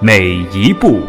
[0.00, 1.02] 每一步。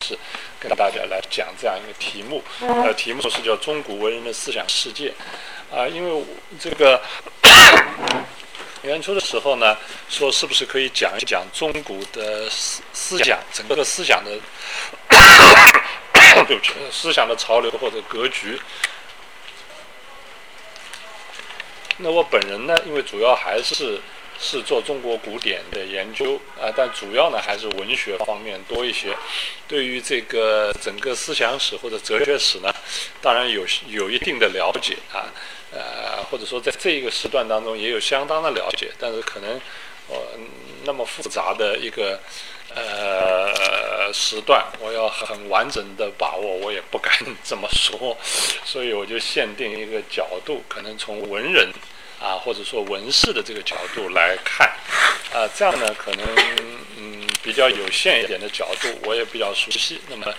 [0.00, 0.18] 是
[0.58, 5.12] 跟大家来讲这样一个题目，呃，题目是叫“中古文人的思想世界”，
[5.70, 6.24] 啊，因为
[6.58, 6.98] 这个
[8.82, 9.76] 年初的时候呢，
[10.08, 14.30] 说是不是可以讲一讲中古的思思想，整个思想的
[16.46, 18.60] 对不起，思想的潮流或者格局。
[21.98, 24.00] 那我本人呢，因为主要还是。
[24.44, 29.16] 是做中国古典的研究啊，但主要呢还是文学方面多一些。
[29.68, 32.74] 对于这个整个思想史或者哲学史呢，
[33.20, 35.30] 当然有有一定的了解啊，
[35.72, 39.60] 呃，或者说在这一个时段当中也有相当的了解，但是可能
[40.08, 40.16] 呃
[40.84, 42.20] 那么复杂的一个
[42.74, 48.16] 呃时段，我要很完整的把握，我也不敢 这么说，
[48.64, 51.70] 所以我就限定一个角度，可能从文人。
[52.22, 54.72] 啊，或者说文士的这个角度来看，
[55.34, 56.24] 啊，这样呢，可能
[56.96, 60.00] 嗯比较有限一点的角度，我也比较熟悉。
[60.08, 60.32] 那么，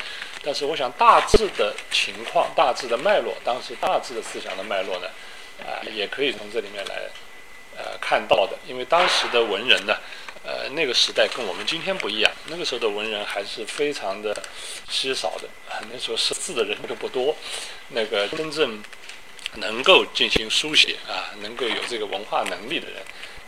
[0.44, 5.08] 但是我想大致的情况、大致的脉络，当时大致的思想的脉络呢，
[5.66, 7.10] 啊，也可以从这里面来
[7.78, 8.58] 呃看到的。
[8.68, 9.96] 因为当时的文人呢，
[10.44, 14.36] 呃，那个时代跟我们今天不一样，那个时候的文人还是非常的
[14.90, 15.48] 稀少的，
[15.92, 17.36] 那时候识字的人都不多，
[17.90, 18.84] 那个真正。
[19.58, 23.00] 能够进行书写啊，能够有这个文化能力的人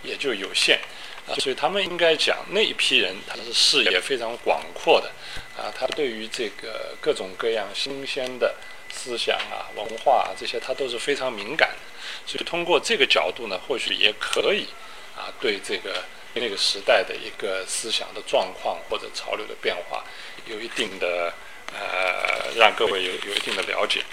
[0.03, 0.79] 也就有限
[1.27, 5.11] 啊，所以他们应该讲那一批人，他是视野非常广阔的
[5.57, 8.55] 啊，他对于这个各种各样新鲜的
[8.93, 11.77] 思想啊、文化啊这些，他都是非常敏感的。
[12.27, 14.67] 所以通过这个角度呢，或许也可以
[15.17, 16.03] 啊，对这个
[16.33, 20.03] 那个时代的一个思想的状况或者潮流的变化
[20.45, 21.33] 有一定的
[21.73, 24.03] 呃，让各位有有一定的了解。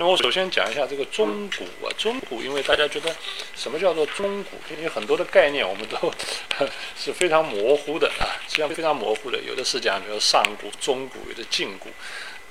[0.00, 3.12] 那我首先讲一下这个中古啊，中古，因为大家觉得
[3.56, 4.56] 什么叫做中古？
[4.72, 6.14] 因为很多的概念我们都
[6.96, 9.40] 是非常模糊的啊，实际上非常模糊的。
[9.40, 11.88] 有的是讲，比如上古、中古，有的近古，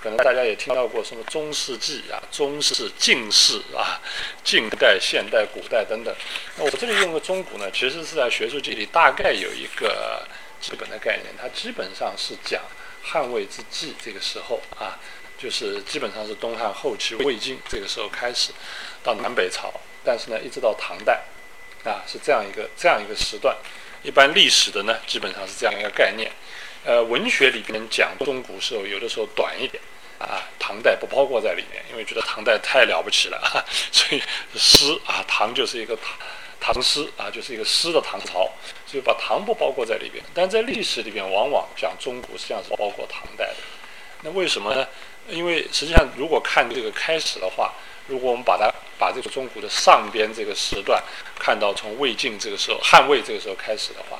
[0.01, 4.01] 可能大家也听到过什么中世纪啊、中世、近世啊、
[4.43, 6.13] 近代、现代、古代等等。
[6.57, 10.27] 那我这里用的中古呢，其实是在学术界里大概有一个
[10.59, 12.61] 基本的概念，它基本上是讲
[13.01, 14.99] 汉魏之际这个时候啊。
[15.37, 18.51] 就是基本上是东汉后期魏晋这个时候开始，
[19.03, 19.71] 到南北朝，
[20.03, 21.21] 但是呢，一直到唐代，
[21.83, 23.55] 啊，是这样一个这样一个时段。
[24.03, 26.31] 一般历史的呢，基本上是这样一个概念。
[26.85, 29.81] 呃，文学里边讲中古时候，有的时候短一点，
[30.17, 34.21] 啊，唐代不包括在里面，因为觉得唐代太了不起了， 所以
[34.55, 36.13] 诗啊，唐就是一个唐
[36.59, 38.49] 唐诗啊，就是一个诗的唐朝，
[38.85, 40.23] 所以把唐不包括在里边。
[40.33, 43.55] 但在历史里边，往往讲中古实际上是包括唐代的。
[44.21, 44.87] 那为什么呢？
[45.29, 47.73] 因为实际上，如果看这个开始的话，
[48.07, 51.01] 如果我们把它把这个中国的上边这个时段
[51.37, 54.19] 看到从魏晋这个时候、汉魏这个时候开始的话，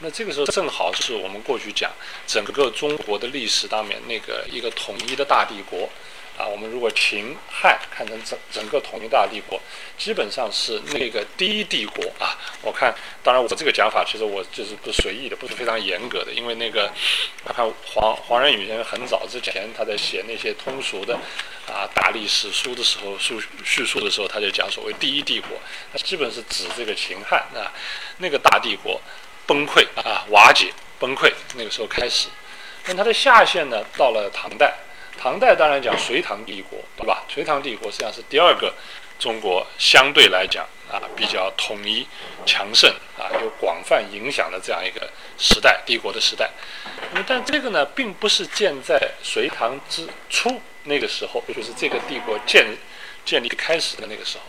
[0.00, 1.90] 那这个时候正好是我们过去讲
[2.26, 5.88] 整个中国的历史当面那个一个统一的大帝国。
[6.38, 9.60] 啊，我们如果秦汉看成整整个统一大帝国，
[9.98, 12.38] 基本上是那个第一帝国啊。
[12.62, 16.90] 我看，当然我这个讲法其实我就是不随意的，不是非常严格的，因为那个
[17.44, 21.14] 我看黄黄仁宇先生很早之前他在写那些通俗的
[21.66, 25.50] 啊大历史书的时候述叙述的时候，他就讲所谓第一帝国，
[25.92, 27.70] 那基本是指这个秦汉啊
[28.18, 29.00] 那个大帝国
[29.46, 32.28] 崩溃啊瓦解崩溃那个时候开始，
[32.86, 34.74] 那它的下限呢到了唐代。
[35.22, 37.22] 唐代当然讲隋唐帝国，对吧？
[37.28, 38.74] 隋唐帝国实际上是第二个
[39.20, 42.04] 中国相对来讲啊比较统一、
[42.44, 45.08] 强盛啊有广泛影响的这样一个
[45.38, 46.50] 时代，帝国的时代。
[47.12, 52.76] 那么，但这个呢，并不是建在隋唐之初那个时候，也就是这个帝国建
[53.24, 54.44] 建立开始的那个时候。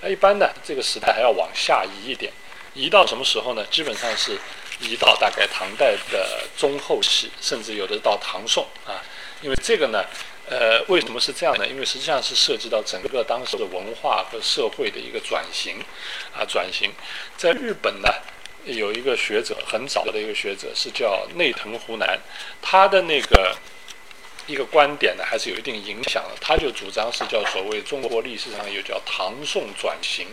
[0.00, 2.32] 那一般呢，这个时代还要往下移一点，
[2.74, 3.64] 移到什么时候呢？
[3.70, 4.36] 基本上是
[4.80, 8.98] 移到大概唐代的中后期，甚至有的到唐宋啊。
[9.42, 10.04] 因为这个呢，
[10.48, 11.66] 呃，为什么是这样呢？
[11.66, 15.78] 因为实际上是涉及到整个当时的文化和社会的一个转型，
[16.34, 16.90] 啊，转型。
[17.36, 18.08] 在日本呢，
[18.64, 22.18] 有一个学者很早的一个学者是叫内藤湖南，
[22.62, 23.56] 他的那个
[24.46, 26.30] 一个观点呢，还是有一定影响的。
[26.40, 30.26] 他就主张是叫所谓中国历史上有叫唐宋转型。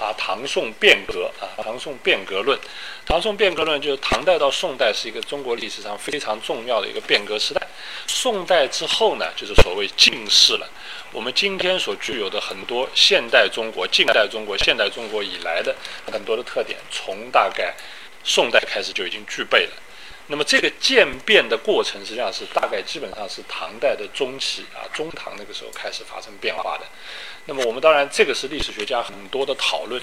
[0.00, 2.58] 啊，唐宋变革啊，唐宋变革论，
[3.04, 7.60] 唐宋变革论就是唐代到宋代是一个中国历史上非常重要的一个变革时代。
[8.06, 10.68] 宋代之后呢，就是所谓近世了。
[11.12, 15.76] 我们今天所具有的很多现代中国、近代中国、现代中国以来的
[16.10, 17.74] 很多的特点，从大概
[18.24, 19.72] 宋代开始就已经具备了。
[20.28, 26.86] 那么这个渐变的过程，实际上是大概基本上是唐代的中期啊，中唐那个时候开始发生变化的。
[27.46, 30.00] 那么我们当然这个是历史学家很多的讨论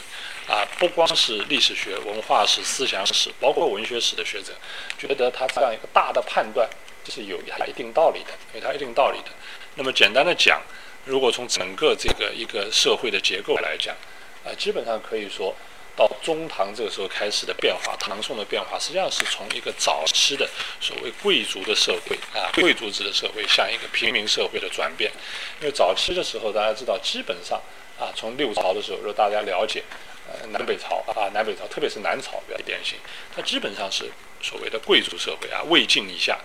[0.48, 4.54] 啊，不光是历史学、文化史、思想史，包括文学史的学者，
[4.98, 6.70] 觉得他这样一个大的判断
[7.10, 9.32] 是有它一定道理的，有它一定道理的。
[9.76, 10.62] 那么简单的讲，
[11.06, 13.96] 如果从整个这个一个社会的结构来讲，
[14.44, 15.56] 啊，基本上可以说。
[15.98, 20.48] 到中唐这个时候开始的变化，唐宋的变化，实际上是从一个早期的
[20.80, 25.12] 所谓贵族的社会啊，贵族制的社会向一个平民社会的转变。
[25.60, 27.60] 因为早期的时候，大家知道，基本上
[28.00, 29.84] 啊，从六朝的时候，如果大家了解，
[30.28, 33.00] 呃，南北朝啊，南北朝，特别是南朝比较典型，
[33.36, 36.38] 它基本上是所谓的贵族社会啊，魏晋以下。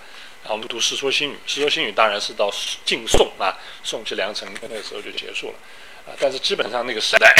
[0.43, 2.51] 然后我们读《世说新语》，《世说新语》当然是到
[2.85, 5.55] 晋宋啊，宋齐梁陈那个时候就结束了。
[6.05, 7.33] 啊，但是基本上那个时代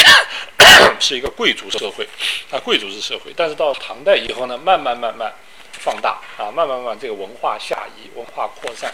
[0.99, 2.07] 是一个贵族社会，
[2.49, 3.33] 啊，贵族制社会。
[3.35, 5.33] 但是到唐代以后呢，慢慢慢慢
[5.73, 8.93] 放大，啊，慢慢慢慢这个文化下移，文化扩散。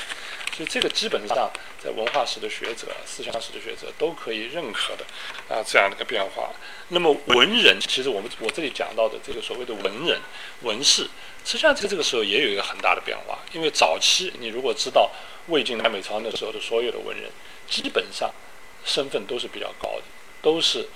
[0.52, 1.50] 所以这个基本上
[1.82, 5.06] 在文化史的学者、思想史的学者都可以认可的，
[5.48, 6.50] 啊，这样的一个变化。
[6.88, 10.20] 那么文人，其实我们我这里讲到的这个所谓的文人、
[10.64, 11.04] 文士，
[11.46, 13.38] 实际上在这个时候也有一个很大的变化。
[13.54, 15.12] 因为早期你如果知道
[15.48, 17.30] 魏晋南北朝那时候的所有的文人，
[17.70, 18.34] 基本上。
[18.90, 20.04] 身份都是比较高的，
[20.42, 20.88] 都是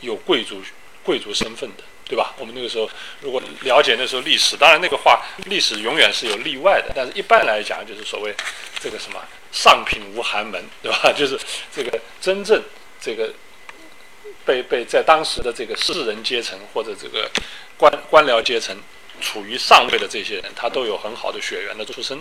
[0.00, 0.60] 有贵族
[1.04, 2.34] 贵族身份的，对吧？
[2.36, 2.90] 我们那个时候
[3.20, 8.34] 如果了解那时候历史，当然那个话历史永远是有例外的，但是一般来讲就是所谓
[8.80, 9.22] 这个什么
[9.52, 11.12] 上品无寒门，对吧？
[11.16, 11.38] 就是
[11.72, 12.60] 这个真正
[13.00, 13.32] 这个
[14.44, 17.30] 被被在当时的这个士人阶层或者这个
[17.78, 18.76] 官官僚阶层
[19.20, 22.18] 处于上位的这些人，他都有很好的血缘的出身，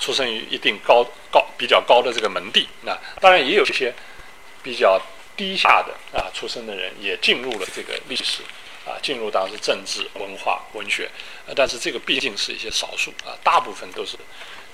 [0.00, 2.66] 出生于一定高高比较高的这个门第。
[2.82, 3.94] 那当然也有一些。
[4.62, 5.00] 比较
[5.36, 8.42] 低下的啊出身的人也进入了这个历史，
[8.86, 11.10] 啊进入当时政治、文化、文学，
[11.56, 14.16] 但是这个毕竟是一些少数啊，大部分都是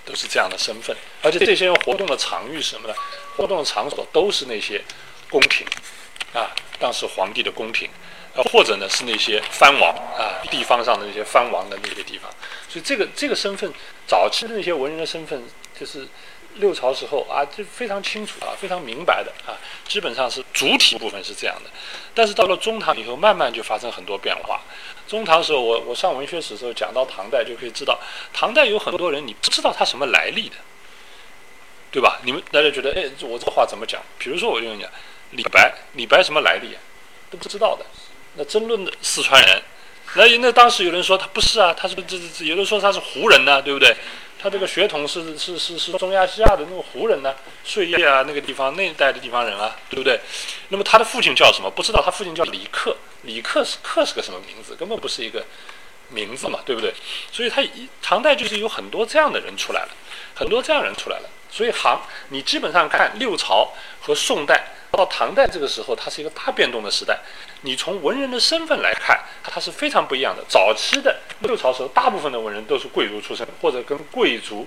[0.04, 2.94] 都是这样的身份，而且这些人活动的场域是什么呢？
[3.36, 4.82] 活动的场所都是那些
[5.30, 5.66] 宫廷，
[6.34, 7.88] 啊当时皇帝的宫廷，
[8.34, 12.30] 呃或者呢是那些藩王啊地方上的那些藩王的那些地方，
[12.68, 13.72] 所以这个这个身份，
[14.06, 15.42] 早期的那些文人的身份
[15.78, 16.06] 就是。
[16.58, 19.56] 六朝时候啊，就非常清楚啊，非常明白的啊，
[19.86, 21.70] 基本上是主体部分是这样的。
[22.14, 24.60] 但是到了中唐以后，慢慢就发生很多变化。
[25.06, 27.98] 中唐时候，我我上文学史时候讲到唐代，就可以知道，
[28.32, 30.56] 唐代有很多人你不知道他什么来历的，
[31.90, 32.18] 对吧？
[32.24, 34.02] 你们大家觉得，哎，我这话怎么讲？
[34.18, 34.90] 比如说，我就跟你讲，
[35.30, 36.80] 李白，李白什么来历啊？
[37.30, 37.86] 都不知道的。
[38.34, 39.62] 那争论的四川人，
[40.14, 43.96] 那那当时有人说他不是啊，他是这这有人说他是胡人呢，对不对？
[44.40, 50.20] 他这个血统是是是是中亚西亚的那个胡人呢，碎叶啊那个地方那一带的地方人啊，对不对？
[50.68, 51.70] 那么他的父亲叫什么？
[51.70, 54.76] 不知道，他父亲叫李克，李克是克是个什么名字？
[54.76, 55.44] 根本不是一个
[56.08, 56.94] 名字嘛，对不对？
[57.32, 57.62] 所以他
[58.00, 59.88] 唐代就是有很多这样的人出来了，
[60.34, 61.28] 很多这样人出来了。
[61.50, 64.74] 所以唐你基本上看六朝和宋代。
[64.98, 67.20] 到唐代这个时候，它是一个大变动的时代。
[67.60, 70.44] 你从文人的身份来看，它是非常不一样的。
[70.48, 74.66] 早期的六朝时候，大部分的文人都是贵族出身，或者跟贵族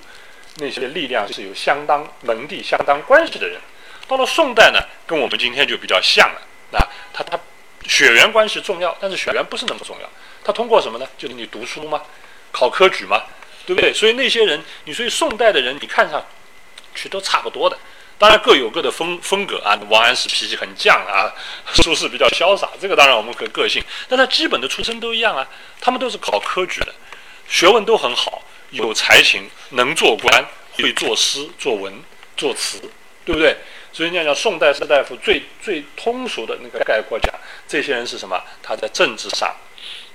[0.55, 3.59] 那些力量是有相当门第、相当关系的人。
[4.07, 6.41] 到了宋代呢，跟我们今天就比较像了。
[6.79, 7.37] 啊，他他
[7.85, 10.09] 血缘关系重要，但是血缘不是那么重要。
[10.45, 11.05] 他通过什么呢？
[11.17, 12.01] 就是你读书吗？
[12.53, 13.23] 考科举吗？
[13.65, 13.93] 对不对？
[13.93, 16.25] 所以那些人，你所以宋代的人，你看上
[16.95, 17.77] 去都差不多的。
[18.21, 21.33] 当然各有各的风风格啊，王安石脾气很犟啊，
[21.73, 25.49] 苏轼比较潇洒，这个当然我们可个性，但他基本的出身都一样啊，
[25.79, 26.93] 他们都是考科举的，
[27.49, 31.91] 学问都很好，有才情，能做官，会作诗、作文、
[32.37, 32.79] 作词，
[33.25, 33.57] 对不对？
[33.91, 37.33] 所以你讲宋代士大夫最最通俗的那个概括讲，
[37.67, 38.39] 这些人是什么？
[38.61, 39.51] 他在政治上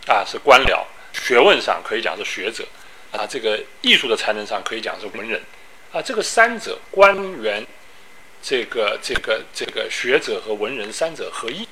[0.06, 2.64] 啊是官僚，学问上可以讲是学者，
[3.10, 5.42] 啊这个艺术的才能上可以讲是文人，
[5.90, 7.66] 啊这个三者官员。
[8.42, 11.66] 这个这个这个学者和文人三者合一，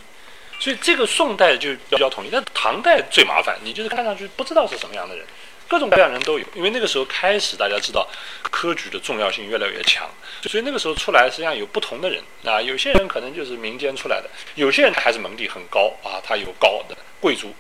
[0.59, 2.29] 所以这个宋代就比较统一。
[2.31, 5.25] 但唐代最麻烦，你就是看上去不知道是什么样的人，
[5.69, 6.45] 各种各样的人都有。
[6.55, 8.09] 因为那个时候开始，大家知道
[8.43, 10.09] 科举的重要性越来越强，
[10.43, 12.61] 所以那个时候出来实际上有不同的人啊。
[12.61, 17.55] 有些人可能就是民间出来的，有些人还是门第很高啊，他有高的贵族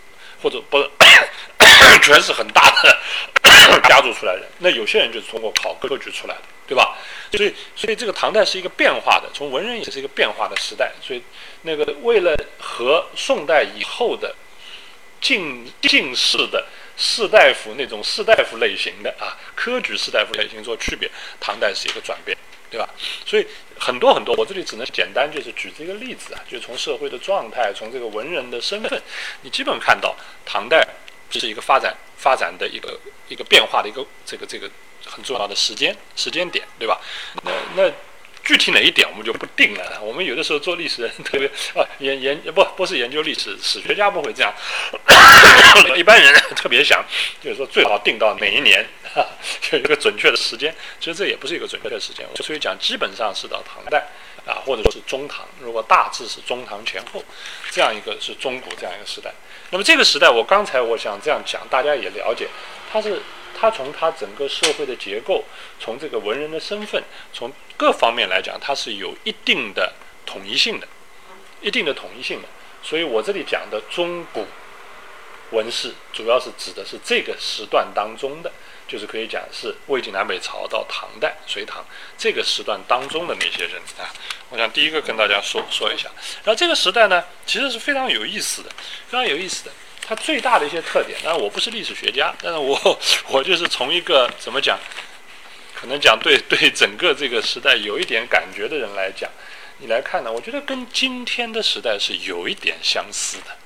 [0.44, 0.78] 或者不
[2.04, 3.00] 全是很大的
[3.88, 6.98] 家族出来的人，那有些人就是通过考科举出来的，对吧？
[7.32, 10.92] 所以，所以这个唐代是一个变化的，从文人也是一个变化的时代。
[11.00, 11.22] 所以，
[11.62, 14.36] 那个为了和宋代以后的
[15.18, 16.66] 进进士的
[16.98, 21.10] 士大夫那种士大夫类型的啊，科举士大夫类型做区别，
[21.40, 22.36] 唐代是一个转变，
[22.74, 22.88] 对吧？
[23.24, 23.46] 所以
[23.78, 29.00] 很多很多，我这里只能简单就是举这个例子啊，就从社会的状态，从这个文人的身份，
[29.42, 30.84] 你基本看到唐代
[31.30, 34.68] 这是一个发展发展的一个一个变化的一个这个这个。
[35.06, 36.98] 很重要的时间时间点，对吧？
[37.42, 37.92] 那那
[38.44, 40.00] 具体哪一点我们就不定了。
[40.02, 44.52] 我们有的时候做历史人特别啊研研不不是研究历史，史学家不会这样。
[45.96, 47.04] 一般人特别想，
[47.42, 48.86] 就是说最好定到哪一年，
[49.72, 50.74] 有一个准确的时间。
[51.00, 52.26] 其实这也不是一个准确的时间。
[52.42, 54.06] 所以讲，基本上是到唐代
[54.46, 55.46] 啊，或者说是中唐。
[55.60, 57.24] 如果大致是中唐前后，
[57.70, 59.32] 这样一个是中古这样一个时代。
[59.70, 62.48] 那么这个时代，我刚才我想这样讲，大家也了解，
[62.92, 63.22] 它是。
[63.56, 65.44] 它从它整个社会的结构，
[65.80, 69.92] 从这个文人的身份，从各方面来讲，它是有一定的
[70.26, 70.88] 统一性的，
[71.61, 72.49] 一定的统一性的。
[72.82, 74.46] 所以我这里讲的中古
[75.52, 78.52] 文士，主要是指的是这个时段当中的，
[78.87, 81.84] 就是可以讲是魏晋南北朝到唐代、隋唐
[82.18, 84.12] 这个时段当中的那些人啊。
[84.50, 86.11] 我想第一个跟大家说说一下。
[86.44, 88.70] 然后这个时代呢，其实是非常有意思的，
[89.08, 89.70] 非常有意思的。
[90.06, 92.76] 它最大的一些特点，当然我不是历史学家， 但是我
[93.30, 94.78] 我就是从一个怎么讲，
[95.75, 99.30] 可能讲对 对整个这个时代有一点感觉的人来讲，
[99.78, 103.56] 你来看呢，我觉得跟今天的时代是有一点相似的。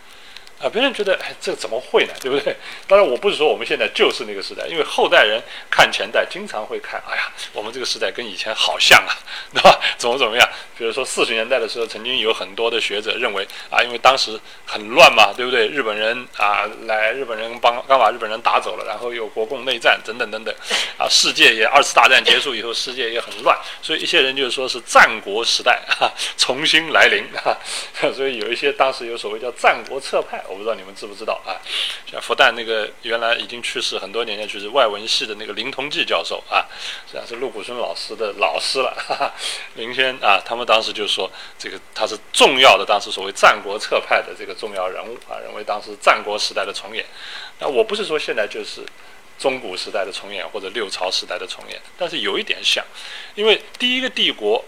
[0.60, 2.12] 啊，别人觉得，哎，这怎么会呢？
[2.20, 2.56] 对不对？
[2.88, 9.14] 当然，我不是说我们现在就是那个时代，因为后代人看前代，经常会看，哎呀，我们这个时代跟以前好像啊，
[9.54, 9.78] 对吧？
[9.96, 10.48] 怎么怎么样？
[10.76, 15.68] 比如说四十年代的时候，曾经有很多的学者认为，啊，因为当时很乱嘛，对不对？
[15.68, 20.52] 日本人啊，来日本人帮刚把日本人打走了，然后有国共内战等等等等，
[20.98, 27.56] 啊，世界也二次大战结束以后，世界也很乱，所以一些人就说是战国时代哈重新来临，哈，
[28.12, 30.42] 所以有一些当时有所谓叫战国策派。
[30.48, 31.60] 我不知道你们知不知道啊？
[32.10, 36.66] 像复旦那个原来已经去世很多年前去世外文系的那个林同济教授啊，
[37.06, 38.94] 实际上是陆谷孙老师的老师了。
[38.96, 39.32] 哈哈
[39.74, 47.04] 林先啊，他们当时就说这个他是重要的，当时所谓战国策派的这个重要人物啊，认为当时战国时代的重演。
[47.58, 48.86] 那我不是说现在就是
[49.38, 52.84] 中古时代的重演或者六朝时代的重演，但是有一点像，
[53.34, 54.64] 因为第一个帝国，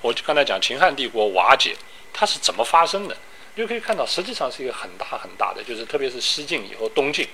[0.00, 1.76] 我就刚才讲秦汉帝国瓦解，
[2.12, 3.16] 它是怎么发生的？
[3.54, 7.28] 就可以看到，实际上是一个很大很大的，就是特别是西晋以后，东晋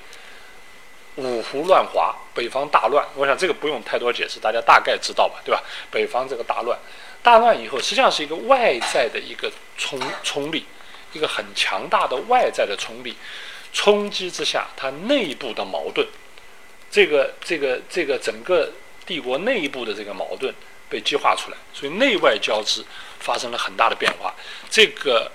[1.14, 3.06] 五胡乱华，北方大乱。
[3.14, 5.62] 我想这个不用太多解释，大家大概知道吧，对吧？
[5.92, 6.76] 北方这个大乱，
[7.22, 10.64] 大乱以后，实际上是一个外在的一个冲冲力，
[11.12, 13.16] 一个很强大的外在的冲力
[13.72, 16.04] 冲击之下，它内部的矛盾，
[16.90, 18.72] 这个这个这个整个
[19.06, 20.52] 帝国内部的这个矛盾
[20.88, 22.84] 被激化出来，所以内外交织
[23.20, 24.34] 发生了很大的变化。
[24.68, 25.30] 这个。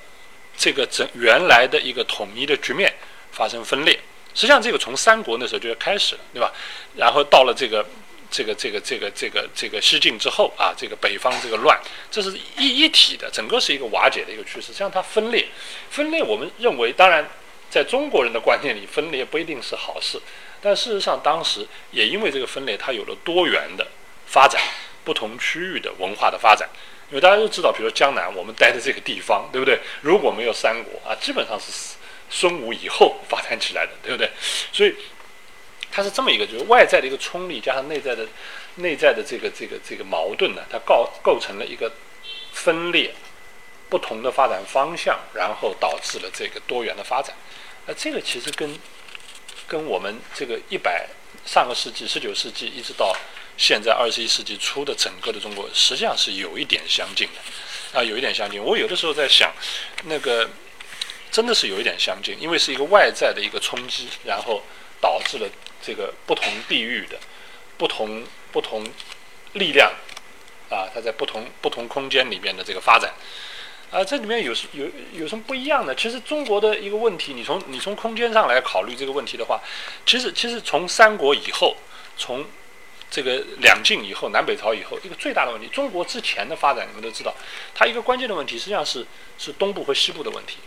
[0.58, 2.94] 这个整原来的一个统一的局面
[3.32, 4.00] 发生分裂，
[4.34, 6.52] 实际上这个从三国那时候就要开始了，对吧？
[6.96, 7.86] 然后到了这个
[8.30, 11.80] 这个这个这个这个这个西晋之后啊，这个北方这个乱，
[12.10, 14.68] 这是一一体的，整个是一个瓦解的一个趋势。
[14.68, 15.48] 实际上它分裂，
[15.90, 17.28] 分裂，我们认为，当然
[17.70, 20.20] 在中国人的观念里，分裂不一定是好事，
[20.62, 23.88] 但事实上当时也因为这个分裂，它有了多元的
[24.26, 24.62] 发展，
[25.04, 26.70] 不同区域的文化的发展。
[27.14, 29.80] 因为大家都知道，比如说江南，我们待的这个地方，对不对？
[30.02, 31.96] 如果没有三国啊，基本上是
[32.28, 34.32] 孙武以后发展起来的，对不对？
[34.72, 34.96] 所以
[35.92, 38.26] 它是这么一个，就是外在的一个冲力加上内在的
[38.78, 41.92] 内在的这个这个这个矛盾呢，它构构成了一个
[42.52, 43.14] 分裂
[43.90, 47.36] 不同的发展方向，然后导致了这个多元的发展。
[47.86, 48.76] 那这个其实跟
[49.68, 51.08] 跟我们这个一百
[51.46, 53.16] 上个世纪十九世纪一直到。
[53.58, 58.62] 现在二十一世纪初的整个的中国，实际上是有一点相近的，啊，有一点相近。
[58.62, 59.54] 我有的时候在想，
[60.06, 60.50] 那个
[61.32, 64.64] 真的是有一点相近，因为是一个外在的一个冲击，然后
[65.00, 65.48] 导致了
[65.82, 67.18] 这个不同地域的
[67.78, 68.86] 不同不同
[69.54, 69.92] 力量
[70.70, 73.14] 啊，它在不同不同空间里面的这个发展
[73.92, 75.94] 啊，这里面有有有什么不一样呢？
[75.94, 79.62] 其实中国的一个问题，你从你从空间上来考虑这个问题的话，
[80.06, 81.78] 其实其实从三国以后，
[82.18, 82.44] 从
[83.14, 87.32] 这个两晋以后，南北朝以后，一个最大的问题，中国之前的发展，你们都知道，
[87.76, 89.06] 它一个关键的问题实际上是
[89.38, 90.58] 是东部和西部的问题，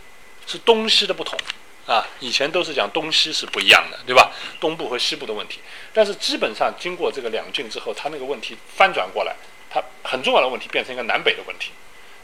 [0.45, 1.37] 是东西的不同
[1.85, 2.07] 啊。
[2.21, 4.31] 以前都是讲东西是不一样的，对吧？
[4.61, 5.59] 东部和西部的问题，
[5.91, 9.35] 但是基本上经过这个两晋之后，它那个问题翻转过来，
[9.69, 11.71] 它很重要的问题变成一个南北的问题，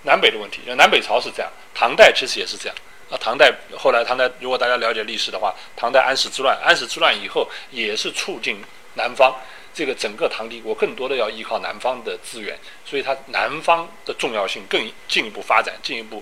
[0.03, 2.75] 南北的问题，南北朝是这样，唐代其实也是这样，
[3.09, 8.63] 啊，唐代后来唐代，如果大家了解历史的话，唐代安史之乱，安史之乱以后也是促进
[8.95, 9.35] 南方
[9.73, 16.21] 这个整个唐帝国更多的要依靠南方的资源，所以它南方的重要性更进一步发展，进一步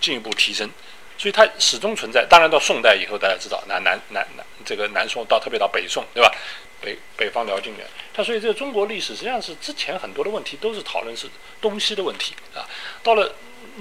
[0.00, 0.70] 进一步提升，
[1.18, 2.24] 所以它始终存在。
[2.28, 6.32] 当然到宋代以后，大家知道南南南南这个南宋到特别到北宋，对吧？
[6.80, 11.28] 北北方辽金元，它所以这个中国历史实际上是之前很多的问题都是讨论是
[11.60, 12.66] 东西的问题啊，
[13.04, 13.32] 到了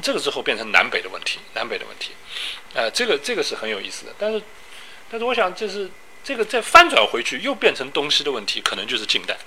[0.04, 2.12] 这个之后变成南北的问题，南北的问题，
[2.76, 4.40] 呃，这个这个是很有意思的，但是
[5.10, 5.90] 但是我想这是
[6.24, 9.38] 这个再翻转回去又变成东西的问题，可能就是近代，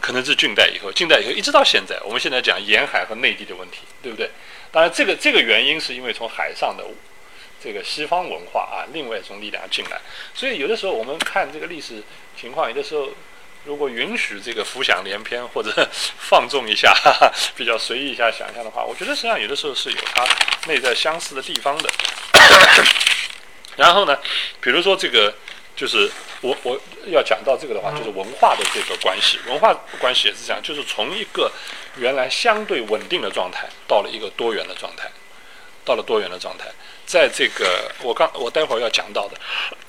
[0.00, 4.30] 可能是近代以后，近代以后一直到现在，我们现在讲沿海和内地的问题，对不对？
[4.70, 6.84] 当然这个这个原因是因为从海上的。
[7.58, 9.98] 这个西方文化啊，另外一种力量进来，
[10.34, 12.02] 所以有的时候我们看这个历史
[12.38, 13.08] 情况，有的时候
[13.64, 15.88] 如果允许这个浮想联翩或者
[16.20, 20.24] 放纵一下，哈哈，比较随意一下想象的话，我觉得实际上有的时候是有它
[20.68, 21.90] 内在相似的地方的。
[23.76, 24.16] 然后呢，
[24.60, 25.34] 比如说这个
[25.76, 31.52] 就是我我要讲到这个的话，就是文化的这个关系，文化关系也是这样，就是从一个
[31.96, 35.10] 原来相对稳定的状态，到了一个多元的状态，
[35.84, 36.64] 到了多元的状态。
[37.04, 39.36] 在这个我刚我待会儿要讲到的，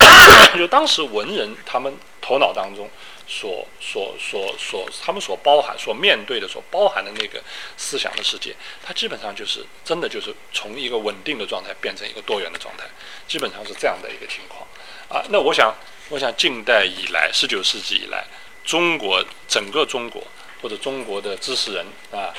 [0.56, 1.92] 就当时文人他们
[2.22, 2.88] 头脑当中
[3.28, 7.44] 所所所所他们所包含所面对的所包含的那个
[7.76, 12.86] 思想的世界，它基本上就是真的就是从一个稳定的状态变成一个多元的状态，
[13.28, 14.68] 基本上是这样的一个情况
[15.10, 15.26] 啊。
[15.30, 15.76] 那我想
[16.10, 18.26] 我想近代以来十九世纪以来，
[18.64, 20.24] 中国整个中国
[20.62, 22.34] 或者中国的知识人啊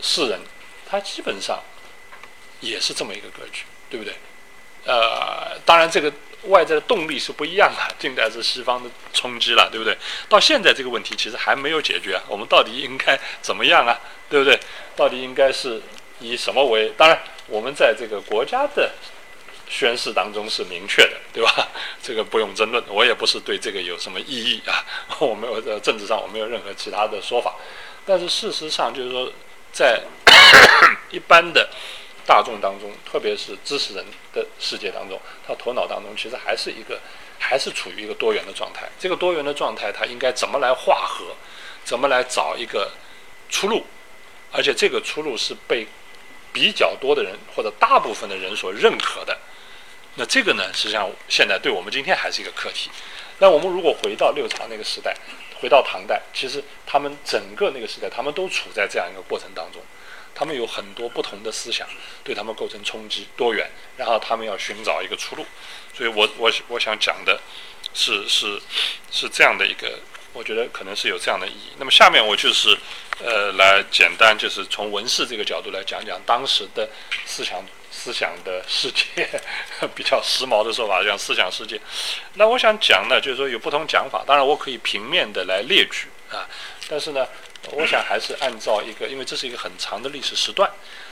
[0.00, 0.40] 士人，
[0.88, 1.62] 他基本上
[2.60, 3.64] 也是这么一个格局。
[3.90, 4.14] 对不对？
[4.84, 6.12] 呃，当然，这个
[6.44, 7.94] 外在的动力是不一样的。
[7.98, 9.96] 近代是西方的冲击了，对不对？
[10.28, 12.20] 到现在这个问题其实还没有解决。
[12.28, 13.98] 我们到底应该怎么样啊？
[14.30, 14.58] 对不对？
[14.94, 15.82] 到底应该是
[16.20, 16.92] 以什么为？
[16.96, 18.92] 当然，我们在这个国家的
[19.68, 21.68] 宣誓当中是明确的，对吧？
[22.02, 22.82] 这个不用争论。
[22.88, 24.84] 我也不是对这个有什么异议啊。
[25.18, 27.56] 我没有在政治上我没有任何其他的说法。
[28.06, 29.32] 但是事实上就是说，
[29.72, 30.02] 在
[31.10, 31.68] 一般的。
[32.28, 37.00] 大众当中，特别是知识人的世界当中，他头脑当中其实还是一个，
[37.38, 38.86] 还是处于一个多元的状态。
[39.00, 41.34] 这个多元的状态，他应该怎么来化合，
[41.84, 42.92] 怎么来找一个
[43.48, 43.82] 出路，
[44.52, 45.86] 而且这个出路是被
[46.52, 49.38] 比较多的人或者大部分的人所认可的。
[50.16, 52.90] 那这个呢，实际上现在对我们今天还是一个课题。
[53.38, 55.16] 那我们如果回到六朝那个时代，
[55.62, 59.80] 回到唐代，其实他们整个那个时代，他们都处在这样一个过程当中。
[60.38, 61.88] 他们有很多不同的思想，
[62.22, 65.44] 对他们构成冲击，多元，然后他们要寻找一个出路，
[65.92, 67.40] 所以我我我想讲的
[67.92, 68.60] 是是
[69.10, 69.98] 是这样的一个，
[70.32, 71.72] 我觉得可能是有这样的意义。
[71.78, 72.78] 那么下面我就是
[73.18, 76.88] 呃来简单就是从文士这个角度来讲讲当时的
[77.26, 79.28] 思想思想的世界，
[79.96, 81.80] 比较时髦的说法叫思想世界。
[82.34, 86.46] 那我想讲呢，就是说有不同讲法，当然我可以平面的来列举啊，
[86.88, 87.26] 但是呢。
[87.72, 90.70] 我想还是按照一个，因为这是一个很长的历史时段，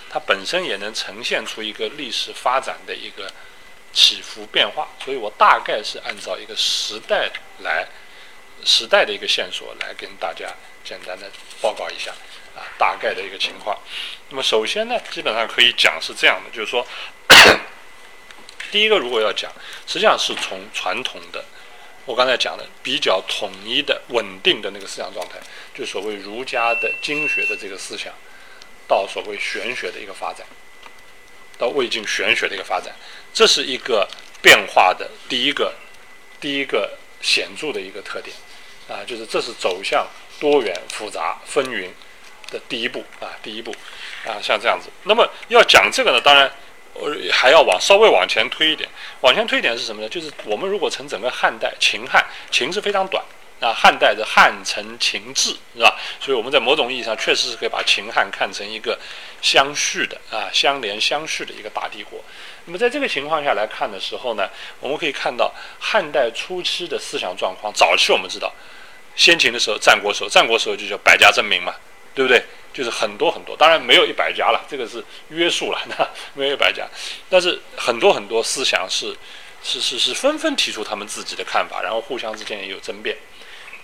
[0.08, 3.30] 它本身也能呈现出一个历史发展的一个
[3.92, 7.28] 起伏变化，所以我大概是按照一个时代
[7.64, 7.84] 来，
[8.64, 10.48] 时代的一个线索来跟大家
[10.84, 11.28] 简单的
[11.60, 12.12] 报告一下
[12.54, 13.76] 啊，大概的一个情况。
[14.30, 16.86] 那么首先呢，基本上可以讲是这样的，就是说，
[18.70, 19.50] 第一个如果要讲，
[19.86, 21.44] 实际上是从传统的。
[22.06, 25.40] 我刚才讲的比较统一的、稳定的那个思想状态，
[25.76, 28.12] 就所谓儒家的经学的这个思想，
[28.88, 30.46] 到所谓玄学的一个发展，
[31.58, 32.94] 到魏晋玄学的一个发展，
[33.34, 34.08] 这是一个
[34.40, 35.74] 变化的第一个、
[36.40, 38.34] 第一个显著的一个特点
[38.88, 40.06] 啊，就是这是走向
[40.40, 41.90] 多元、复杂、纷纭
[42.50, 43.74] 的第一步啊，第一步
[44.24, 44.88] 啊，像这样子。
[45.04, 46.50] 那么要讲这个呢，当然。
[46.98, 48.88] 呃，还要往稍微往前推一点，
[49.20, 50.08] 往前推一点是什么呢？
[50.08, 53.22] 就是我们如果从整个汉代，秦汉，秦是非常短
[53.60, 55.98] 啊，汉代的汉承秦制是吧？
[56.20, 58.98] 所以我们在某种意义上确实是可以把秦汉看成一个
[59.40, 62.22] 相续的啊，相连相续的一个大帝国。
[62.66, 67.72] 那么在这个情况下来看的时候呢，我们可以看到汉代初期的思想状况。
[67.72, 68.52] 早期我们知道，
[69.14, 71.74] 先秦的时候，战国时候，战国时候就叫百家争鸣嘛，
[72.14, 72.42] 对不对？
[72.74, 76.86] 就是很多很多，当然没有一百家了，这个是约束了， 那没有一百家，
[77.30, 79.16] 但是很多很多思想是
[79.62, 83.16] 是是是纷纷提出他们自己的看法，然后互相之间也有争辩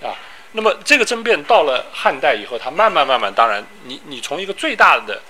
[0.02, 0.14] 啊。
[0.52, 5.22] 那么这个争辩到了汉代以后，它慢慢慢慢，当然你你从一个最大的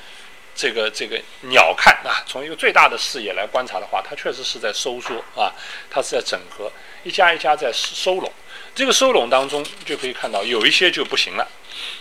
[0.54, 5.52] 这个这个鸟看啊，从一个最大的视野来观察的话，它确实是在收缩啊，
[5.88, 6.70] 它是在整合，
[7.04, 8.32] 一家一家在收拢。
[8.74, 11.46] 这个收拢当中就可以看到，有一些就不行了。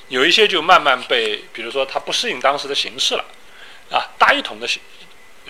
[0.07, 3.25] 有一些就慢慢被，比如说它不适应当时的形势了，
[3.91, 4.81] 啊，大一统的形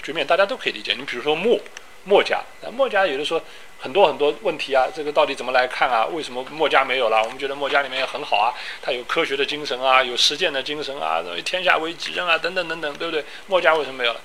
[0.03, 0.93] 局面，大家都可以理解。
[0.97, 1.59] 你比如说墨，
[2.03, 3.41] 墨家，那墨家有的说
[3.79, 6.05] 很多很多问题啊，这个到底怎么来看啊？
[6.05, 7.21] 为什么墨家没有了？
[7.23, 13.23] 我们觉得墨家里面也很好啊，他有科学的精神啊，有实践的精神啊，天下为己任啊，等等等等，对不对？
[13.47, 14.21] 墨家为什么没有了？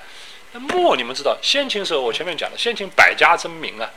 [0.53, 3.91] 那墨你们知道，先秦时候我前面讲的，先秦百家争鸣啊，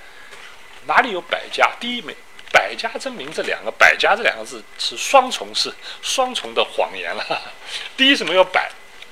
[0.88, 1.72] 哪里有百家？
[1.80, 2.16] 第一没。
[2.52, 7.24] 百家争鸣这两个“百家”这两个字是双重，是双重的谎言了。
[7.96, 8.68] 第一是没有百，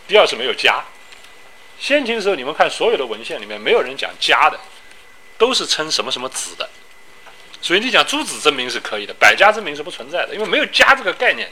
[0.08, 0.84] 第二是没有家。
[1.80, 4.60] 先秦时候，你们看所有的文献里面，没有人讲家的，
[5.38, 6.70] 都是称什么什么子的。
[7.62, 11.50] 所以你讲诸子争名是可以的，百家争名是不存在的，因为没有家这个概念。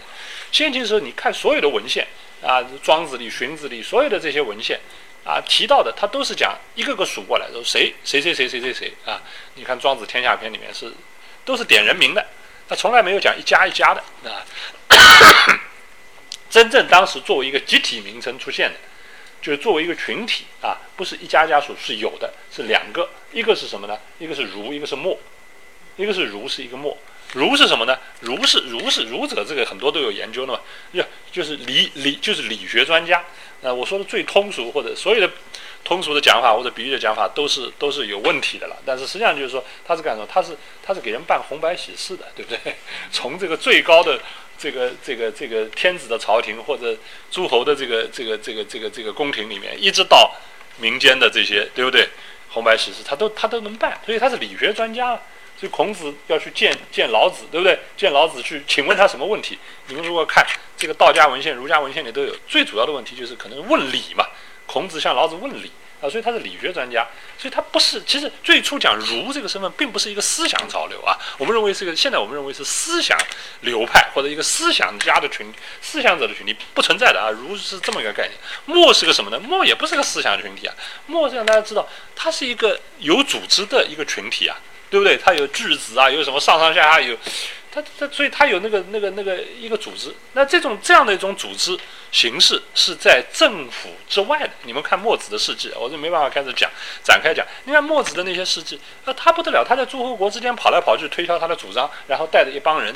[0.51, 2.07] 先秦时候，你看所有的文献
[2.43, 4.79] 啊，《庄子》里、《荀子》里，所有的这些文献
[5.23, 9.21] 啊提到的，他都是讲一个个数过来，说谁谁谁谁谁谁谁啊。
[9.55, 10.91] 你看《庄子·天下篇》里面是。
[11.45, 12.25] 都是点人名的，
[12.67, 14.41] 他从来没有讲一家一家的啊。
[16.49, 18.79] 真正当时作为一个集体名称出现的，
[19.45, 23.95] 就是作为一个群体啊，不是一家家属是有的，是两个，一个是什么呢？
[24.17, 25.19] 一个是儒，一个是墨，
[25.97, 26.97] 一个是儒是一个墨。
[27.33, 27.95] 儒是什么呢？
[28.21, 30.59] 儒是儒是儒者，这个很多都有研究的嘛，
[30.91, 33.23] 就就是理理就是理学专家。
[33.61, 35.31] 呃，我说的最通俗或者所有的。
[35.85, 40.27] 通俗的讲法或者比喻的讲法都是都是有问题的了，但是实际上就是说他是干什么？
[40.27, 42.75] 他是他是给人办红白喜事的，对不对？
[43.13, 44.19] 从这个最高的
[44.57, 46.97] 这个这个这个天子的朝廷或者
[47.29, 50.33] 诸侯的这个这个这个这个这个宫廷里面，一直到
[50.77, 52.07] 民间的这些，对不对？
[52.49, 55.19] 红白喜事他都他都能办，所以他是理学专家。
[55.57, 57.79] 所以孔子要去见见老子，对不对？
[57.95, 59.57] 见老子去，请问他什么问题？
[59.87, 64.27] 你们如果看这个道家文献、儒家文献里都有，最主要的问题就是可能问礼嘛。
[64.65, 65.71] 孔子向老子问礼
[66.09, 68.01] 所以他是理学专家，所以他不是。
[68.05, 71.17] 其实最初讲儒这个身份，并不是一个思想潮流啊。
[71.37, 73.17] 我们认为是个，现在我们认为是思想
[73.61, 77.29] 流派或者一个思想家的群、思想者的群体不存在的啊。
[77.29, 78.33] 儒是这么一个概念。
[78.65, 79.39] 墨是个什么呢？
[79.39, 80.73] 墨也不是个思想群体啊。
[81.07, 84.57] 墨是让大家知道，它是一个有组织的一个群体啊，
[84.89, 85.17] 对不对？
[85.17, 87.17] 它有句子啊，有什么上上下下有。
[87.75, 91.77] 他他所以他有那个那个那个一个组织，那这种这样的一种组织
[92.09, 94.49] 形式是在政府之外的。
[94.63, 96.71] 你们看墨子的事迹，我就没办法开始讲
[97.03, 97.45] 展开讲。
[97.65, 102.95] 你看墨子的那些事迹，那他不得了，他在诸侯国之间跑来跑去推销他的主张，然后带着一帮人。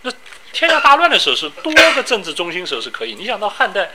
[0.00, 0.10] 那
[0.52, 3.14] 天下大乱的时候是多个政治中心时候是可以。
[3.14, 3.90] 你想到汉代。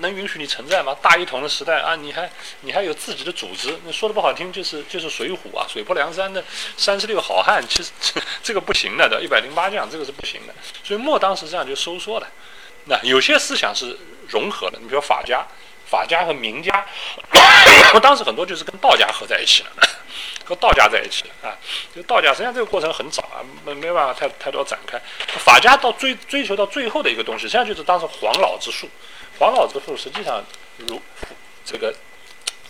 [0.00, 0.96] 能允许你存在吗？
[1.02, 2.30] 大一统的时代啊，你还
[2.62, 6.42] 你还有自己的组织，那说的不好听就是就是水浒啊，水泊梁山的
[6.76, 7.90] 三十六好汉，其实
[8.42, 10.54] 这个不行的，对一百零八将这个是不行的。
[10.82, 12.26] 所以墨当时这样就收缩了。
[12.84, 13.96] 那有些思想是
[14.28, 15.46] 融合的，你比如法家，
[15.86, 16.86] 法家和名家，
[18.02, 19.70] 当时很多就是跟道家合在一起了，
[20.44, 21.56] 和道家在一起了啊。
[21.94, 24.98] 就道家实际上这个过程很早啊，没没办法太太多展开。
[25.38, 28.88] 法家到追追求到最后的一个东西，实际上就是当时黄老之术。
[29.38, 30.42] 黄老之术实际上
[30.78, 31.00] 如
[31.64, 31.94] 这个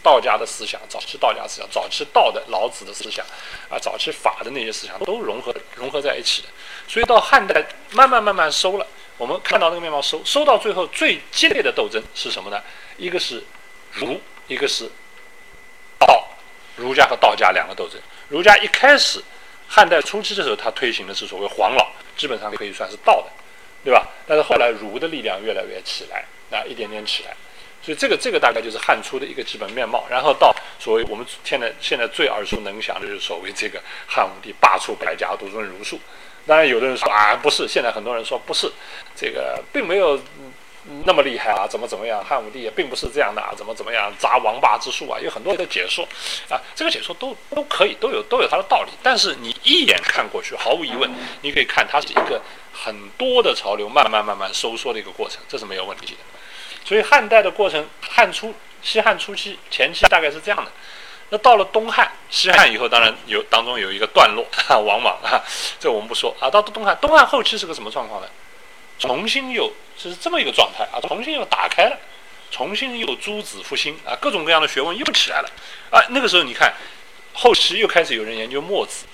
[0.02, 3.24] 道家的思想，早期道家思想，早期道的老子的思想
[3.68, 6.48] 啊，早期法的那些思想都融合融合在一起的。
[6.86, 12.62] 所以到汉代慢慢慢慢收了，我们看到那个面貌收收到最后最激烈的斗争是什么呢？
[12.96, 13.42] 一个是
[13.92, 14.88] 儒，一个是
[15.98, 16.28] 道，
[16.76, 18.00] 儒家和道家两个斗争。
[18.28, 19.22] 儒家一开始
[19.66, 23.30] 汉代初期的时候，他推行的是所谓黄老，基本上可以算是道的，
[23.84, 24.06] 对吧？
[24.26, 26.24] 但是后来儒的力量越来越起来。
[26.50, 27.36] 啊，一点点起来，
[27.82, 30.04] 所以这个这个大概就是汉初的一个基本面貌。
[30.10, 35.98] 然后到所谓我们现在现在最耳熟能详的就是所谓这个汉武帝罢黜百家，独尊儒术。
[36.46, 37.68] 当然，有的人说啊，不是。
[37.68, 38.72] 现在很多人说不是，
[39.14, 40.18] 这个并没有
[41.04, 42.24] 那么厉害啊，怎么怎么样？
[42.24, 44.10] 汉武帝也并不是这样的啊，怎么怎么样？
[44.18, 46.06] 杂王霸之术啊，有很多的解说
[46.48, 48.90] 啊，这个解说都都可以，都有都有它的道理。
[49.02, 51.10] 但是你一眼看过去，毫无疑问，
[51.42, 52.40] 你可以看它是一个
[52.72, 56.20] 很多的潮流慢慢慢慢收缩的一个过程，这是没有问题的。
[56.84, 60.70] 所以汉代的过程，汉初、西汉初期、前期大概是这样的。
[61.28, 65.44] 那到了东汉、西汉以后，当然有当中有一个段落，王莽啊，
[65.78, 66.48] 这我们不说啊。
[66.48, 68.28] 到东汉，东汉后期是个什么状况呢？
[68.98, 71.98] 重新又是这么一个状态啊，重新又打开了，
[72.50, 75.50] 重新又诸子复兴啊，各种各样的学问又起来了
[75.90, 76.02] 啊。
[76.10, 76.74] 那个时候你看，
[77.32, 79.06] 后期又开始有人研究墨子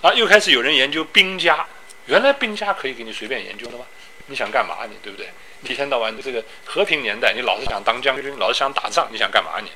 [0.00, 1.66] 啊，又开始有人研究兵家。
[2.06, 3.84] 原来兵家可以给你随便研究的吗？
[4.26, 5.28] 你想干嘛你对不对？
[5.62, 9.70] 一天到晚的这个和平年代，你老是想当将军，老是想打仗，你想干嘛你？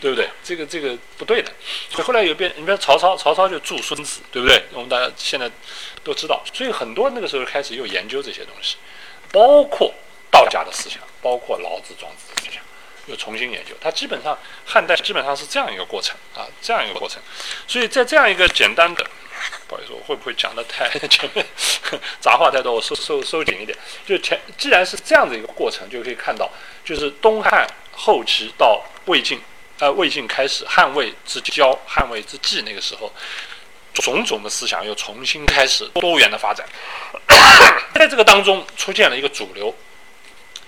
[0.00, 0.28] 对不对？
[0.42, 1.52] 这个这个不对的。
[1.88, 4.64] 所以后来有变，你比如曹操，曹操就助孙子，对不对？
[4.72, 5.48] 我们大家现在
[6.08, 8.76] 都知道，所以很多那个时候开始又研究这些东西，
[9.30, 9.92] 包括
[10.30, 12.62] 道家的思想，包括老子、庄子的思想，
[13.06, 13.74] 又重新研究。
[13.78, 17.20] 它基本上汉代基本上是这样一个过程啊，这样一个过程。
[17.66, 19.06] 所以在这样一个简单的。
[19.68, 21.46] 不好意思，我会不会讲的太前面
[22.20, 22.72] 杂话太多？
[22.72, 23.76] 我收收收紧一点。
[24.04, 26.50] 就前既然是这样的一个过程，就可以看到，
[26.84, 29.40] 就是东汉后期到魏晋
[29.78, 33.12] 呃魏晋开始汉魏之交、汉魏之际那个时候，
[34.02, 36.66] 种种的思想又重新开始多元的发展。
[37.94, 39.74] 在这个当中出现了一个主流，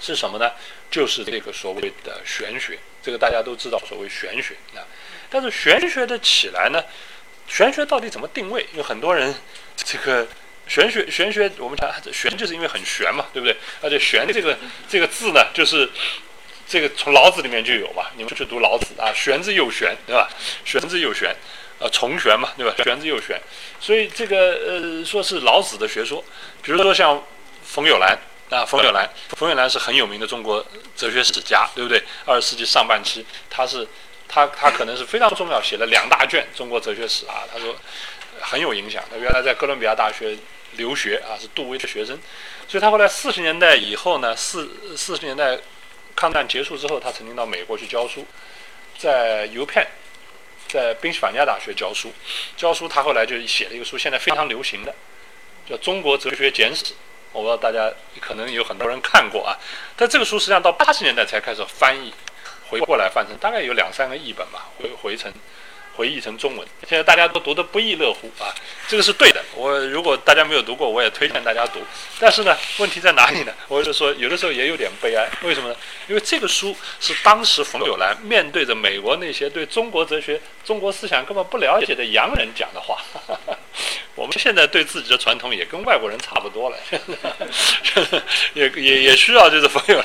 [0.00, 0.50] 是什么呢？
[0.90, 2.78] 就是这个所谓的玄学。
[3.02, 4.84] 这个大家都知道，所谓玄学啊。
[5.30, 6.84] 但是玄学的起来呢，
[7.46, 8.66] 玄学到底怎么定位？
[8.74, 9.34] 有很多人
[9.76, 10.26] 这个
[10.66, 13.56] 玄学玄学，我们讲玄就是因为很玄嘛，对不对？
[13.80, 15.88] 而且玄这个这个字呢，就是
[16.68, 18.06] 这个从老子里面就有嘛。
[18.16, 20.28] 你们去读老子啊，玄之又玄，对吧？
[20.64, 21.34] 玄之又玄，
[21.80, 22.72] 呃，重玄嘛，对吧？
[22.84, 23.40] 玄之又玄，
[23.80, 26.22] 所以这个呃，说是老子的学说。
[26.62, 27.20] 比如说像
[27.64, 28.16] 冯友兰
[28.50, 30.64] 啊，冯友兰，冯友兰是很有名的中国
[30.94, 32.02] 哲学史家，对不对？
[32.24, 33.88] 二十世纪上半期，他是。
[34.32, 37.42] 他他可能是非常重要，写了两大卷中国哲学史啊。
[37.52, 37.74] 他说
[38.40, 39.02] 很有影响。
[39.10, 40.38] 他原来在哥伦比亚大学
[40.76, 42.16] 留学啊，是杜威的学生。
[42.68, 45.58] 所以他后来四十年代以后呢，四四十年代
[46.14, 48.24] 抗战结束之后，他曾经到美国去教书，
[48.96, 49.84] 在邮片，
[50.72, 52.12] 在宾夕法尼亚大学教书。
[52.56, 54.94] 教书他后来就写了一个书，现在非常流行的，
[55.68, 56.84] 叫《中国哲学简史》。
[57.32, 59.56] 我不知道大家可能有很多人看过啊。
[59.96, 62.12] 但这个书实际上到八十年代才开始翻译。
[62.68, 65.32] 回过来翻成大概有两三个译本吧，回回成
[66.00, 68.48] 回译成中文，现在大家都读得不亦乐乎啊，
[68.88, 69.44] 这个是对的。
[69.54, 71.78] 我如果大家没有读过，我也推荐大家读。
[72.18, 73.52] 但是呢，问题在哪里呢？
[73.68, 75.76] 我就说有的时候也有点悲哀，为什么呢？
[76.08, 82.96] 因为这个书是当时冯友兰面对着美国那些对中国哲学、中国思想根本不了解的洋人讲的话。
[84.16, 86.76] 我们现在对自己的传统也跟外国人差不多了，
[88.54, 90.02] 也也也需要就是冯友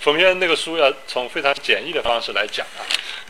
[0.00, 2.82] 冯先生那个书要从非常简易的方式来讲啊。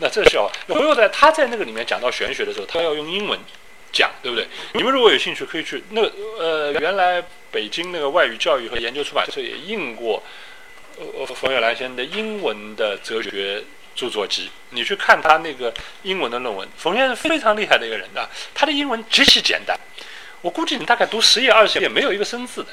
[0.03, 3.39] 那这需要冯友在他在那个里面讲到玄学的时候，他要用英文
[3.91, 4.45] 讲，对不对？
[4.73, 6.01] 你们如果有兴趣，可以去那
[6.37, 10.21] 呃，原来北京那个外语教育和研究出版社也印过
[10.97, 13.63] 呃冯友兰先生的英文的哲学。
[13.95, 16.67] 著作集，你去看他那个英文的论文。
[16.75, 19.79] 冯先生非常厉害的一个人啊，他的英文极其简单，
[20.41, 22.69] 我估计你大概读十页二十页没有一个生字的，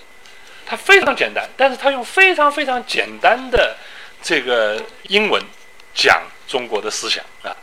[0.64, 3.76] 他非常简单，但是他用非常非常简单的
[4.22, 5.42] 这个英文
[5.92, 7.56] 讲中国的思想啊。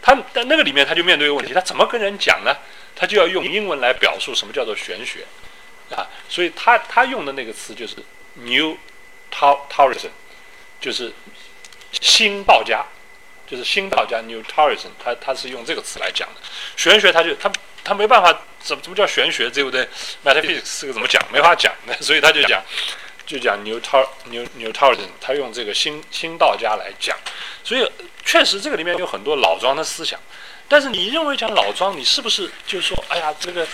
[0.00, 2.56] 他在那个里面他就面对一个问题，他怎么跟人讲呢？
[2.96, 5.26] 他就要用英文来表述什么叫做玄学
[5.94, 6.08] 啊。
[6.28, 7.96] 所以他他用的那个词就是
[8.34, 8.78] New
[9.30, 10.08] Taoism，
[10.80, 11.12] 就是
[12.00, 12.84] 新道家。
[13.50, 16.40] 就是新道家 New Taoism，他他是用这个词来讲的。
[16.76, 17.50] 玄学他就他
[17.82, 19.88] 他没办法，怎么怎么叫玄学，对不对
[20.24, 21.20] ？Metaphysics 这个怎么讲？
[21.32, 22.62] 没法讲的，所以他就讲
[23.30, 27.16] 就讲 New Tao New New Taoism，他用这个新新道家来讲。
[27.62, 27.90] 所以
[28.24, 30.18] 确实这个里面有很多老庄的思想。
[30.68, 33.66] 但是你认为讲老庄，你是不是就是说，哎呀，这个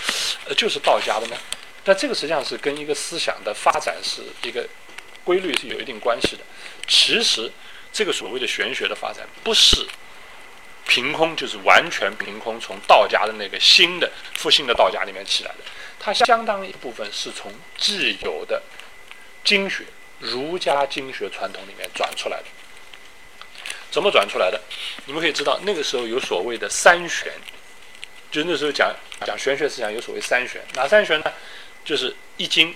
[0.47, 1.37] 呃就是道家的呢？
[1.83, 4.67] 但这个实际上是跟一个思想的发展是一个
[5.25, 6.43] 规律是有一定关系的。
[6.87, 7.51] 其实。
[7.93, 9.87] 这个所谓的玄学的发展，不是
[10.87, 15.61] 凭空，就是完全凭空从道家的那个新的复兴的道家里面起来的。
[15.99, 18.63] 它相当一部分是从既有的
[19.47, 19.85] 经学、
[20.19, 22.45] 儒家经学传统里面转出来的。
[23.91, 24.61] 怎么转出来的？
[25.07, 27.33] 你们可以知道，那个时候有所谓的三玄，
[28.31, 31.33] 就那时候讲讲玄学思想有所谓三玄，哪三玄呢？
[31.85, 32.73] 就是《易经》、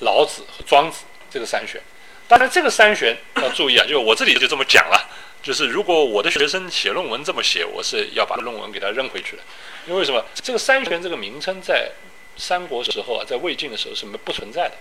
[0.00, 1.80] 老子和庄子这个三玄。
[2.28, 5.08] 当然，这个三玄要注意啊，就我这里就这么讲了。
[5.42, 9.42] 就是如果我的学生写论文这么写，我是要把论文给他扔回去的。
[9.86, 10.22] 因为什么？
[10.34, 11.92] 这个三玄这个名称在
[12.36, 14.74] 三国时候啊，在魏晋的时候是没不存在的。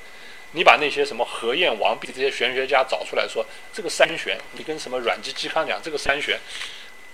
[0.51, 6.39] 你把那些什么何晏、王弼这些玄学家找出来说，这个三玄，你跟什么阮籍、嵇康讲这个三玄，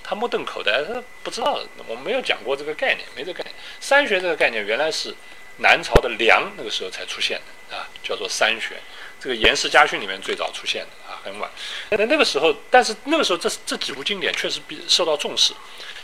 [0.04, 3.56] 他目瞪口呆，他不知道，我没有讲过这个概念，没这个概念。
[3.80, 5.14] 三玄这个概念原来是
[5.58, 8.78] 南朝的梁那个时候才出现的啊，叫做三玄。
[9.20, 11.50] 这个《颜氏家训》里面最早出现的啊，很晚。
[11.90, 15.54] 那那个时候，但是那个时候这这几部经典确实比受到重视。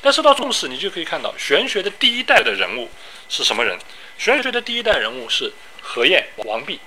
[0.01, 2.89] 但受到重视，你就可以看到玄学的第一代的人物
[3.29, 3.77] 是什么人？
[4.17, 6.79] 玄学的第一代人物是何晏、王弼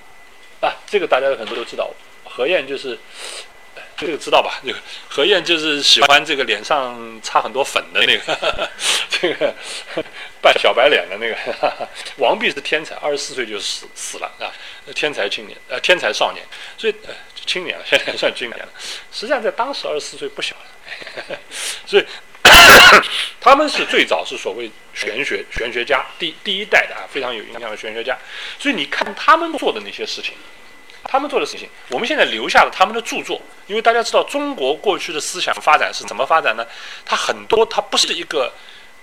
[0.60, 1.90] 啊，这个大家有很多都知道。
[2.24, 2.98] 何晏就是。
[3.96, 4.60] 这个知道吧？
[4.66, 8.70] 这个何晏就是喜欢这个脸上擦很多粉的那个，
[9.08, 9.54] 这个
[10.42, 11.88] 扮小白脸的那个。
[12.16, 14.50] 王弼是天才，二十四岁就死死了啊，
[14.96, 16.44] 天才青年，呃，天才少年，
[16.76, 17.14] 所以呃
[17.46, 18.68] 青年了，现在算青年了。
[19.12, 21.38] 实际上在当时二十四岁不小了，
[21.86, 22.04] 所以
[23.40, 28.18] 他们是最早是所谓玄学玄学家，第第一代的啊，非常有影响的玄学家。
[28.58, 30.34] 所以你看他们做的那些事情。
[31.06, 36.66] 他们做的事情，我们现在留下了他们的著作，因为大家知道中国过去的思想发展是怎么发展呢？
[37.04, 38.50] 它很多，它不是一个，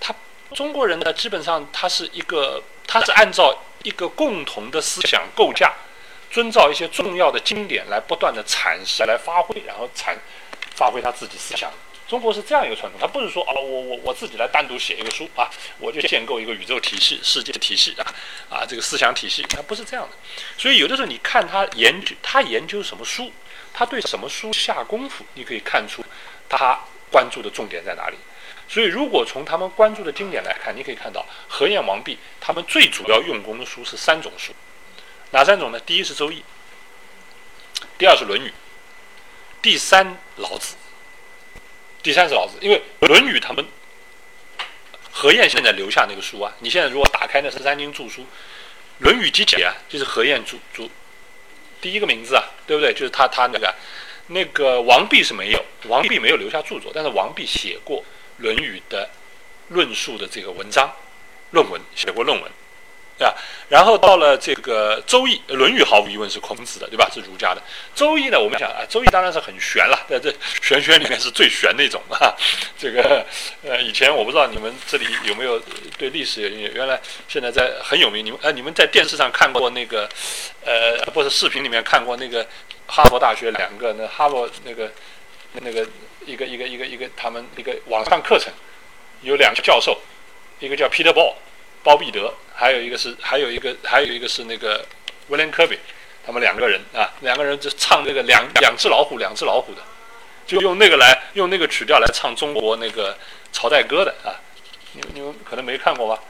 [0.00, 0.12] 它
[0.52, 5.72] 中国人呢，基本上它是一个，它是按照一个共同的思想构架，
[6.28, 10.16] 遵照一些重要的经典来不断的阐释、来发挥，然后阐
[10.74, 11.70] 发挥他自己思想
[12.12, 15.48] 中国是这样一个传统，他不是说啊，我我我自己来单独写一个书啊，
[15.78, 18.04] 我就建构一个宇宙体系、世界体系啊
[18.50, 20.14] 啊，这个思想体系，他不是这样的。
[20.58, 23.32] 所以有的时候你看他研究，他研究什么书，
[23.72, 26.04] 他对什么书下功夫，你可以看出
[26.50, 26.78] 他
[27.10, 28.18] 关注的重点在哪里。
[28.68, 34.52] 所以如果从他们关注的经典来看，你可以看到何晏、王弼他们最主要用功的书是三种书，
[35.30, 35.80] 哪三种呢？
[35.80, 36.40] 第一是《周易》，
[37.96, 38.48] 第二是《论语》，
[39.62, 40.76] 第三老子。
[42.02, 43.64] 第三是老子，因为《论语》他们
[45.10, 48.22] 何晏现在留下那个书啊，你现在如果打开那十三经注书，
[48.98, 50.90] 《论语集解》啊，就是何晏注注
[51.80, 52.92] 第一个名字啊，对不对？
[52.92, 53.72] 就是他他那个
[54.26, 57.98] 那个王弼是没有，王弼没有留下著作，但是王弼写过
[58.38, 59.08] 《论语》的
[59.68, 60.90] 论述的这个文章
[61.50, 62.50] 论文，写过论文。
[63.18, 63.36] 对吧？
[63.68, 67.08] 然后到了这个《周易》，《论语》毫无疑问是孔子的，对吧？
[67.12, 67.60] 是儒家的。
[67.94, 72.34] 《周易》呢，我们讲啊，《周易》当然是很玄了，在 这玄学里面是最玄的一种啊。
[72.76, 73.24] 这个
[73.62, 75.60] 呃，以前我不知道你们这里有没有
[75.96, 78.24] 对历史有原来现在在很有名。
[78.24, 80.08] 你们呃，你们在电视上看过那个
[80.64, 82.46] 呃，不是视频里面看过那个
[82.86, 84.90] 哈佛大学两个那哈佛那个
[85.52, 85.86] 那个
[86.26, 88.52] 一个一个一个一个他们一个网上课程，
[89.20, 90.00] 有两个教授，
[90.58, 91.34] 一个叫 Peter Ball。
[91.82, 94.84] 包庇德，还有一个是，还有一个，还有一个是那个
[95.28, 95.78] 威廉科比，
[96.24, 99.82] 他们两个人啊，两个人就唱这个两两只老虎，两只老虎的，
[100.46, 103.16] 就用那个来用那个曲调来唱中国那个
[103.52, 104.38] 朝代歌的啊，
[104.92, 106.22] 你们你们可能没看过吧？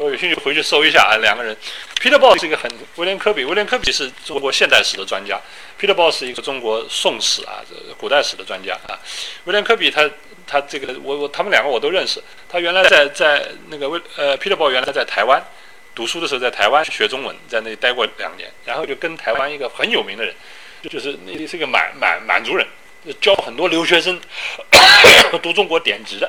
[0.00, 1.54] 我有兴趣回去搜一下啊，两个人
[2.00, 5.38] ，Peter Ball 是一个很威廉科比，威廉科比是中国现代史的专家
[5.78, 8.98] ，Peter Ball 是一个中国宋史啊，这古代史的专家啊，
[9.44, 10.08] 威廉科比他。
[10.46, 12.20] 他这个我我他们两个我都认识。
[12.48, 15.40] 他原来在在那个威呃 Peter Ball 原来在台湾
[15.94, 20.34] 读书的时候，在台湾学中文，在那里待过两年，然后就跟台湾一个很有名的人，
[20.90, 22.66] 就是那是一个满满满族人，
[23.20, 24.20] 教很多留学生
[25.40, 26.28] 读中国典籍的。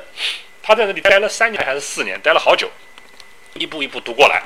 [0.62, 2.70] 他在那里待了三年还是四年，待了好久，
[3.56, 4.44] 一步一步读过来。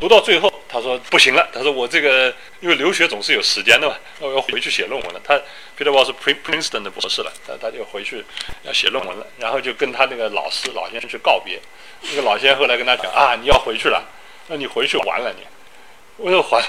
[0.00, 1.48] 读到最后，他说不行了。
[1.52, 5.20] 他说我这个因为留学总是有时间的嘛，那我要回去写论文了。
[5.22, 5.40] 他
[5.78, 8.24] Peter Wall 是 Princeton 的博士了，他他就回去
[8.64, 9.24] 要写论文了。
[9.38, 11.60] 然后就跟他那个老师老先生去告别。
[12.02, 14.04] 那个老先生后来跟他讲啊，你要回去了，
[14.48, 15.46] 那你回去完了你。
[16.16, 16.60] 我说还，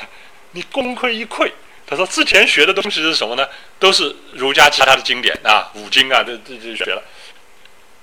[0.52, 1.52] 你功亏一篑。
[1.88, 3.48] 他说之前学的东西是什么呢？
[3.80, 7.04] 都是儒家其他的经典啊，五经啊，这这这学了。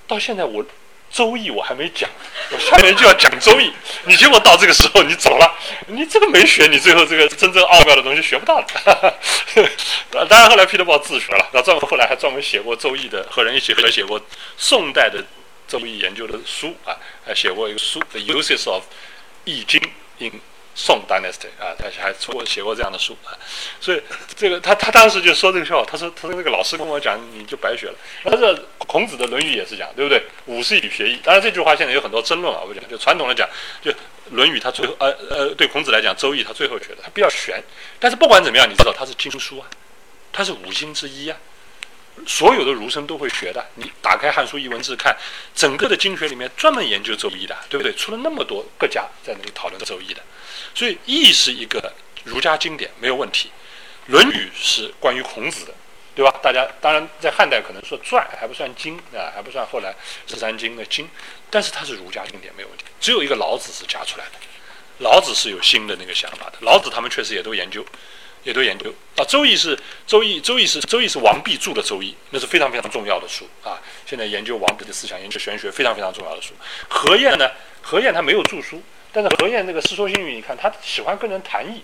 [0.08, 0.64] 到现在我。
[1.12, 2.08] 周易我还没讲，
[2.50, 3.70] 我下面就要讲周易。
[4.06, 5.54] 你结果到这个时候你走了，
[5.88, 8.66] 你这个没学，你最后这个真正奥妙的东西学不到了。
[10.28, 14.20] 当然后来彼得堡自学了，那专门后来还专门写过周易的，和人一起合写过
[14.56, 15.22] 宋代的
[15.68, 16.96] 周易研究的书啊，
[17.26, 18.84] 还写过一个书《The Uses of
[19.44, 19.80] 易经》
[20.74, 23.36] 宋 Dynasty 啊，他还出过写过这样的书啊，
[23.80, 24.02] 所以
[24.34, 27.94] 这个他他当时就说这个笑话，他说他说那个老师跟我讲你就白学了。
[28.24, 30.22] 他说孔子的《论语》也是讲，对不对？
[30.46, 31.20] 五是以学艺。
[31.22, 33.48] 当然这句话现在有很多争论啊，我讲就传统的讲，
[33.82, 33.90] 就
[34.30, 37.62] 《论语》他最后呃呃对孔子来讲，《周易》他最后学的，他比较玄。
[38.00, 39.68] 但是不管怎么样，你知道他是经书啊，
[40.32, 41.36] 他是五经之一啊。
[42.26, 43.64] 所有的儒生都会学的。
[43.76, 45.16] 你打开《汉书艺文志》看，
[45.54, 47.92] 整个的经学里面专门研究《周易》的，对不对？
[47.94, 50.22] 出了那么多各家在那里讨论《周易》的。
[50.74, 51.92] 所以《易》是一个
[52.24, 53.50] 儒家经典，没有问题。
[54.12, 55.74] 《论语》是关于孔子的，
[56.14, 56.34] 对吧？
[56.42, 59.94] 大家当然在汉代可能说传还不算经啊，还不算后来
[60.26, 61.08] 十三经的经，
[61.50, 62.84] 但是它是儒家经典，没有问题。
[63.00, 64.32] 只有一个老子是加出来的，
[64.98, 66.54] 老子是有新的那个想法的。
[66.60, 67.84] 老子他们确实也都研究。
[68.44, 73.80] 也都研究啊，《周易》是《周易》，《周易》是《周易》是王弼著的《周易》，那是非常非常重要的书啊。
[74.04, 76.52] 现在研究王弼的思想，研究玄学，非常非常重要的书。
[76.88, 77.48] 何晏呢？
[77.82, 81.82] 何晏他没有著书，但是何晏那个《世说新语》，你看他喜欢跟人谈艺，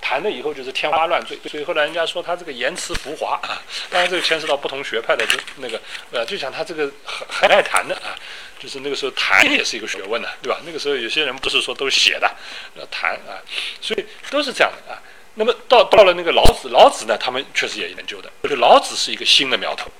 [0.00, 3.62] 谈了以后就是天花乱坠，所以后来人家说他这个言辞浮华啊。
[3.90, 8.18] 当然这个牵涉到不同学派的这那个呃，就讲他这个很很爱谈的啊，
[8.58, 10.60] 就是那个时候谈也是一个学问的，对吧？
[10.66, 12.30] 那个时候有些人不是说都写的，
[12.74, 13.38] 要谈啊，
[13.80, 15.00] 所以都是这样的啊。
[15.36, 18.30] 那么到到了那个老子，老子呢，他们确实也研究的。
[18.48, 19.90] 就老子是一个新的苗头，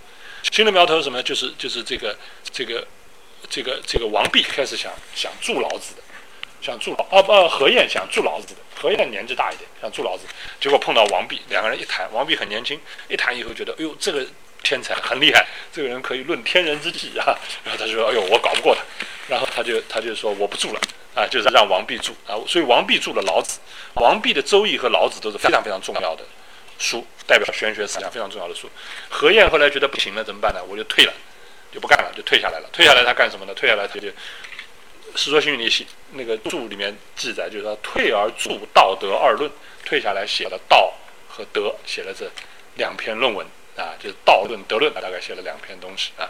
[0.52, 1.22] 新的苗头是什么？
[1.22, 2.16] 就是就是这个
[2.52, 2.86] 这个
[3.50, 6.02] 这个这个王弼开始想想助老子的，
[6.64, 10.24] 想住老哦不何晏想住老子的，何晏年纪大一点，想住老子，
[10.58, 14.26] 结果碰到王弼，两个人一谈，王弼很年轻，一谈以后觉得，哎呦这个
[14.62, 18.80] 天才很厉害，这个人可以论天人之际啊，然后他就说，哎呦我搞不过他，
[19.28, 20.80] 然后他就他就说我不住了。
[21.14, 23.60] 啊，就是让王弼住啊，所以王弼住了《老子》，
[24.02, 26.24] 王弼的《周易》和《老子》都是非常非常重要的
[26.76, 28.68] 书，代表玄学思想非常重要的书。
[29.08, 30.60] 何晏后来觉得不行了，怎么办呢？
[30.68, 31.12] 我就退了，
[31.72, 32.68] 就不干了，就退下来了。
[32.72, 33.54] 退下来他干什么呢？
[33.54, 34.08] 退下来他就
[35.16, 39.48] 《世说新语》里写那个注里面记载，就是说退而著《道德二论》，
[39.84, 40.92] 退下来写了道
[41.28, 42.30] 和德，写了这
[42.76, 43.46] 两篇论文
[43.76, 46.28] 啊，就是道论、德论，大概写了两篇东西啊。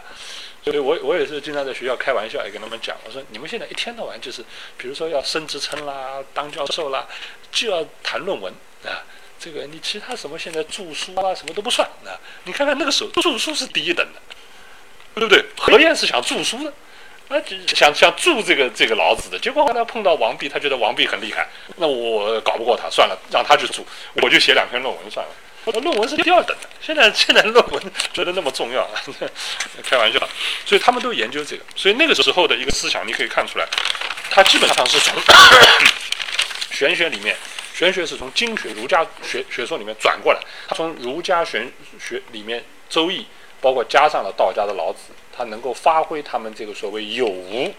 [0.63, 4.43] 所以我我也是经常在学校开玩笑，也跟他们讲，我说你们现在一天到晚就是，
[4.77, 7.07] 比如说要升职称啦、当教授啦，
[7.51, 8.51] 就要谈论文
[8.83, 9.05] 啊。
[9.37, 12.17] 这个你其他什么现在著书啊什么都不算啊。
[12.45, 14.19] 你看看那个时候著书是第一等的，
[15.13, 15.45] 对不对？
[15.57, 16.73] 何晏是想著书的，
[17.27, 21.47] 啊，想想著这个这个老子的，结果后来碰到王弼，他觉得王弼很厉害，
[21.77, 23.81] 那我搞不过他，算了，让他去著，
[24.21, 25.31] 我就写两篇论文算了。
[25.81, 28.87] 论文是第二等的，现在现在论文觉得那么重要，
[29.83, 30.19] 开玩笑。
[30.63, 33.67] 所以他们都研究这个，所以那个时候的一个思想，你可以看出来，
[34.29, 35.19] 它基本上是从
[36.69, 37.35] 玄学里面，
[37.73, 41.67] 玄学是从经学儒家学学说里面转过来，它从儒家玄
[41.99, 43.21] 学里面《周易》，
[43.59, 44.99] 包括加上了道家的老子，
[45.37, 47.73] 它能够发挥他们这个所谓有无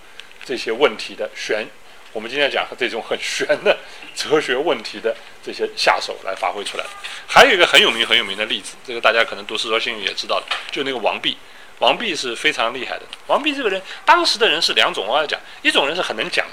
[0.45, 1.67] 这些问题的玄。
[2.13, 3.77] 我们今天讲这种很玄的
[4.15, 6.85] 哲学问题的这些下手来发挥出来，
[7.27, 11.37] 还有一个很有名很有名的例子，这个大家可能读《世说新语》也知道的，就那个王弼。
[11.79, 13.03] 王弼是非常厉害的。
[13.27, 16.47] 王弼这个人，当时的人是两种，我要讲，一种人是很能讲，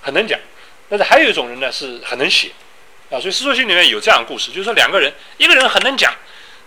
[0.00, 0.40] 很能讲，
[0.88, 2.50] 但是还有一种人呢是很能写，
[3.10, 6.14] 啊，所以《世说新语》里面有这样的故事，就是说两个人，一个人很能讲，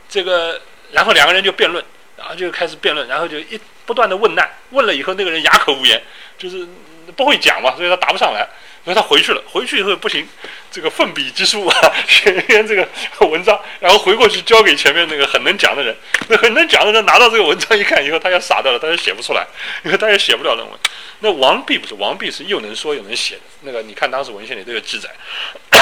[0.08, 1.84] 这个，然后两个人就辩论，
[2.22, 6.02] 然后就开始辩论，然后就一不断的问难，问了以后那个人哑口无言，
[6.38, 6.68] 就是。
[7.16, 8.48] 不会讲嘛，所以他答不上来，
[8.84, 9.42] 所以他回去了。
[9.48, 10.28] 回去以后不行，
[10.72, 12.88] 这个奋笔疾书啊，写一篇这个
[13.28, 15.96] 文章，然后回过去交给前面那个很能讲的人。
[16.28, 19.46] 那很能讲的人拿到这个文章一看以后，他也傻掉了，他也写不出来，
[19.84, 20.80] 因为他也写不了论文。
[21.24, 23.42] 那王弼不是，王弼是又能说又能写的。
[23.62, 25.10] 那个你看当时文献里都有记载，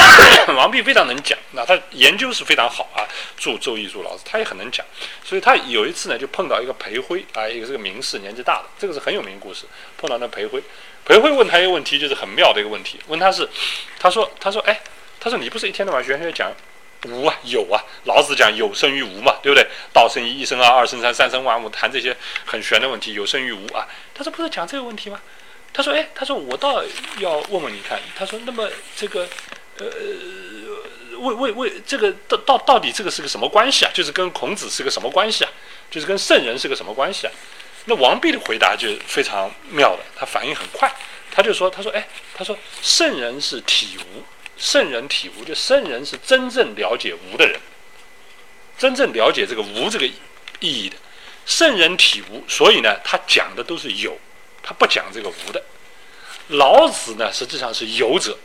[0.53, 3.07] 王弼非常能讲，那他研究是非常好啊，
[3.37, 4.85] 著《周易》著老子，他也很能讲。
[5.23, 9.65] 所以他有一次呢，就碰到一个裴辉啊，一个这个名士，年纪大的，这个是很有名故事。
[9.97, 10.61] 碰到那裴辉。
[11.09, 12.99] 裴辉问他一个问题，就是很妙的一个问题。
[13.07, 13.49] 问他是，
[13.97, 14.79] 他说，他说，哎，
[15.19, 16.53] 他说你不是一天到晚玄学讲
[17.05, 17.81] 无啊有啊？
[18.03, 19.67] 老子讲有生于无嘛，对不对？
[19.91, 23.87] 道生一，一生二，二生三，三生万物，谈这些很玄的问题，有生于无啊。
[24.13, 25.19] 他说不是讲这个问题吗？
[25.73, 26.83] 他说，哎，他说我倒
[27.17, 27.99] 要问问你看。
[28.15, 29.27] 他说，那么这个，
[29.79, 29.87] 呃，
[31.17, 33.91] 为为为这个到到到底这个是个什么关系啊？
[33.95, 35.49] 就是跟孔子是个什么关系啊？
[35.89, 37.33] 就是跟圣人是个什么关系啊？
[37.89, 40.93] 那王弼的回答就非常妙的，他反应很快，
[41.31, 44.23] 他就说：“他说，哎，他说圣人是体无，
[44.57, 47.59] 圣人体无，就圣人是真正了解无的人，
[48.77, 50.13] 真正了解这个无这个意
[50.59, 50.95] 义的，
[51.47, 54.15] 圣人体无，所以呢，他讲的都是有，
[54.61, 55.59] 他不讲这个无的。
[56.49, 58.37] 老子呢，实际上是有者，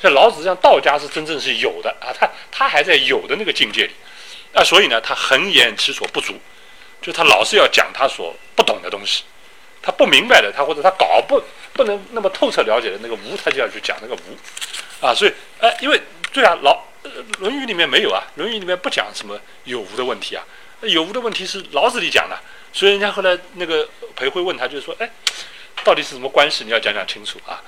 [0.00, 3.92] 像老子这样道家是真正是有的啊，他他还在有的那个境界里，
[4.54, 6.32] 啊，所以呢，他恒言其所不足。”
[7.00, 9.24] 就他老是要讲他所不懂的东西，
[9.80, 11.40] 他不明白的，他或者他搞不
[11.72, 16.00] 不能那么透彻了解的那个无，他就要去讲那个无，啊，所以哎，因为
[16.32, 16.72] 对啊，老
[17.38, 20.42] 《论语》里面没有啊，《论语》里面不讲什么有无的问题啊，
[20.80, 22.36] 有无的问题是老子里讲的，
[22.72, 25.08] 所以人家后来那个裴辉问他，就是说，哎，
[25.84, 26.64] 到底是什么关系？
[26.64, 27.62] 你要讲讲清楚啊，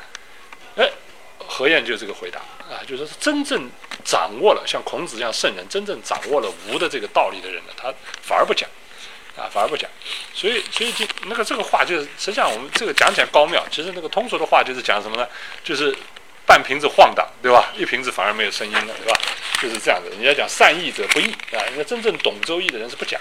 [0.77, 0.91] 哎，
[1.39, 3.71] 何晏就这个回答啊，就说是真正
[4.05, 8.69] 掌握了像孔子这样圣人，真正掌握了无的这个道理的人呢，他反而不讲。
[9.39, 9.89] 啊，反而不讲，
[10.35, 15.27] 所以，所以就那个这个话，就是实际上我们这个讲起来高妙，其实那个通俗的话就是讲什么呢？
[15.63, 15.97] 就是
[16.45, 17.73] 半瓶子晃荡，对吧？
[17.77, 19.21] 一瓶子反而没有声音了，对吧？
[19.63, 20.11] 就是这样子。
[20.11, 23.21] 人家讲善易者不易啊，因为真正懂周易的人是不讲，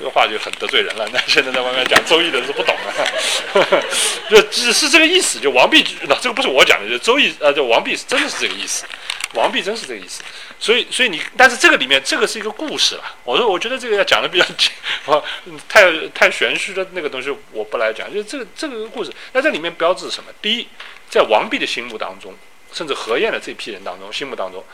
[0.00, 1.06] 这个话就很得罪人了。
[1.12, 3.84] 那现在在外面讲周易的人是不懂的，
[4.30, 5.38] 就只是这个意思。
[5.38, 8.86] 就王弼，那这个不是我讲的，就周易，呃，就王弼是真的是这个意思。
[9.34, 10.22] 王弼真是这个意思，
[10.58, 13.04] 所以，所以你，但是这个里面，这个是一个故事了。
[13.22, 14.44] 我说，我觉得这个要讲的比较，
[15.12, 15.22] 啊，
[15.68, 18.12] 太太玄虚的那个东西，我不来讲。
[18.12, 20.32] 就这个这个故事，那这里面标志什么？
[20.42, 20.66] 第一，
[21.08, 22.34] 在王弼的心目当中，
[22.72, 24.64] 甚至何晏的这批人当中，心目当中，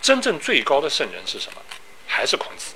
[0.00, 1.60] 真正最高的圣人是什么？
[2.06, 2.74] 还是孔子，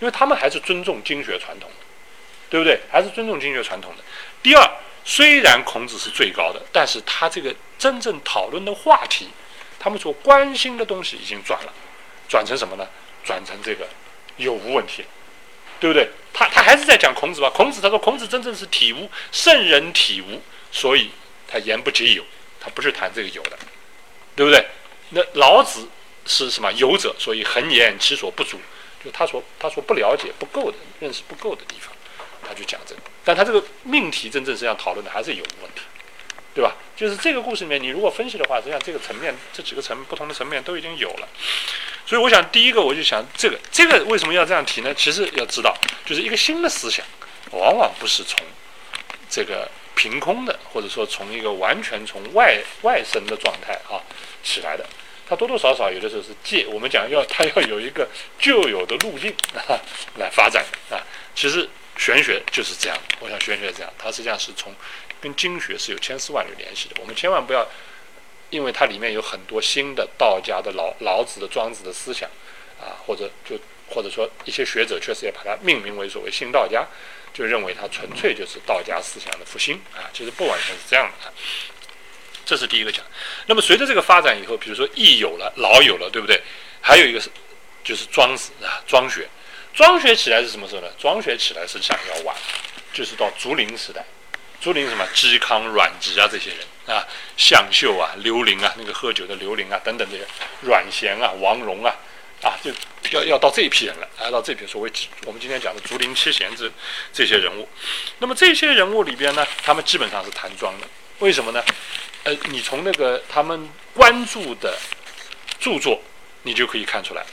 [0.00, 1.86] 因为他们还是尊重经学传统的，
[2.50, 2.80] 对不对？
[2.90, 4.02] 还是尊重经学传统的。
[4.42, 4.70] 第二，
[5.04, 9.28] 虽然孔子是最高的，但是他这个真正讨论的话题。
[9.78, 11.72] 他们所关心的东西已经转了，
[12.28, 12.88] 转成什么呢？
[13.22, 13.86] 转成这个
[14.36, 15.04] 有无问题，
[15.78, 16.08] 对不对？
[16.32, 17.48] 他他还是在讲孔子吧？
[17.50, 20.42] 孔子他说孔子真正是体无，圣人体无，
[20.72, 21.10] 所以
[21.46, 22.24] 他言不及有，
[22.58, 23.56] 他不是谈这个有的，
[24.34, 24.66] 对不对？
[25.10, 25.86] 那老子
[26.24, 28.58] 是什么有者，所以恒言其所不足，
[29.06, 31.94] 就他所他所不了解不够的认识不够的地方，
[32.46, 33.00] 他就讲这个。
[33.24, 35.82] 但他这个命题真正是要讨论的还是有问题。
[36.56, 36.74] 对吧？
[36.96, 41.28] 就是这个故事里面，你如果分析的话，实际上这个层面，这几个层不同的层面都已经有了。
[42.06, 44.94] 所以我想，第一个我就想，这个这个为什么要这样提呢？
[44.94, 45.76] 其实要知道，
[46.06, 47.04] 就是一个新的思想，
[47.50, 48.40] 往往不是从
[49.28, 54.00] 这个凭空的，或者说从一个完全从外外生的状态啊
[54.42, 54.86] 起来的。
[55.28, 58.08] 它多多少少有的时候是借我们讲要它要有一个
[58.38, 59.80] 旧有的路径啊
[60.18, 61.02] 来发展啊。
[61.34, 64.74] 其实玄学就是这样，我想玄学这样，它实际上是从
[65.20, 66.96] 跟经学是有千丝万缕联系的。
[67.00, 67.66] 我们千万不要
[68.50, 72.28] 因为它里面有很多新的道家的老老子的庄子的思想
[72.80, 73.58] 啊，或者就
[73.88, 76.86] 或者说一些学者确实也把它命名为所谓新道家。
[77.34, 81.32] 就认为它纯粹就是道家思想的复兴啊，其实不完全是这样的啊。
[82.46, 83.04] 这是第一个讲。
[83.44, 86.40] 那么随着这个发展以后，比如说易有了，老有了，对不对？
[86.80, 87.28] 还有一个是
[87.84, 89.28] 就是庄子啊，庄学。
[89.74, 90.88] 庄学起来是什么时候呢？
[90.98, 92.34] 庄学起来实际上要晚，
[92.94, 94.02] 就是到竹林时代。
[94.60, 95.06] 竹林什么？
[95.14, 100.24] 嵇康、阮籍啊这些人啊，向秀啊、刘伶啊，那个喝酒的刘伶啊等等这些，
[100.62, 101.94] 阮咸啊、王戎啊。
[102.42, 102.70] 啊，就
[103.12, 104.92] 要要到这一批人了，来到这批所谓
[105.24, 106.70] 我们今天讲的竹林七贤这
[107.10, 107.66] 这些人物。
[108.18, 110.86] 那么这些人物里边呢，他们基本上是谈庄的。
[111.20, 111.64] 为什么呢？
[112.26, 114.76] 呃，你从那个他们关注的
[115.60, 116.02] 著作，
[116.42, 117.24] 你就可以看出来。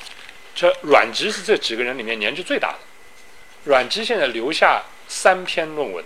[0.53, 2.77] 这阮籍是这几个人里面年纪最大的。
[3.63, 6.05] 阮籍现在留下三篇论文，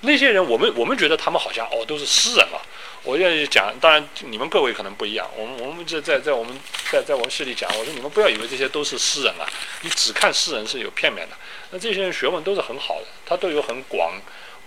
[0.00, 2.58] 那些人我们我们觉得他们好像哦都是诗人啊。
[3.04, 5.30] 我愿意讲，当然你们各位可能不一样。
[5.36, 6.52] 我们我们这在在我们
[6.90, 9.46] 在在我们市里讲，我说你们不要以为这些都是诗人啊，
[9.82, 11.36] 你只看诗人是有片面的。
[11.70, 14.20] 那这些人学问都是很好的，他都有很广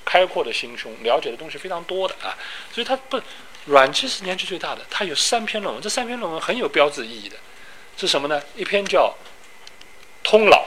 [0.06, 2.38] 开阔的心胸，了解的东西非常多的啊。
[2.72, 3.22] 所以他不
[3.66, 7.38] 阮籍是年纪最大的，他有三篇论文，这三篇论文很有标志意义的，
[7.98, 8.42] 是什么呢？
[8.56, 9.14] 一篇叫
[10.28, 10.58] 《通老》，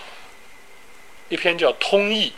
[1.28, 2.30] 一篇叫《通义》，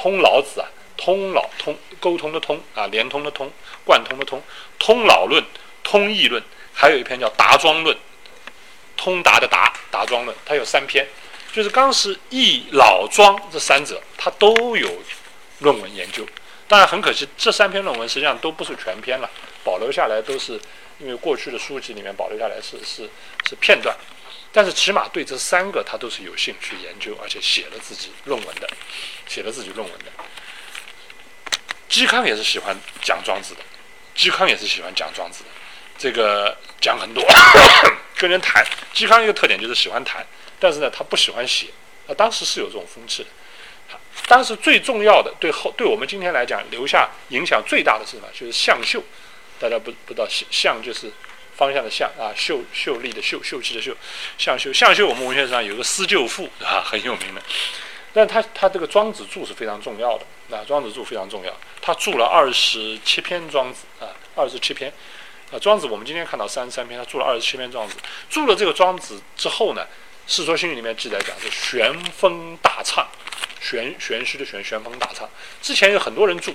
[0.00, 0.68] 通老子啊。
[0.96, 3.50] 通老通沟通的通啊，连通的通，
[3.84, 4.40] 贯通的通，
[4.78, 5.44] 通老论、
[5.82, 6.40] 通义论，
[6.72, 7.94] 还有一篇叫达庄论，
[8.96, 11.04] 通达的达，达庄论，他有三篇，
[11.52, 14.88] 就是当时义、老、庄这三者，他都有
[15.64, 16.24] 论文研究。
[16.68, 19.28] 当然很可惜，这三篇论文实际上都不是全篇了，
[19.64, 20.60] 保留下来都是
[20.98, 23.10] 因为过去的书籍里面保留下来是是
[23.48, 23.94] 是片段，
[24.52, 28.68] 但是起码对这三个他都是有兴趣研究，而且写了自己论文的，
[29.26, 30.06] 写了自己论文的。
[31.90, 33.60] 嵇康也是喜欢讲庄子的，
[34.16, 35.50] 嵇康也是喜欢讲庄子的，
[35.98, 37.22] 这个讲很多，
[38.16, 38.64] 跟人谈。
[38.94, 40.26] 嵇康一个特点就是喜欢谈，
[40.58, 41.68] 但是呢，他不喜欢写。
[42.06, 43.28] 啊，当时是有这种风气的。
[44.26, 48.28] 当时最重要的，对后对我们今天来讲留下影响最大的是什么？
[48.32, 49.02] 就是向秀。
[49.60, 51.10] 大家不不知道，向就是
[51.56, 53.96] 方向的向啊，秀秀丽的秀，秀气的秀，
[54.36, 54.72] 向秀。
[54.72, 57.40] 向秀，我们文学史上有个《思旧赋》啊，很有名的。
[58.12, 64.92] 但他他这个庄子注是非常重要的，那庄子注非常重要，他注了二十七篇庄子啊，二十七篇，
[65.52, 67.96] 啊庄子我们今天看到三十三篇，他注了二十七篇庄子，
[68.28, 69.82] 注了这个庄子之后呢，
[70.32, 73.08] 《世说新语》里面记载讲是玄风大畅，
[73.64, 75.26] 玄玄虚的玄，玄风大畅，
[75.62, 76.54] 之前有很多人注。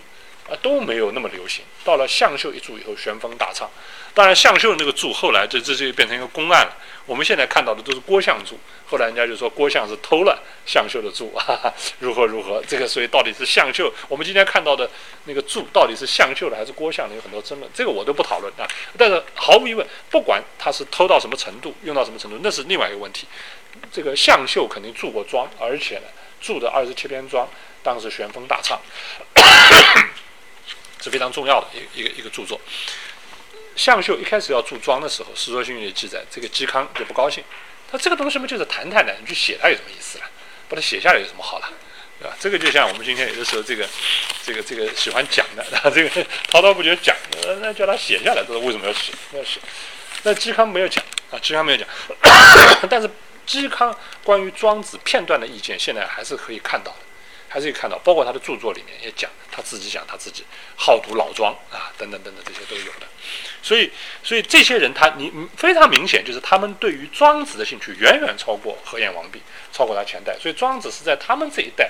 [0.49, 3.69] 啊都没有那么流行，到了向秀一注以后，玄风大畅。
[4.15, 6.75] 当然，向秀那个注后来这这就变成一个公案了。
[7.05, 8.57] 我们现在看到的都是郭象注，
[8.87, 12.63] 后来人家就说郭象是偷了向秀的注，哈哈，如何如何？
[12.67, 13.93] 这个所以到底是向秀？
[14.07, 14.89] 我们今天看到的
[15.25, 17.13] 那个注到底是向秀的还是郭象的？
[17.13, 18.67] 有很多争论，这个我都不讨论啊。
[18.97, 23.27] 但是毫无疑问，不管他是偷到什么程度，用到什么程度，那是另外一个问题。
[23.91, 26.07] 这个向秀肯定注过庄，而且呢，
[26.39, 27.47] 注的二十七篇庄，
[27.83, 28.79] 当时旋风大畅。
[31.01, 32.59] 是非常重要的一一个一个著作。
[33.75, 37.41] 向秀一开始要注庄的时候，《世说新语》里记载，这个嵇康就不高兴，
[37.89, 40.25] 他这个东西嘛就是谈谈的，你去写它有什么意思了？
[40.67, 41.69] 把它写下来有什么好了？
[42.19, 42.35] 对吧？
[42.37, 43.87] 这个就像我们今天有的时候这个
[44.43, 45.65] 这个这个喜欢讲的，
[45.95, 49.13] 这个滔滔不绝讲，的那叫他写下来，这是为什么要写？
[49.31, 49.61] 要写？
[50.23, 51.87] 那嵇康没有讲啊，嵇康没有讲，
[52.89, 53.09] 但是
[53.49, 56.99] 嵇康关于庄子片段的意见，现在还是可以看到的。
[57.51, 60.43] 还是可以看到，包括他的著作里面也讲，他自己讲他自己
[60.75, 63.07] 好读老庄啊，等等等等，这些都有的。
[63.63, 63.89] 所以，
[64.21, 69.41] 所以这些人他你非常明显，就是他们对于庄子的兴趣远远超过何晏、王弼，
[69.73, 70.37] 超过他前代。
[70.39, 71.89] 所以庄子是在他们这一代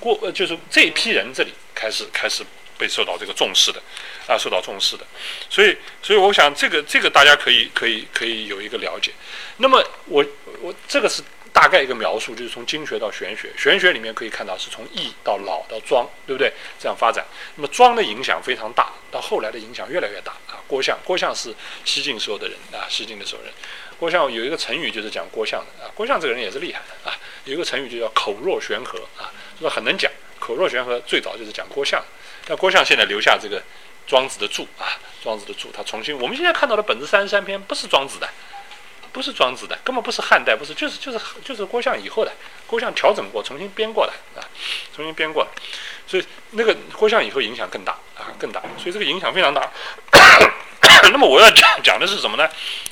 [0.00, 2.44] 过，呃，就是这一批人这里开始开始
[2.76, 3.80] 被受到这个重视的
[4.26, 5.06] 啊，受到重视的。
[5.48, 9.12] 所以，所以我想这个这个大家可以可以可以有一个了解。
[9.62, 10.22] 那么我
[10.60, 11.22] 我这个是。
[11.54, 16.50] 大概一个描述，就是从经学到玄学，玄学里面可以看到是从易到老到庄，对不对？
[16.80, 17.22] 这样发展。
[17.56, 20.64] 那么庄的影响非常大，到后来的影响越来越大啊。
[20.66, 21.54] 郭象，郭象是
[21.84, 23.52] 西晋时候的人啊，西晋的时候人。
[23.98, 25.92] 郭象有一个成语就是讲郭象的啊。
[25.94, 29.28] 郭象这个人也是厉害的啊，有一个成语就叫口若悬河啊，
[29.60, 30.10] 说很能讲。
[30.38, 32.02] 口若悬河最早就是讲郭象，
[32.46, 33.62] 那郭象现在留下这个
[34.06, 38.26] 庄子的注啊，庄子的注，他重新我们现在看到的本子三十三篇不是庄子的。
[39.12, 42.32] 不是庄子的，根本不是汉代，不是，就是就是就是郭象以后的，
[42.66, 44.40] 郭象调整过，重新编过的啊，
[44.96, 45.50] 重新编过的，
[46.06, 49.70] 所以那个郭象以后影响更大啊，更大，所以这个影响非常大。
[51.12, 52.48] 那么我要讲讲的是什么呢？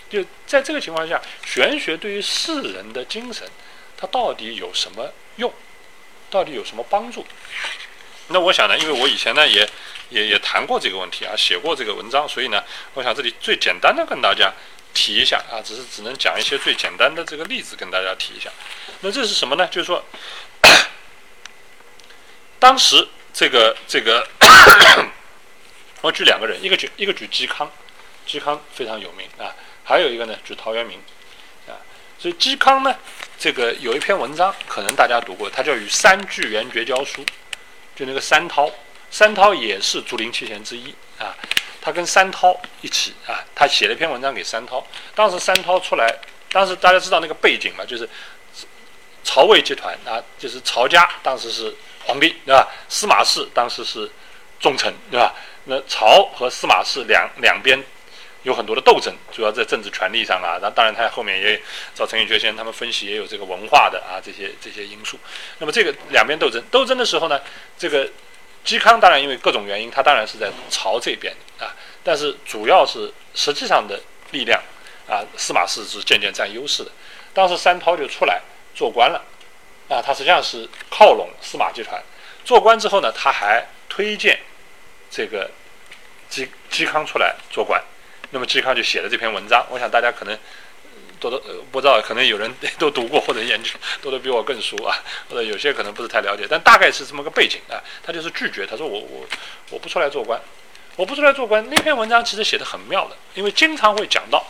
[0.08, 3.48] 就在这个情况下，玄学对于世人的精神，
[3.96, 5.52] 它到底有什么用？
[6.28, 7.26] 到底有什么帮助？
[8.28, 9.68] 那我想呢，因为我以前呢也
[10.10, 12.62] 也也谈过这个问题啊，写过这个文章，所以呢，
[12.94, 14.52] 我想这里最简单的跟大家
[14.95, 18.51] 提一下啊，只是只能讲一些最简单的这个例子跟大家提一下。
[19.01, 19.66] 那这是什么呢？
[19.68, 20.05] 就是说，
[22.59, 24.26] 当时这个这个，
[26.03, 27.70] 我举两个人，一个举一个举嵇康，
[28.26, 30.99] 嵇康非常有名啊，还有一个呢举陶渊明
[31.66, 31.78] 啊。
[32.18, 32.95] 所以嵇康呢，
[33.38, 37.24] 这个有一篇文章，可能大家读过，它叫《与三巨源绝交书》。
[37.97, 38.70] 就那个三涛，
[39.11, 41.36] 三涛也是竹林七贤之一啊。
[41.81, 44.87] 他跟三涛一起啊，他写了一篇文章给三涛。
[45.14, 46.14] 当时三涛出来，
[46.53, 48.09] 当时大家知道那个背景嘛，就是
[49.24, 51.74] 曹魏集团啊，就是曹家当时是
[52.05, 52.68] 皇帝对吧？
[52.89, 54.11] 司马氏当时是
[54.59, 55.35] 重臣对吧？
[55.64, 57.78] 那曹和司马氏两两边
[58.43, 60.59] 有很多的斗争，主要在政治权力上啊。
[60.61, 61.61] 那当然他后面也
[61.95, 65.18] 找陈寅恪先生他们分析也有这个文化的啊这些这些因素。
[65.59, 67.41] 那么这个两边斗争，斗争的时候呢？
[67.78, 68.11] 这个
[68.64, 74.00] 嵇康当然因为各种原因，他当然是在朝这边啊，但是主要是实际上的
[74.32, 74.62] 力量
[75.08, 76.90] 啊，司马氏是渐渐占优势的。
[77.32, 78.40] 当时三涛就出来
[78.74, 79.24] 做官了
[79.88, 82.02] 啊，他实际上是靠拢司马集团。
[82.44, 84.38] 做官之后呢，他还推荐
[85.11, 85.50] 这个
[86.30, 87.82] 嵇嵇康出来做官，
[88.30, 89.66] 那么嵇康就写了这篇文章。
[89.70, 90.38] 我想大家可能。
[91.20, 91.40] 多多
[91.70, 93.70] 不知道，可能有人 都读过或者研究，
[94.02, 94.96] 读的比我更熟啊，
[95.28, 97.76] 或者有些可能不是太了解，但大概是这么个背景啊。
[98.02, 99.26] 他就是拒绝，他说我我
[99.70, 100.40] 我不出来做官，
[100.96, 101.64] 我不出来做官。
[101.70, 104.44] 那篇文章其实写的很妙的，因为经常会讲到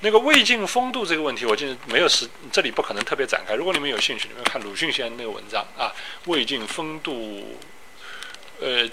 [0.00, 3.54] 那个魏晋风度这个问题，我记得没有时这里不可能特别展开。
[3.54, 5.94] 如果你们有兴趣，你们看鲁迅先生那个文章啊，
[6.26, 7.56] 魏晋风度，
[8.60, 8.88] 呃。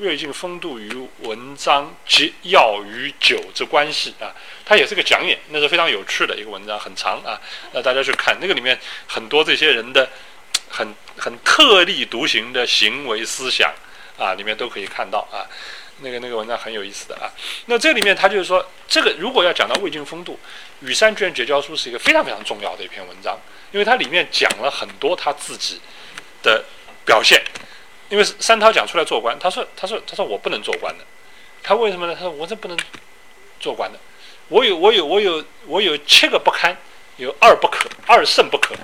[0.00, 7.40] 魏晋风度与文章及药与酒之关系啊，它也是个讲演，那是非常有趣的一个文章，很长啊，
[7.72, 10.08] 那大家去看那个里面很多这些人的
[10.68, 13.72] 很很特立独行的行为思想
[14.18, 15.46] 啊，里面都可以看到啊，
[16.00, 17.30] 那个那个文章很有意思的啊。
[17.66, 20.38] 那这里面他就是说，这个如果要讲到魏晋风度，
[20.86, 23.38] 《与三卷绝交书》是一个非常非常重要的一篇文章，
[23.72, 25.80] 因为它里面讲了很多他自己
[26.42, 26.64] 的
[27.04, 27.42] 表现。
[28.10, 31.04] 因为三涛讲出来做官，他说：“他说，他说我不能做官的。
[31.62, 32.14] 他为什么呢？
[32.14, 32.76] 他说我这不能
[33.58, 33.98] 做官的。
[34.48, 36.76] 我有，我有，我有，我有七个不堪，
[37.16, 38.74] 有二不可，二胜不可。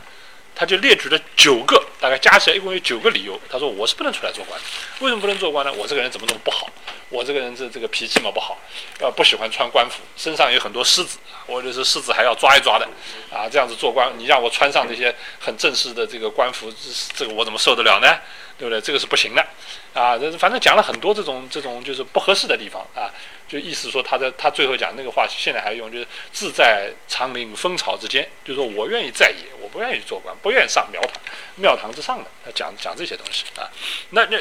[0.56, 3.38] 他就列举了九个，大概加起来一共有九个理由。
[3.50, 4.66] 他说我是不能出来做官的。
[5.00, 5.72] 为什么不能做官呢？
[5.72, 6.68] 我这个人怎么怎么不好？
[7.10, 8.58] 我这个人这这个脾气嘛不好，
[8.98, 12.88] 呃，不喜欢穿官服，身上有很多虱子，或者是虱子还要抓一抓的，
[13.30, 16.76] 啊，这样子做官，你让我穿上这些很正式的这个官服，这
[17.14, 18.18] 这个我怎么受得了呢？”
[18.58, 18.80] 对不对？
[18.80, 19.46] 这个是不行的，
[19.92, 23.12] 啊，这反正讲了很多这种这种就是不合适的地方啊，
[23.46, 31.10] 就意思说他的他最后讲那个话，现在还用，就是自在长林风草之间，就是说我愿意在野，我不愿意做官，不愿上庙堂，
[31.56, 33.66] 庙堂之上的，他讲讲这些东西啊。
[34.10, 34.38] 那那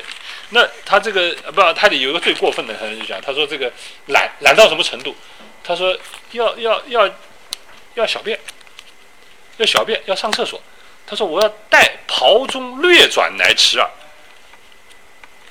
[0.49, 3.73] 那他这个不，他得有一个最过分的，他就讲，他说这个
[4.09, 5.15] 懒懒到什么程度？
[5.63, 5.97] 他说
[6.33, 7.09] 要要要
[7.95, 8.39] 要小便，
[9.57, 10.61] 要小便要上厕所，
[11.07, 13.89] 他说我要带袍中略转来吃啊。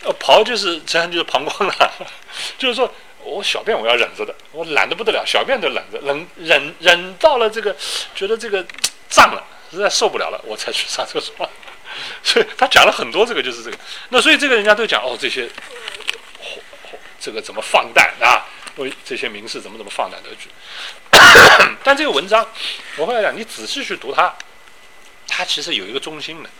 [0.04, 1.92] 呃，袍就是实际上就是膀胱了，
[2.56, 2.94] 就是说
[3.24, 7.74] 我小便我要忍着的，我懒得不得了，小便都忍着，忍忍忍到了这个，
[8.14, 8.64] 觉得这个
[9.10, 9.42] 胀了，
[9.74, 11.34] 实在受不了了，我才去上厕所。
[12.22, 13.76] 所以他讲了很多这个，就是这个。
[14.08, 15.48] 那所以这个人家都讲哦，这些
[17.20, 18.46] 这个怎么放诞啊？
[18.76, 20.48] 为这些名士怎么怎么放胆得举？
[21.84, 22.44] 但这个文章，
[22.96, 24.34] 我后来讲，你仔细去读它，
[25.28, 26.50] 它其实有一个中心的。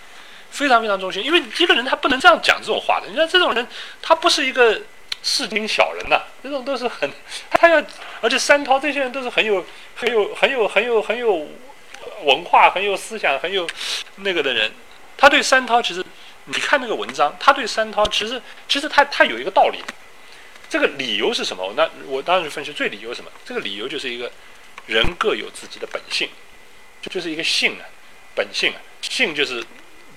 [0.50, 3.08] 非常非常中心，因为一个人他不能这样讲这种话的。
[3.08, 3.66] 你看这种人，
[4.00, 4.80] 他不是一个
[5.20, 7.10] 市井小人呐，这种都是很
[7.50, 7.82] 他要，
[8.20, 11.48] 而且三涛这些人都是很有很有很有很有很有
[12.24, 13.68] 文化、很有思想、很有
[14.16, 14.72] 那个的人。
[15.16, 16.04] 他对三涛其实，
[16.46, 19.78] 你看那个文章，他对三涛其实其实他他有一个道理，
[20.68, 21.72] 这个理由是什么？
[21.76, 23.30] 那我当然分析最理由什么？
[23.44, 24.30] 这个理由就是一个
[24.86, 26.28] 人各有自己的本性，
[27.02, 27.84] 就是一个性啊，
[28.34, 29.64] 本性啊，性就是。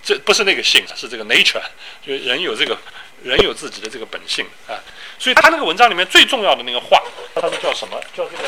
[0.04, 1.62] 这不是那个性，是这个 nature，
[2.06, 2.78] 就人有这个
[3.24, 4.80] 人有自己的这个本性啊。
[5.20, 7.04] 所以他那个文章里面最重要的那个话，
[7.36, 8.00] 他是叫什么？
[8.16, 8.44] 叫这个。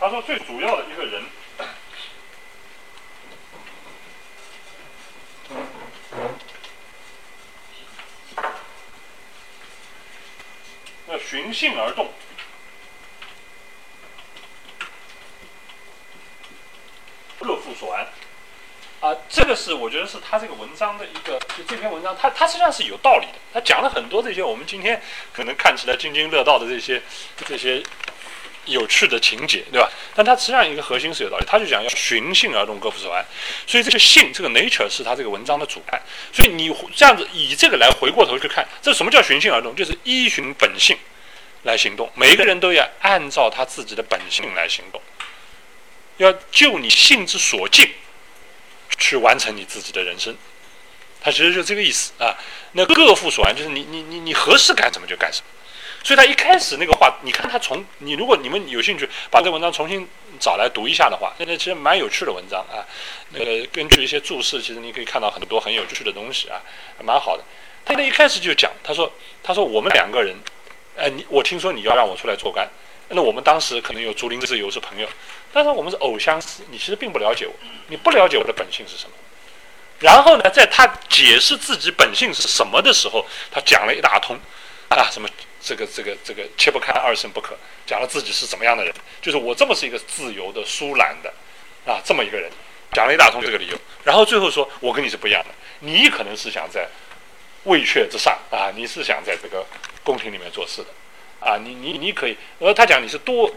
[0.00, 1.24] 他说最主要的一个人，
[11.08, 12.08] 要循性而动。
[17.40, 18.06] 各负所安，
[19.00, 23.38] 啊，这个是我觉得是他这个文章的一个，就这篇文章，他他实际上是有道理的。
[23.54, 25.00] 他讲了很多这些我们今天
[25.32, 27.02] 可能看起来津津乐道的这些
[27.46, 27.82] 这些
[28.68, 29.90] 有趣的情节，对吧？
[30.14, 33.24] 但他实际上一个核心是有道理，他就讲要循性而动，各不所安。
[33.66, 36.00] 所以这个性，这个 nature 是他这个文章的主干。
[36.32, 39.74] 所以你这样子以这个来回过头去看，这什么叫循性而动？
[39.74, 40.96] 就是依循本性
[41.64, 42.10] 来行动。
[42.14, 45.00] 每一个人都要按照他自己的本性来行动，
[46.18, 47.88] 要就你性之所敬。
[49.00, 50.36] 去完成你自己的人生，
[51.20, 52.34] 他其实就这个意思啊。
[52.72, 55.46] 那各负所安，就是你你你你合适干什么就干什么。
[56.08, 60.08] 所以他一开始那个话，你看他从你如果你们有兴趣把这文章重新
[60.40, 62.80] 找来读一下的话，那其实蛮有趣的文章啊。
[63.32, 66.62] 那个根据一些注释，其实你可以看到很多很有趣的东西啊，
[67.04, 67.44] 蛮好的。
[67.84, 70.34] 他那一开始就讲，他说他说我们两个人，
[70.96, 72.66] 呃，你我听说你要让我出来做官，
[73.10, 75.06] 那我们当时可能有竹林自由是朋友。
[75.52, 77.52] 但是我们是偶相识，你其实并不了解我，
[77.88, 79.10] 你不了解我的本性是什么。
[79.98, 84.38] 然后呢，在他解释自己本性是什么的时候，他讲了一大通，
[84.88, 85.28] 啊，什么
[85.60, 91.32] 这个这个这个切不开二圣不可，讲了自己是怎么样的人，就是我这么是一个自由的、疏懒的，
[91.84, 92.50] 啊，这么一个人，
[92.92, 93.78] 讲了一大通这个理由。
[94.04, 96.88] 然后最后说，我跟你是不一样的，你可能是想在
[97.64, 99.64] 位阙之上啊，你是想在这个
[100.02, 100.88] 宫廷里面做事的，
[101.40, 103.50] 啊，你你你可以，呃他讲你是多。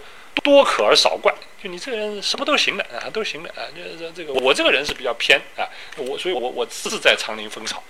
[0.44, 3.68] 多可而少怪，就你这个人什么都行的啊，都行的啊。
[3.76, 5.68] 就是这个我这个人是比较偏啊，
[5.98, 7.84] 我所以我我自在长林分草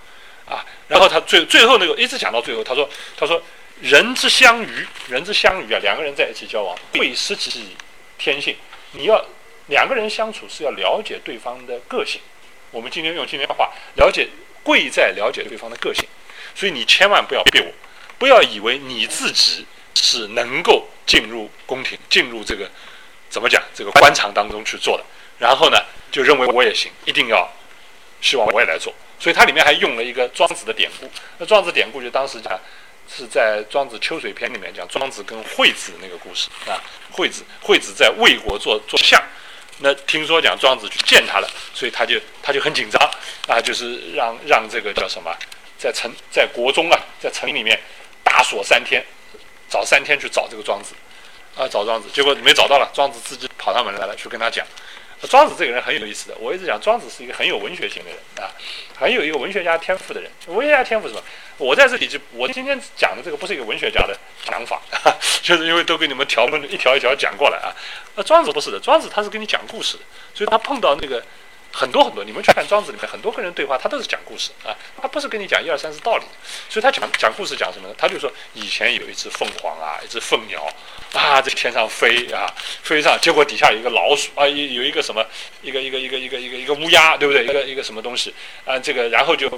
[0.52, 0.66] 啊。
[0.88, 2.88] 然后他最最后那个一直讲到最后，他说
[3.18, 3.42] 他说
[3.80, 7.76] 人之相遇，人之相遇啊，两个人在一起交往会失其
[8.18, 8.56] 天性。
[8.92, 9.26] 你要
[9.68, 12.20] 两个人相处是要了解对方的个性。
[12.72, 14.28] 我们今天用今天的话，了解
[14.62, 16.06] 贵在了解对方的个性。
[16.54, 17.72] 所以你千万不要被我，
[18.20, 19.66] 不要以为你自己。
[19.94, 22.68] 是能够进入宫廷，进入这个
[23.30, 25.04] 怎么讲这个官场当中去做的，
[25.38, 25.78] 然后呢，
[26.10, 27.48] 就认为我也行，一定要
[28.22, 28.94] 希望我也来做。
[29.22, 31.10] 所以它里面还用了一个庄子的典故。
[31.38, 32.60] 那庄子典故就当时讲
[33.08, 36.82] 是在庄子秋水篇里面讲庄子跟惠子那个故事啊。
[37.12, 39.22] 惠子惠子在魏国做做相，
[39.78, 43.00] 那听说讲庄子去见他了，所以他就他就很紧张
[43.48, 45.32] 啊，就是让让这个叫什么，
[45.78, 47.80] 在城在国中啊，在城里面
[48.24, 49.06] 大锁三天。
[49.72, 50.94] 找三天去找这个庄子，
[51.56, 52.92] 啊，找庄子，结果没找到了。
[52.94, 54.68] 庄子自己跑上门来了，去跟他讲。
[55.28, 58.50] 庄子这个人很有意思的，我一直讲庄子是一个很有文学性的人啊，
[58.98, 60.30] 很有一个文学家天赋的人。
[60.48, 61.22] 文学家天赋什么？
[61.58, 64.82] 我在这里就我今天讲的这个不是一个文学家的讲法，
[65.44, 67.70] 就是因为都给你们条目一条一条讲过来啊。
[68.16, 70.04] 那庄子不是的，庄子他是给你讲故事的，
[70.34, 71.24] 所以他碰到那个。
[71.72, 76.24] 很多很多，你们去看庄子里面很多跟人对话，他都是讲故事啊，他不是跟你讲一二三四道理，
[76.70, 77.96] 所以他讲讲故事讲什么呢？
[77.98, 80.68] 他就说以前有一只凤凰啊，一只凤鸟
[81.14, 82.46] 啊，在天上飞啊，
[82.84, 85.26] 飞上，结果底下有一个老鼠啊，有有一个什么，
[85.62, 87.46] 一个一个一个一个一个一个乌鸦，对不对？
[87.46, 88.34] 一个一个什么东西
[88.66, 88.78] 啊？
[88.78, 89.50] 这个然后就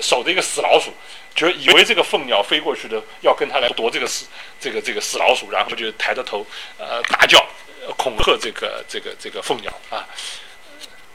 [0.00, 0.92] 守着一个死老鼠，
[1.34, 4.26] 就以为这个凤鸟飞过去的要跟他来夺这个死
[4.60, 6.46] 这个这个死老鼠，然后就抬着头
[6.78, 7.44] 呃大叫
[7.96, 10.06] 恐吓这个这个这个凤鸟啊。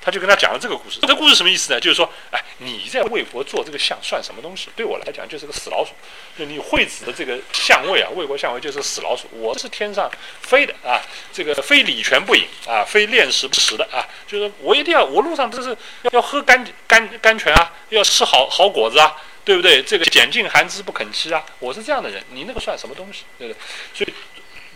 [0.05, 1.79] 他就跟他讲了这个故事，这个故事什么意思呢？
[1.79, 4.69] 就是说，哎，你在魏国做这个相算什么东西？
[4.75, 5.93] 对我来讲就是个死老鼠。
[6.37, 9.27] 就你惠子的这个相位啊，魏国相位就是死老鼠。
[9.31, 11.01] 我是天上飞的啊，
[11.33, 15.75] 这个非礼泉不饮啊，非炼食不食的啊，就是我一定要，我路上都是
[16.11, 19.81] 要喝甘甘甘泉啊，要吃好好果子啊，对不对？
[19.81, 23.23] 这个拣尽寒枝不肯栖啊，我是这样的人，你那个算什么东西？
[23.39, 23.59] 对不对？
[23.93, 24.13] 所以。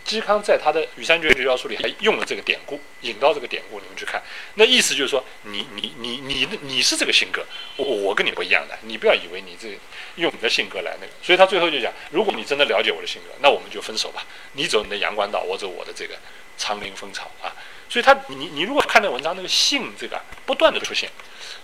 [0.06, 4.20] 嵇康在他的《羽山绝绝交书》里还用了这个典故，引到这个典故，你们去看，
[4.54, 7.44] 那意思就是说，你你你你你是这个性格，
[7.76, 9.68] 我我跟你不一样的，你不要以为你这
[10.16, 11.12] 用你的性格来那个。
[11.22, 16.14] 所以他最后就讲，如果你真的了解我的性格，那我们就分手吧，你走你的阳关道，我走我的这个
[16.56, 17.54] 苍林风草啊。
[17.88, 21.10] 所以他你你如果看那文章，那个性这个不断的出现，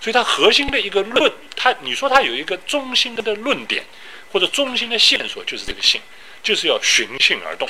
[0.00, 3.84] 所以它核心的一个论，它你说它有一个中心的论点
[4.32, 6.00] 或者中心的线索，就是这个性，
[6.42, 7.68] 就是要循性而动。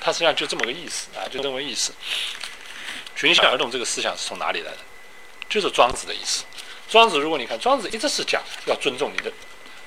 [0.00, 1.92] 它实际上就这么个意思啊，就这么个意思。
[3.16, 4.78] 循性而动这个思想是从哪里来的？
[5.48, 6.44] 就是庄子的意思。
[6.88, 9.32] 庄子，如果你看庄子一直是讲要尊重你的，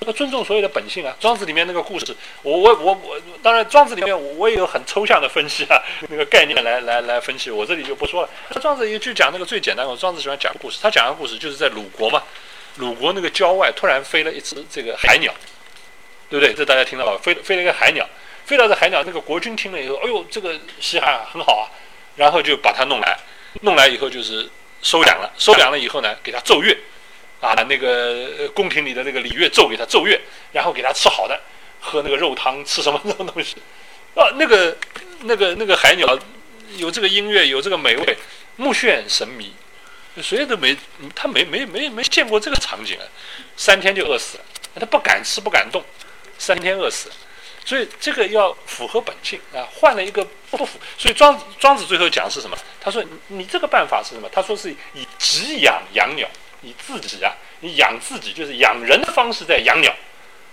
[0.01, 1.15] 要尊重所有的本性啊。
[1.19, 8.29] 庄子里面那个故事，我我我我，当然庄子里面我也有很抽象的分析啊，那个概念来来来分析，我这里就不说了。
[8.61, 10.77] 庄子也就讲那个最简单的，庄子喜欢讲故事。
[10.81, 12.21] 他讲的故事就是在鲁国嘛，
[12.75, 15.33] 鲁国那个郊外突然飞了一只这个海鸟，
[16.29, 16.53] 对不对？
[16.53, 18.07] 这大家听到了，飞飞了一个海鸟。
[18.51, 21.71] 飞来的海鸟，那个国君听了以后，哎呦，这个稀罕啊很好啊，
[22.17, 23.17] 然后就把它弄来，
[23.61, 24.49] 弄来以后就是
[24.81, 26.77] 收养了，收养了以后呢，给他奏乐，
[27.39, 30.19] 啊，那个宫廷里的那个礼乐奏给他奏乐，
[30.51, 31.41] 然后给他吃好的，
[31.79, 33.55] 喝那个肉汤，吃什么那种东西，
[34.15, 34.75] 啊，那个
[35.21, 36.19] 那个那个海鸟
[36.75, 38.17] 有这个音乐，有这个美味，
[38.57, 39.53] 目眩神迷，
[40.21, 40.75] 谁都没，
[41.15, 43.07] 他没没没没见过这个场景啊，
[43.55, 44.43] 三天就饿死了，
[44.77, 45.81] 他不敢吃不敢动，
[46.37, 47.09] 三天饿死，
[47.63, 52.57] 所以这个要符合本性啊，换了一个不符，所以庄庄子最后讲是什么？
[52.79, 54.27] 他说你这个办法是什么？
[54.29, 56.27] 他说是以己养养鸟，
[56.61, 59.95] 你自己啊，你养自己就是养人的方式在养鸟，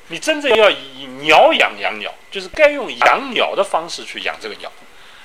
[0.08, 4.70] 你真正要以鸟养养鸟，就是该用养鸟的方式去养这个鸟，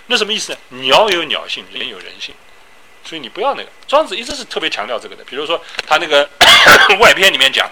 [0.08, 0.58] 那什么意思呢？
[0.82, 2.34] 鸟有鸟性，人有人性。
[3.06, 5.26] 所以你不要那个，庄子一直是特别强调这个的。
[5.26, 6.30] 比如说他那个
[7.02, 7.70] 外篇里面讲，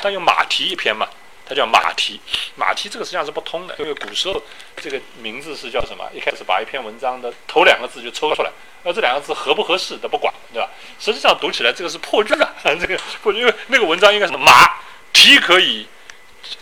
[0.00, 1.06] 他用马蹄一篇嘛，
[1.48, 2.20] 他叫马蹄。
[2.56, 4.42] 马蹄这个实际上是不通的，因为古时候
[4.76, 6.04] 这个名字是叫什么？
[6.12, 8.50] 一开始把一篇文章的头两个字就抽出来，
[8.82, 10.68] 那这两个字合不合适都不管，对吧？
[10.98, 14.38] 实际上读起来这个是破句啊， 这个破因为那个文章应该什么？
[14.38, 14.76] 马
[15.12, 15.86] 蹄可以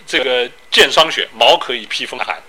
[0.06, 2.40] 这个见霜雪，毛可以披风寒。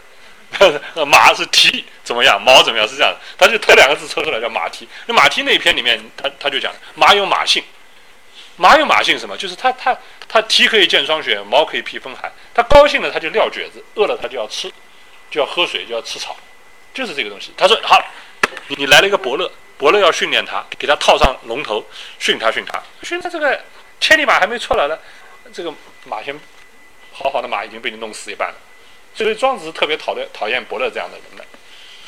[1.07, 2.41] 马是蹄怎么样？
[2.41, 2.87] 毛怎么样？
[2.87, 4.87] 是这样的，他就头两个字抽出来叫马蹄。
[5.05, 7.61] 那马蹄那一篇里面，他他就讲马有马性，
[8.57, 9.35] 马有马性什么？
[9.37, 9.97] 就是他他
[10.27, 12.31] 他蹄可以见霜雪，毛可以披风寒。
[12.53, 14.71] 他高兴了他就撂蹶子，饿了他就要吃，
[15.29, 16.35] 就要喝水，就要吃草，
[16.93, 17.51] 就是这个东西。
[17.57, 18.01] 他说好，
[18.67, 21.85] 你来了一个伯乐，伯乐要训练他，给他套上龙头，
[22.17, 23.61] 训他训他，训他这个
[23.99, 24.97] 千里马还没出来呢，
[25.53, 25.73] 这个
[26.05, 26.39] 马先
[27.11, 28.55] 好好的马已经被你弄死一半了。
[29.13, 31.44] 所以庄子特别讨厌讨厌伯乐这样的人的，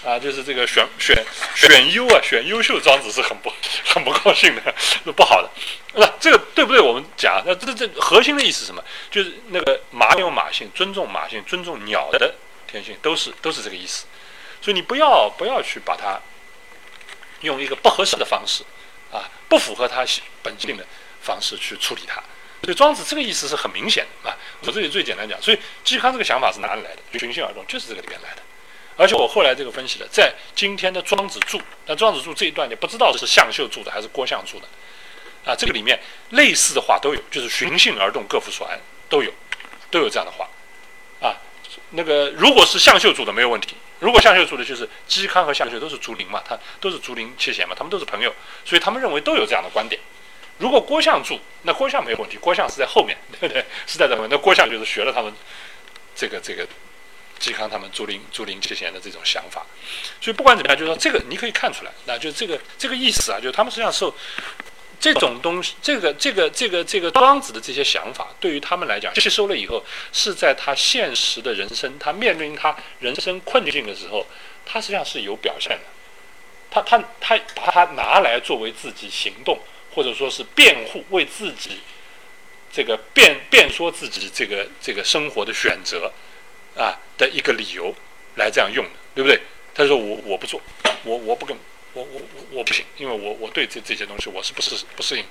[0.08, 1.22] 啊，就是这个选选
[1.53, 3.51] 选优啊，选优秀，庄子是很不
[3.84, 5.49] 很不高兴的，是不好的。
[5.95, 6.80] 那这个对不对？
[6.80, 8.82] 我们讲，那这这核心的意思是什么？
[9.12, 12.36] 就是那个马有马性，尊重马性，尊重鸟的
[12.68, 14.05] 天性，都是都是这个意思。
[14.62, 16.18] 所以你不要不要去把它
[17.41, 18.64] 用一个不合适的方式
[19.12, 20.05] 啊，不符合它
[20.41, 20.86] 本性的
[21.22, 22.24] 方式去处理它。
[22.64, 24.38] 所以庄子这个意思是很明显的啊！
[24.62, 27.20] 我这里最简单讲，所以嵇康这个想法是哪里来的？
[27.20, 28.41] 循性而动，就是这个里面来的。
[28.98, 34.68] 而且我后来这个分析了，在今天的庄子注，那庄子注这一段，你不知道是向秀注的还是郭象注的
[35.45, 35.56] 啊？
[35.56, 36.00] 这个里面
[36.32, 39.32] 类似的话都有，就是循性而动，各负所安，都有，
[39.91, 40.50] 都有这样的话
[41.22, 41.38] 啊。
[41.91, 48.34] 那个如果是向秀注的没有问题，如果向秀注的就是嵇康和向秀都是竹林嘛，他都是竹林七贤嘛，他们都是朋友，
[48.66, 50.02] 所以他们认为都有这样的观点。
[50.58, 53.64] 如果郭象注，那郭象没有问题，郭象是在后面，对不对？
[53.86, 55.32] 是在这面，那郭象就是学了他们
[56.16, 56.68] 这个这个
[57.40, 59.66] 嵇康他们竹林竹林七贤的这种想法，
[60.22, 64.14] 所以不管怎么样，就是说这个你可以看出来，那就这个这个意思啊，就是他们实际上受
[65.00, 74.26] 这种东西，这个这个这个这个庄子的这些想法，对于他们来讲吸收了以后，是在他现实的人生，他面临他人生困境的时候，
[74.66, 75.84] 他实际上是有表现的，
[76.72, 79.60] 他他他把它拿来作为自己行动。
[79.96, 81.80] 或者说是辩护为自己
[82.72, 86.14] 这个辩辩说自己这个这个生活的选择
[86.78, 87.94] 啊的一个理由
[88.36, 89.42] 来这样用的，对不对？
[89.74, 90.62] 他说我我不做，
[91.04, 91.58] 我我不跟，
[91.94, 92.22] 我我
[92.52, 95.26] 我不行，因为我我对这这些东西我是不适不适应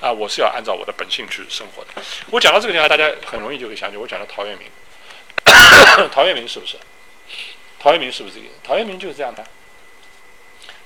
[0.00, 2.02] 啊，我是要按照我的本性去生活的。
[2.30, 4.68] 我讲到这个地方，大家很容易就会想起我讲的陶渊明，
[6.10, 6.76] 陶渊明是不是？
[7.78, 8.46] 陶渊明是不是这个？
[8.62, 9.44] 陶渊明就是这样的。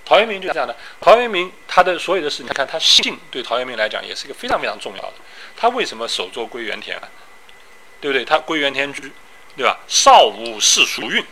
[0.04, 0.74] 陶渊明就是这样的。
[1.00, 5.14] 陶渊明他的所有的事，你看他性对陶渊明来讲也是一个非常非常重要的。
[5.56, 7.08] 他为什么手作《归园田》啊？
[8.00, 8.24] 对不对？
[8.24, 9.02] 他《归园田居》，
[9.58, 9.80] 对吧？
[9.86, 11.22] 少无世俗韵，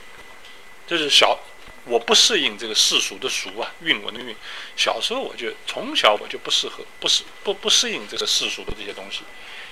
[0.86, 1.38] 就是小
[1.84, 4.36] 我不适应这个世俗的俗啊，韵文的韵。
[4.76, 9.20] 小时候我就从小我就不适合，不适不不适应这个世俗的这些东西。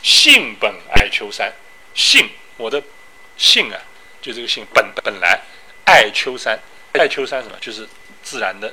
[0.03, 1.53] 性本爱丘山，
[1.95, 2.83] 性我的
[3.37, 3.79] 性啊，
[4.23, 5.43] 就这个性本本来
[5.85, 6.59] 爱丘山，
[6.93, 7.59] 爱丘山什么？
[7.61, 7.87] 就是
[8.23, 8.73] 自然的。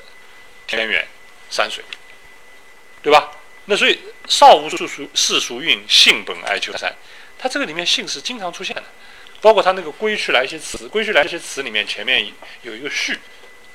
[0.67, 1.05] 田园
[1.49, 1.83] 山水，
[3.01, 3.29] 对吧？
[3.65, 6.95] 那所以少无世俗世俗韵，性本爱丘山。
[7.37, 8.85] 它这个里面性是经常出现的，
[9.41, 12.31] 包括他那个《归去来》一些词，《归去来》一些词里面前面
[12.61, 13.17] 有一个序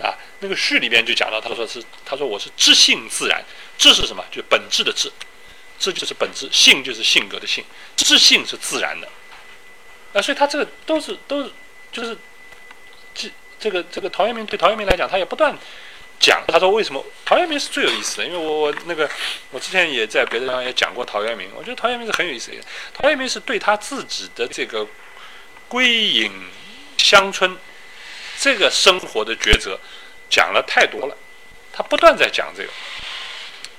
[0.01, 3.45] 啊，那个序里面就讲到，他说是他说我是知性自然，
[3.77, 4.25] 知是什么？
[4.31, 5.11] 就本质的知，
[5.79, 7.64] 这就是本质，性就是性格的性，
[7.97, 9.09] 知性是自然的。
[10.12, 11.51] 啊，所以他这个都是都是
[11.91, 12.17] 就是
[13.14, 15.57] 这这个这个陶渊明对陶渊明来讲，他也不断。
[16.19, 18.27] 讲，他说为什么陶渊明是最有意思的？
[18.27, 19.07] 因为我我那个
[19.51, 22.57] 我之前也在别的地方也讲过陶渊明，我觉得陶渊明是很有意思的。
[22.95, 24.87] 陶渊明是对他自己的这个
[25.69, 26.31] 归隐
[26.97, 27.57] 乡村
[28.39, 29.79] 这个生活的抉择
[30.31, 31.17] 讲了太多了，
[31.73, 32.71] 他不断在讲这个，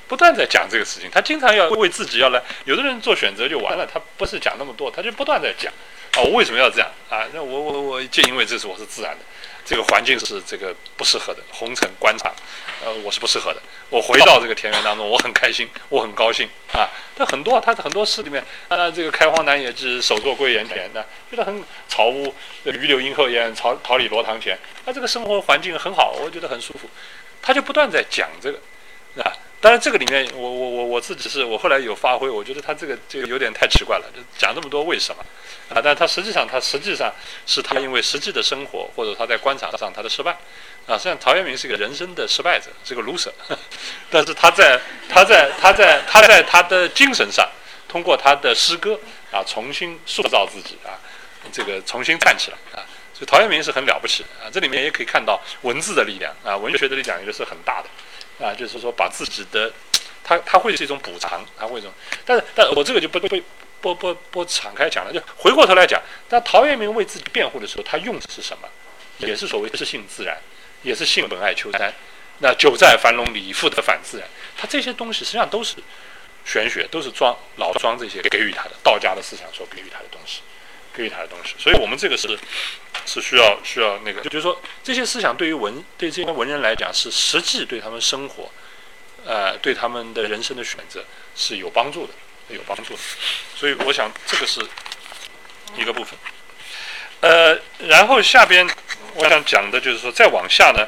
[0.08, 1.10] 不断在讲这个事情。
[1.12, 5.72] 他经常要为自己要来，有的人做选择就完了，他不是讲那么多，他就不断在讲
[6.14, 7.26] 啊，我为什么要这样啊？
[7.34, 9.20] 那我我我就因为这是我是自然的。
[9.68, 12.34] 这个环境是这个不适合的，红尘官场，
[12.82, 13.61] 呃，我是不适合的。
[13.89, 16.89] 我回到这个田园当中，我很开心，我很高兴啊。
[17.18, 24.57] 但很多，他很多诗里面啊，这个开荒南野之，手作归园田的，觉得很草屋，榆柳荫后檐，桃桃李罗堂前。
[24.86, 26.89] 他这个生活环境很好，我觉得很舒服。
[27.41, 28.59] 他就不断在讲这个，
[29.22, 35.26] 啊，当然，这个里面我我我我自己是我后来有发挥，我觉得他这个这个有点太奇怪了，就讲这么多为什么
[35.74, 35.82] 啊？
[35.84, 37.12] 但他实际上他实际上
[37.47, 40.32] 是他因为实际的生活或者他在官场上他的失败
[40.86, 40.95] 啊。
[40.95, 43.32] 实际上陶渊明是个人生的失败者，是个 loser，
[44.12, 44.80] 但是他在
[45.10, 47.49] 他在他在他在他的精神上，
[47.88, 48.99] 通过他的诗歌
[49.32, 50.93] 啊，重新塑造自己啊，
[51.51, 52.86] 这个重新站起来啊。
[53.12, 54.45] 所以陶渊明是很了不起啊。
[54.53, 57.89] 这里面也可以看到文字的力量啊，文学的力量也是很大的。
[58.40, 59.72] 啊，就是说把自己的，
[60.24, 61.92] 他他会是一种补偿，他会一种，
[62.26, 63.28] 但是但我这个就不不
[63.80, 68.68] 不不不敞开讲了，就回过头来讲，那陶渊明为自己辩护的时候，他用的是什么？
[69.20, 70.38] 也是所谓知性自然，
[70.84, 71.92] 也是性本爱丘山，
[72.40, 74.28] 那久在樊笼里，复得返自然。
[74.56, 75.78] 他这些东西实际上都是
[76.46, 80.42] 玄学，都是庄老庄这些给予他的道家的思想所给予他的东西，
[80.98, 81.54] 给予他的东西。
[81.60, 82.38] 所以我们这个是
[83.06, 88.52] 是需要需要那个，就是说这些思想对于文对这些文人来讲是实际对他们生活，
[89.24, 92.14] 呃，对他们的人生的选择是有帮助的，
[92.50, 93.00] 有帮助的。
[93.56, 94.60] 所以我想这个是
[95.78, 96.18] 一个部分。
[97.22, 98.68] 呃，然后下边
[99.14, 100.88] 我想讲的就是说，再往下呢，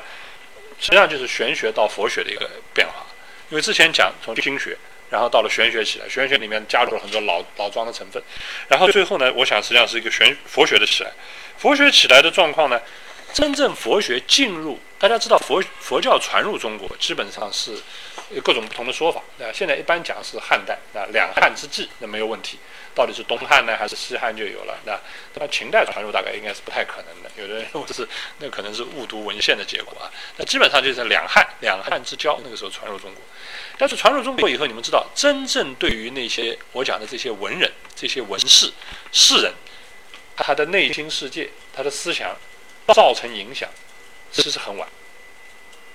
[0.80, 3.06] 实际上就是玄学到佛学的一个变化。
[3.50, 4.78] 因为之前讲从经学，
[5.10, 8.22] 然后到了玄学起来，玄学里面加入了很多老老庄的成分，
[8.68, 11.12] 然后最后呢，我想实际上是一个玄佛学的起来。
[11.58, 12.80] 佛学起来的状况呢，
[13.34, 17.74] 真正佛学进入，大家知道佛佛教传入中国，基本上是
[18.44, 19.22] 各种不同的说法。
[19.38, 22.60] 那现在一般讲是汉代，那两汉之际那没有问题。
[23.00, 24.78] 到底是东汉呢，还是西汉就有了？
[24.84, 25.00] 那
[25.36, 27.32] 那秦代传入大概应该是不太可能的。
[27.38, 28.06] 有的人认为是
[28.40, 30.12] 那可能是误读文献的结果啊。
[30.36, 33.24] 那基本上就是两汉两汉之交那个时候传入中国。
[33.78, 38.74] 但是传入中国以后，你们知道，真正对于那些我讲的这些文人、这些文士、
[39.14, 39.54] 士人，
[40.36, 42.36] 他的内心世界、他的思想
[42.88, 43.70] 造成影响，
[44.30, 44.86] 其实很晚，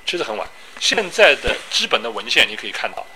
[0.07, 0.49] 其实很晚。
[0.81, 3.07] 现在的基本的文献你可以看到。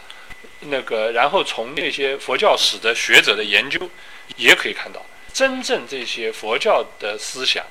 [0.61, 3.91] 那个，然后从那些佛教史的学者的研究，
[4.37, 7.65] 也可以看到，真正这些佛教的思想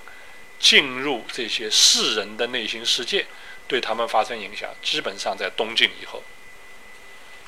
[0.60, 3.26] 进入这些世人的内心世界，
[3.68, 6.24] 对他们发生影响，基本上在东晋以后。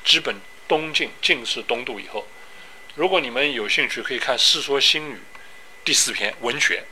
[0.04, 0.36] 基本
[0.68, 2.28] 东晋晋是东渡以后，
[2.96, 5.16] 如果你们有兴趣，可以看《世说新语》
[5.84, 6.84] 第四篇文学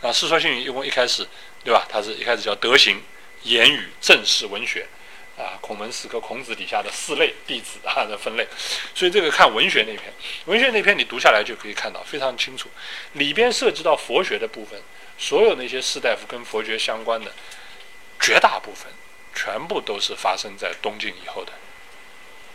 [0.00, 1.26] 啊，《世说新语》一共一开始，
[1.64, 1.86] 对吧？
[1.88, 3.00] 它是一开始叫德行、
[3.42, 4.86] 言语、正史、文学。
[5.38, 8.48] 啊，孔门四科，孔子底下的四类弟子啊的分类，
[8.94, 10.10] 所以这个看文学那篇，
[10.46, 12.70] 文学那篇你读下来就可以看到非常清楚，
[13.12, 14.80] 里边涉及到佛学的部分，
[15.18, 17.30] 所有那些士大夫跟佛学相关的，
[18.18, 18.90] 绝大部分
[19.34, 21.52] 全部都是发生在东晋以后的，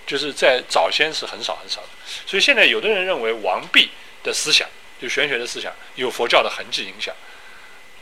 [0.07, 1.89] 就是在早先是很少很少的，
[2.25, 3.91] 所以现在有的人认为王弼
[4.23, 4.67] 的思想，
[4.99, 7.13] 就玄学的思想有佛教的痕迹影响，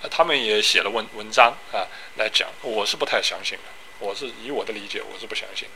[0.02, 1.84] 啊，他们也写了文文章啊
[2.16, 3.79] 来讲，我是不太相信的。
[4.00, 5.68] 我是以我的理解，我是不相信，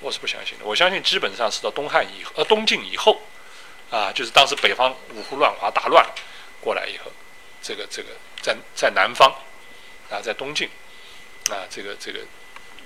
[0.00, 0.64] 我是不相信的。
[0.64, 3.22] 我相信基本上是到东汉以呃东晋以后，
[3.90, 6.04] 啊，就是当时北方五胡乱华大乱
[6.60, 7.12] 过来以后，
[7.62, 8.08] 这个这个
[8.42, 9.32] 在在南方，
[10.10, 10.68] 啊，在东晋，
[11.48, 12.18] 啊，这个这个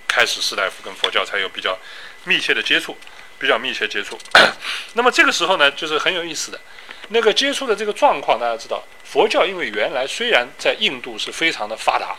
[0.07, 1.79] 开始士大夫跟佛教才有比较
[2.25, 2.95] 密切的接触，
[3.39, 4.19] 比较密切接触。
[4.93, 6.61] 那么这个时候呢，就是很有意思的，
[7.09, 12.19] 那个接触的这个状况，大家知道，佛教因为原来虽然在印度是非常的发达，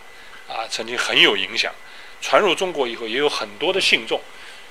[0.52, 1.72] 啊，曾经很有影响。
[2.26, 4.20] 传入中国以后，也有很多的信众，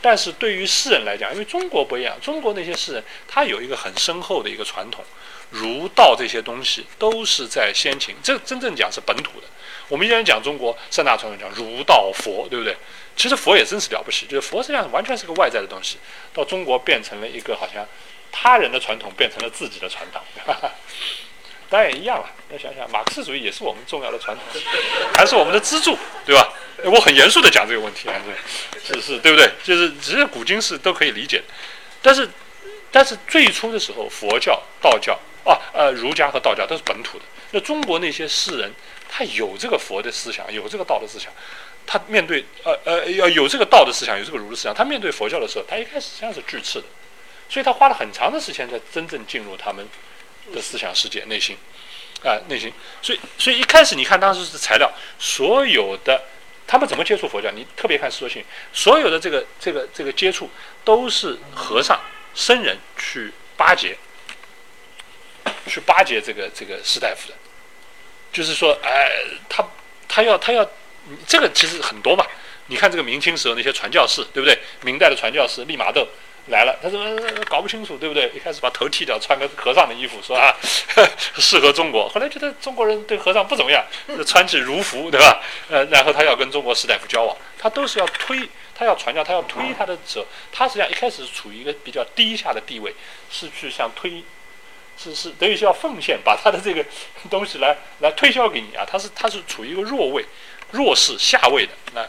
[0.03, 5.05] 但是对于士人来讲，因为中国不一样，中国那些诗人他有一个很深厚的一个传统，
[5.51, 9.47] 儒道这些东西都是在先秦，这真正讲是本土的。
[9.89, 12.77] 我们依然讲中国三大传统，讲儒道佛，对不对？
[13.15, 15.99] 其实佛也真是了不起，就是佛实际上完全是个外在的东西，
[16.33, 17.87] 到中国变成了一个好像
[18.33, 20.21] 他人的传统变成了自己的传统。
[21.75, 22.31] 当然也一样了。
[22.53, 24.63] 要想想，马克思主义也是我们重要的传统，
[25.13, 26.53] 还是我们的支柱，对吧？
[26.85, 28.15] 我很严肃的讲这个问题啊，
[28.87, 29.51] 是是，对不对？
[29.65, 31.43] 就是只是古今是都可以理解。
[32.01, 32.31] 但是，
[32.93, 37.25] 但是最初的时候，佛教、道教啊，呃，儒家和道教都是本土的。
[37.51, 38.73] 那中国那些士人，
[39.09, 41.33] 他有这个佛的思想，有这个道的思想，
[41.89, 46.87] 他面对呃呃要有这个道的思想，有这个儒的思想，他面对佛教的时候，他一开始实际上是拒斥的，
[47.49, 49.85] 所以他花了很长的时间才真正进入他们。
[50.53, 51.57] 的思想世界、内心，
[52.25, 56.23] 啊，内心，所以，所以一开始你看当时是材料，所有的
[56.67, 57.51] 他们怎么接触佛教？
[57.51, 58.43] 你特别看《说信》，
[58.73, 60.51] 所有的这个、这个、这个接触
[60.85, 62.01] 都是和尚、
[62.35, 63.97] 僧人去巴结，
[65.67, 67.35] 去巴结这个这个士大夫的，
[68.33, 69.11] 就是说，哎，
[69.49, 69.67] 他
[70.09, 70.69] 他要他要，
[71.27, 72.27] 这个其实很多嘛。
[72.69, 74.59] 你看这个明清时候那些传教士，对不对？
[74.83, 76.09] 明代的传教士利玛窦。
[76.49, 77.01] 来了，他说
[77.49, 78.31] 搞不清楚，对不对？
[78.35, 80.55] 一开始把头剃掉，穿个和尚的衣服，说啊
[81.39, 82.07] 适合中国。
[82.09, 85.41] 后来觉得中国人对和尚不怎么样，就穿起儒服，对吧？
[85.71, 92.95] 呃，然后他要跟中国士大夫交往，他都是要推他要传教，他要推他的时候，他实际上一开始是处于一个比较低下的地位，
[93.31, 94.23] 是去想推，
[94.99, 96.85] 是是等于是要奉献，把他的这个
[97.31, 100.23] 东西来来推销给你啊，他是他是处于一个弱位、
[100.73, 102.07] 弱势下位的那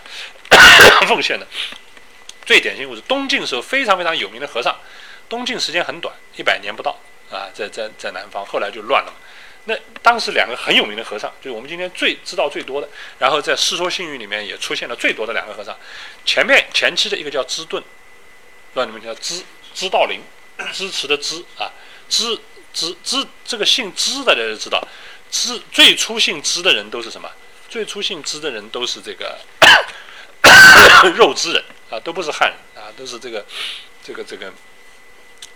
[1.08, 1.48] 奉献的。
[2.46, 4.78] 最典型故事，东晋时候非常非常有名的和尚，
[5.28, 6.96] 东晋时间很短，一百年不到
[7.32, 9.18] 啊，在在在南方，后来就乱了嘛。
[9.68, 12.88] 那当时两个很有名的和尚，就是我们今天最知道最多的，
[13.18, 15.76] 然后在《世说新语》里面也出现了最多的两个和尚。
[16.24, 17.84] 前面前期的一个叫支顿，
[18.76, 19.44] 让你们叫支
[19.74, 20.20] 支道林，
[20.72, 21.72] 支持的支啊，
[22.08, 22.40] 支
[22.72, 24.88] 支支这个姓支的大家都知道，
[25.32, 27.28] 支最初姓支的人都是什么？
[27.68, 29.40] 最初姓支的人都是这个
[31.18, 33.46] 肉支人啊，都不是汉人啊，都是这个
[34.04, 34.52] 这个这个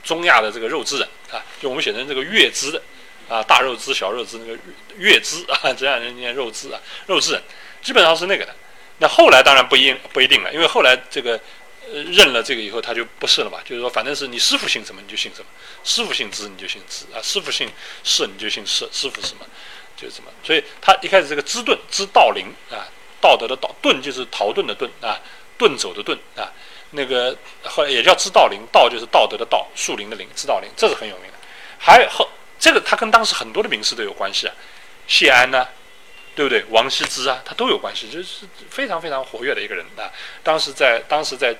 [0.03, 2.81] 中亚的这个肉孜人啊，就我们写成这个月孜的。
[3.29, 4.57] 啊，大肉孜、小肉孜，那个
[4.97, 7.43] 月孜啊，这样人念肉孜啊，肉孜人
[7.79, 8.55] 基本上是那个的。
[8.97, 11.39] 那后来当然不一不一定了，因为后来这个
[11.91, 13.59] 认了这个以后，他就不是了嘛。
[13.63, 15.47] 就是说，反正是你师傅姓什么你就姓什么，
[15.83, 17.69] 师傅姓支你就姓支啊，师傅姓
[18.03, 19.45] 氏你就姓氏，师傅什么
[19.95, 20.31] 就是什么。
[20.43, 22.89] 所以他一开始这个支遁支道林啊，
[23.21, 25.21] 道德的道遁就是逃遁的遁啊，
[25.59, 26.49] 遁走的遁啊，
[26.91, 31.33] 那个后来也叫支道林，道就是道德的道，树林的林，支道林，这是很有名的。
[31.77, 32.27] 还有后。
[32.61, 34.53] 这个他跟当时很多的名士都有关系啊，
[35.07, 35.65] 谢安呢，
[36.35, 36.61] 对不对？
[36.71, 40.11] 王羲之啊，他都有关系，就是非常非常活跃的一个人啊。
[40.43, 41.55] 当时在当时在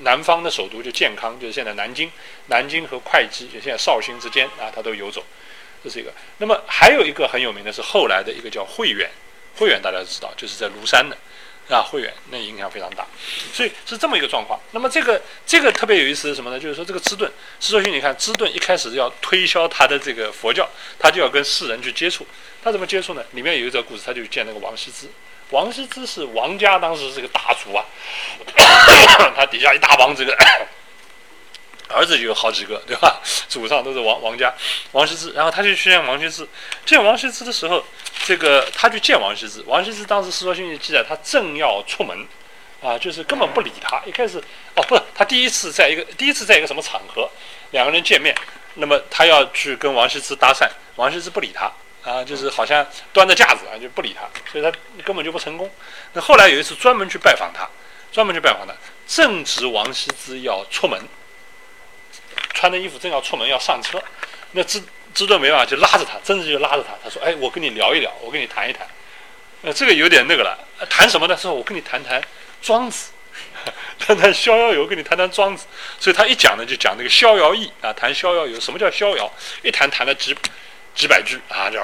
[0.00, 2.12] 南方的首都就健康，就是现在南京，
[2.48, 5.24] 南京和会稽就现在绍兴之间啊，他都游走，
[5.82, 6.12] 这是一个。
[6.36, 9.10] 那么还有一个很有名的是后来的一个叫慧远，
[9.56, 11.16] 慧远大家知道，就是在庐山的。
[11.68, 13.06] 啊，会员那影响非常大，
[13.52, 14.60] 所以是这么一个状况。
[14.72, 16.58] 那么这个这个特别有意思是什么呢？
[16.60, 22.26] 就是说这个芝顿，施说逊，你看芝顿一开始要推销他的这个佛教，他就要跟世人去接触。
[22.62, 23.24] 他怎么接触呢？
[23.32, 25.08] 里面有一则故事，他就见那个王羲之。
[25.50, 27.84] 王羲之是王家当时是个大族啊，
[29.36, 30.36] 他底下一大帮这个。
[31.92, 33.20] 儿子就有好几个，对吧？
[33.48, 34.52] 祖上都是王王家，
[34.92, 35.30] 王羲之。
[35.32, 36.46] 然后他就去见王羲之。
[36.86, 37.84] 见王羲之的时候，
[38.24, 39.62] 这个他去见王羲之。
[39.66, 42.26] 王羲之当时《世说新语》记载，他正要出门，
[42.80, 44.02] 啊，就是根本不理他。
[44.06, 44.38] 一开始，
[44.74, 47.30] 哦，不是，他第一次在一个第一次在一个什么场合，
[47.72, 48.34] 两个人见面，
[48.74, 51.70] 那么他要去跟王羲之搭讪，王羲之不理他，
[52.02, 54.72] 啊，就是好像端着架子啊，就不理他，所以他
[55.04, 55.70] 根本就不成功。
[56.14, 57.68] 那后来有一次专门去拜访他，
[58.10, 58.74] 专门去拜访他，
[59.06, 60.98] 正值王羲之要出门。
[62.52, 64.02] 穿的衣服正要出门要上车，
[64.52, 64.82] 那知
[65.14, 66.94] 知顿没办法就拉着他，真的就拉着他。
[67.02, 68.86] 他说：“哎，我跟你聊一聊，我跟你谈一谈。”
[69.62, 70.58] 呃，这个有点那个了，
[70.90, 71.36] 谈什么呢？
[71.36, 72.20] 说我跟你谈谈
[72.60, 73.12] 庄子，
[73.98, 75.66] 谈谈逍遥游，跟你谈谈庄子。
[76.00, 78.58] 所以他一讲呢，就讲那个逍遥意啊，谈逍遥游。
[78.58, 79.30] 什么叫逍遥？
[79.62, 80.36] 一谈谈了几
[80.94, 81.78] 几百句啊，就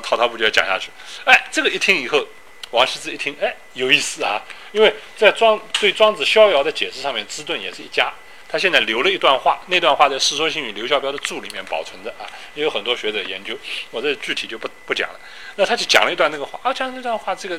[0.00, 0.90] 滔滔不绝讲下去。
[1.24, 2.26] 哎，这个一听以后，
[2.70, 4.42] 王羲之一听，哎，有意思啊，
[4.72, 8.12] 因为在庄对庄子逍遥的解释上面，知顿也是一家。
[8.48, 12.22] 他现在留了一段话，那段话在《世说新语·刘孝标的注里面保存着啊，
[12.54, 13.56] 也有很多学者研究，
[13.90, 15.18] 我这具体就不不讲了。
[15.56, 17.58] 那他就讲了一段那个话啊，讲那段话，这个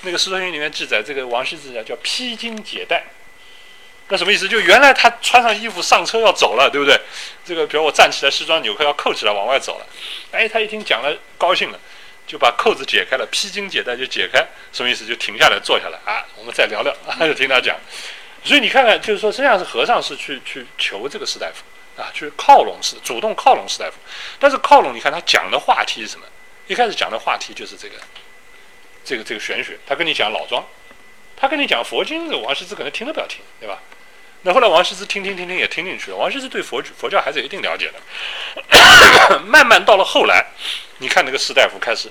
[0.00, 3.04] 那个《世说新语》里面记载，这个王羲之啊叫披荆解带，
[4.08, 4.48] 那什么意思？
[4.48, 7.00] 就原来他穿上衣服上车要走了，对不对？
[7.44, 9.86] 这个比如我站起来，西装纽扣要扣起来往外走了，
[10.32, 11.78] 哎，他一听讲了高兴了，
[12.26, 15.06] 就把扣子解开了，披荆解带就解开，什么意思？
[15.06, 17.76] 就停下来坐下来啊，我们再聊聊，就听他讲。
[18.44, 21.62] 所以你看看，就是说，实际上是和尚是去去求这个士大夫
[22.00, 23.96] 啊，去靠拢士，主动靠拢士大夫。
[24.38, 26.26] 但是靠拢，你看他讲的话题是什么？
[26.66, 27.96] 一开始讲的话题就是这个，
[29.04, 29.78] 这个这个玄学。
[29.86, 30.64] 他跟你讲老庄，
[31.36, 33.80] 他跟你讲佛经，这王羲之可能听都不要听，对吧？
[34.44, 36.16] 那后来王羲之听听听听也听进去了。
[36.16, 39.38] 王羲之对佛佛教还是有一定了解的。
[39.46, 40.44] 慢慢到了后来，
[40.98, 42.10] 你看那个士大夫开始，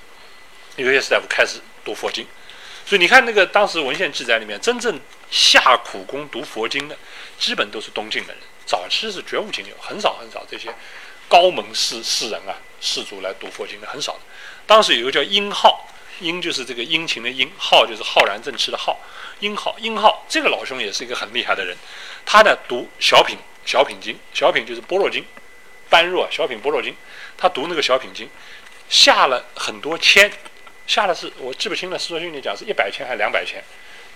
[0.77, 2.26] 有些士大夫开始读佛经。
[2.85, 4.97] 所以你看那个当时文献记载里面，真正
[5.32, 6.95] 下苦功读佛经的，
[7.40, 8.44] 基本都是东晋的人。
[8.66, 10.74] 早期是绝无仅有，很少很少这些
[11.28, 14.20] 高门士士人啊士族来读佛经的很少的。
[14.68, 15.88] 当时有个叫殷浩，
[16.20, 18.99] 殷就是这个殷勤的殷，浩就是浩然正气的浩。
[19.40, 21.76] 殷浩，殷浩这个老兄也是一个很厉害的人。
[22.26, 25.26] 他呢读小品小品经，小品就是般若经，
[25.90, 26.95] 般若小品般若经。
[27.38, 28.30] 他读那个小品经，
[28.88, 30.32] 下了很多签。
[30.88, 33.64] 下的是我记不清了，《世说新语》里讲是一百千还是两百千，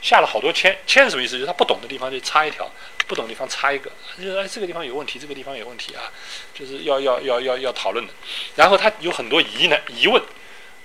[0.05, 1.33] 下了好多千，千什么意思？
[1.33, 2.71] 就是他不懂的地方就插一条，
[3.07, 6.13] 不懂的地方插一个，就是哎这个地方有问题，这个地方有问题啊，
[6.53, 8.13] 就是要要要要要讨论的。
[8.55, 10.21] 然后他有很多疑呢疑问，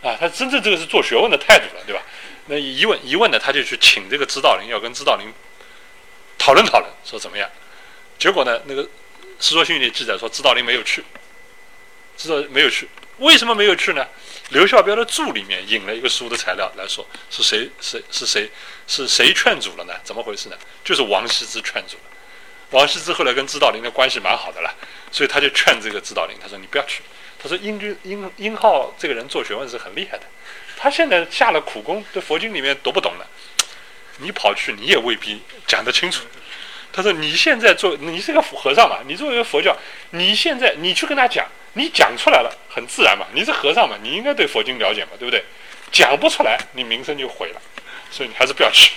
[0.02, 2.02] 啊，他真正这个是做学问的态度了，对吧？
[2.47, 5.30] 那疑问疑问呢，他就去请这个指导灵，要跟指导灵
[6.38, 7.47] 讨论讨论，说怎么样？
[8.18, 8.82] 结果呢，那个
[9.38, 11.05] 《世说新语》里记载说，指导灵没有去，
[12.16, 12.88] 知道没有去。
[13.20, 14.06] 为什么没有去呢？
[14.48, 18.51] 刘孝标的注里面引了一个书的材料来说，是谁谁是谁
[18.86, 19.94] 是谁劝阻了呢？
[20.02, 20.56] 怎么回事呢？
[20.82, 22.02] 就是王羲之劝阻了。
[22.70, 24.74] 王羲之后来跟指导林的关系蛮好的了，
[25.12, 27.02] 所以他就劝这个指导林，他说你不要去。
[27.38, 30.24] 他说殷君殷殷浩这个人做学问是很厉害的，
[30.76, 33.26] 他现在下了苦功，对佛经里面读不懂了，
[34.18, 36.24] 你跑去你也未必讲得清楚。
[36.92, 39.76] 他说你现在做你是个和尚嘛，你作为一个佛教，
[40.10, 45.44] 你现在你去跟他讲，你讲出来了很自然嘛，你是和尚嘛，你应该对佛经了解嘛，对不对？
[45.92, 47.60] 讲不出来，你名声就毁了。
[48.12, 48.90] 所以你还是不要去。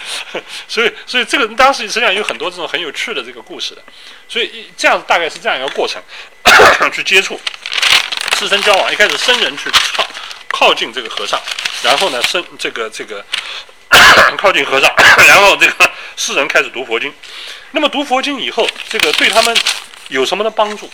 [0.68, 3.82] 所以，所以这个当时实际上有很多这种很有趣的这个故事的。
[4.28, 6.02] 所以这样大概是这样一个过程，
[6.92, 7.40] 去接触
[8.36, 8.92] 师生交往。
[8.92, 10.06] 一开始僧人去靠
[10.48, 11.40] 靠近这个和尚，
[11.82, 13.24] 然后呢，僧这个这个
[14.38, 14.94] 靠近和尚，
[15.28, 17.12] 然后这个世人开始读佛经。
[17.72, 19.56] 那么读佛经以后，这个对他们
[20.08, 20.88] 有什么的帮助？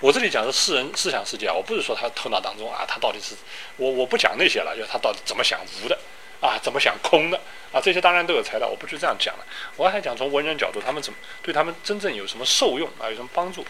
[0.00, 3.34] 我这里讲的世人思想世界啊，我不是说他头脑当中啊，他到底是
[3.76, 5.98] 我我不讲那些了，就是他到底怎么想无的。
[6.40, 7.40] 啊，怎么想空的
[7.70, 7.80] 啊？
[7.80, 9.46] 这些当然都有材料，我不去这样讲了。
[9.76, 13.06] 我还讲从文人角度，他们怎么对他们真正有什么受用啊？
[13.08, 13.64] 有什么帮助？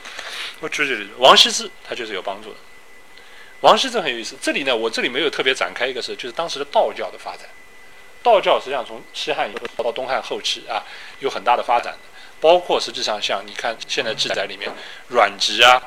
[0.61, 2.57] 我举举例，王羲之他就是有帮助的。
[3.61, 7.47] 王羲之很有意思，这里呢，我这里没有特别展开一个是，就是当时的道教的发展。
[8.23, 10.82] 道教实际上从西汉以后到东汉后期啊，
[11.20, 11.97] 有很大的发展，
[12.40, 14.70] 包括实际上像你看现在记载里面，
[15.09, 15.82] 阮籍啊，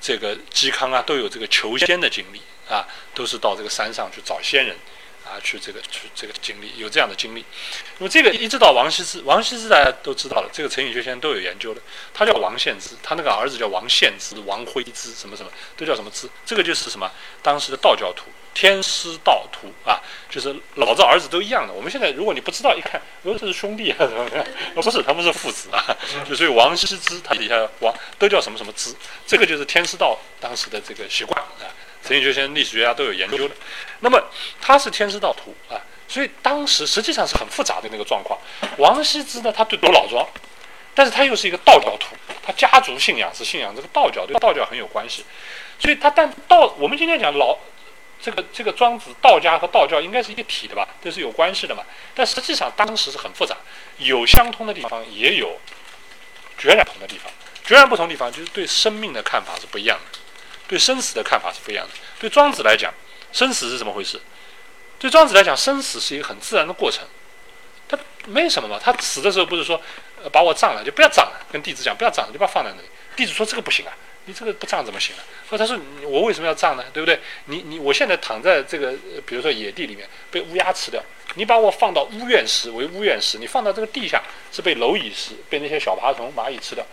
[0.00, 2.40] 这个嵇康啊，都有这个求仙的经历
[2.72, 4.76] 啊，都是到这个山上去找仙人。
[5.24, 7.44] 啊，去这个去这个经历有这样的经历，
[7.98, 11.80] 那么这个一直到王羲之，王羲之大家都知道了，这个陈寅恪先生都有研究的，
[12.12, 17.10] 他叫王献之，他那个儿子叫王献之、王徽之，什么什么都叫什么之，这个就是什么
[17.42, 19.98] 当时的道教徒，天师道徒啊，
[20.28, 21.72] 就是老子儿子都一样的。
[21.72, 25.96] 我们现在如果你不知道，一看，哦，这是兄弟啊，什么的，不是，他们是父子啊，
[26.28, 28.94] 就所以王羲之他底下王都叫什么什么之，
[29.26, 31.72] 这个就是天师道当时的这个习惯啊。
[32.06, 33.54] 陈寅恪先生历史学家都有研究的，
[34.00, 34.22] 那么
[34.60, 38.38] 他是天师道徒啊，所以当时实际上是很复杂的那个状况。
[38.76, 40.26] 王羲之呢，他对读老庄，
[40.94, 45.24] 但是他又是一个道教徒，他家族信仰是信仰这个道教，对道教很有关系。
[45.78, 47.56] 所以他但道，我们今天讲老
[48.20, 51.82] 这个这个庄子，道家和道教应该是一个体的吧，都是有关系的嘛。
[52.14, 53.56] 但实际上当时是很复杂，
[53.96, 55.58] 有相通的地方，也有
[56.58, 57.32] 绝然不同的地方。
[57.64, 60.18] 绝然不同的地方就是对生命的看法是不一样的。
[60.66, 61.92] 对生死的看法是不一样的。
[62.18, 62.92] 对庄子来讲，
[63.32, 64.20] 生死是怎么回事？
[64.98, 67.04] 对庄子来讲，生死是一个很自然的过程，
[67.88, 68.80] 他没什么嘛。
[68.82, 69.80] 他死的时候不是说，
[70.32, 72.88] 把我葬了就不要葬了，跟弟子讲不要葬了，就把放在那里。
[73.14, 73.92] 弟子说这个不行啊，
[74.24, 75.20] 你这个不葬怎么行啊？
[75.48, 76.84] 说他说我为什么要葬呢？
[76.92, 77.20] 对不对？
[77.46, 78.94] 你你我现在躺在这个
[79.26, 81.02] 比如说野地里面被乌鸦吃掉，
[81.34, 86.84] 你把我放到乌院石为乌院石，你放到这个地下是被蝼蚁食，被那些小爬虫蚂蚁吃掉，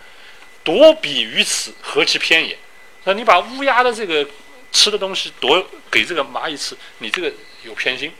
[0.64, 2.58] 夺彼于此，何其偏也！
[3.04, 4.26] 那你把乌鸦的这个
[4.72, 7.32] 吃的东西夺给这个蚂蚁吃，你这个
[7.64, 8.12] 有偏心。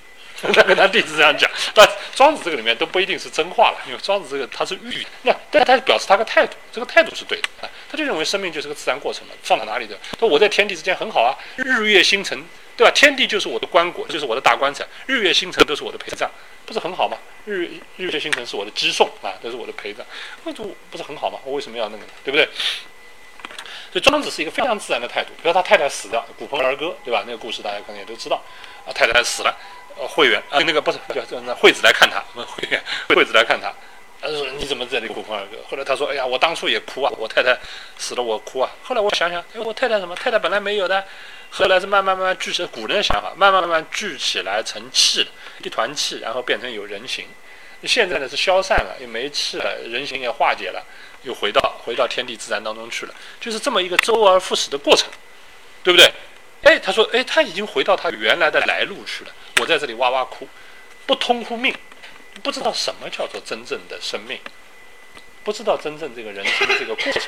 [0.54, 9.96] 他跟他弟子这样讲， 但庄子这个里面都不一定是真话了，因为庄子这个他是喻，那但他表示他个态度，这个态度是对的啊，他就认为生命就是个自然过程嘛，放到哪里的？
[10.18, 12.44] 说我在天地之间很好啊，日月星辰，
[12.76, 12.92] 对吧？
[12.96, 16.28] 天地就是我的棺椁，就是我的大棺材，日月星辰都是我的陪葬，
[16.66, 17.16] 不是很好吗？
[17.46, 20.04] 日日月星辰是我的击送啊，都是我的陪葬，
[20.44, 21.38] 那就不是很好吗？
[21.46, 22.50] 我为什么要那个，对不对？
[23.92, 25.30] 所以庄子是一个非常自然的态度。
[25.42, 27.24] 比如他太太死掉，骨盆儿歌，对吧？
[27.26, 28.42] 那个故事大家可能也都知道。
[28.86, 29.56] 啊，太太死了，
[29.98, 30.98] 呃，会员啊，那个不是
[31.30, 33.72] 叫那惠子来看他，会员惠子来看他，
[34.20, 35.58] 他说你怎么在这里骨盆儿歌？
[35.70, 37.56] 后来他说，哎呀，我当初也哭啊，我太太
[37.98, 38.72] 死了我哭啊。
[38.82, 40.16] 后来我想想，哎，我太太什么？
[40.16, 41.06] 太太本来没有的，
[41.52, 45.28] 后来是慢慢慢慢聚起来，古人的想法，慢慢慢慢聚起来成气，
[45.64, 47.26] 一团气，然后变成有人形。
[47.84, 50.84] 现在呢是消散了，也没气了，人形也化解了。
[51.24, 55.10] 又回到回到天地自然当中去了，就是这么一个周而复始的过程，
[55.84, 56.12] 对不对？
[56.64, 59.32] 哎，他说，哎，他已经回到他原来的来路去了。
[59.60, 60.48] 我在这里哇哇哭，
[61.06, 61.76] 不通乎命，
[62.44, 64.40] 不知道什么叫做真正的生命，
[65.44, 67.24] 不知道真正这个人生的这个过程，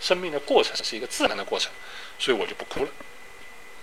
[0.00, 1.72] 生命的过程是一个自然的过程，
[2.18, 2.90] 所以我就不哭了。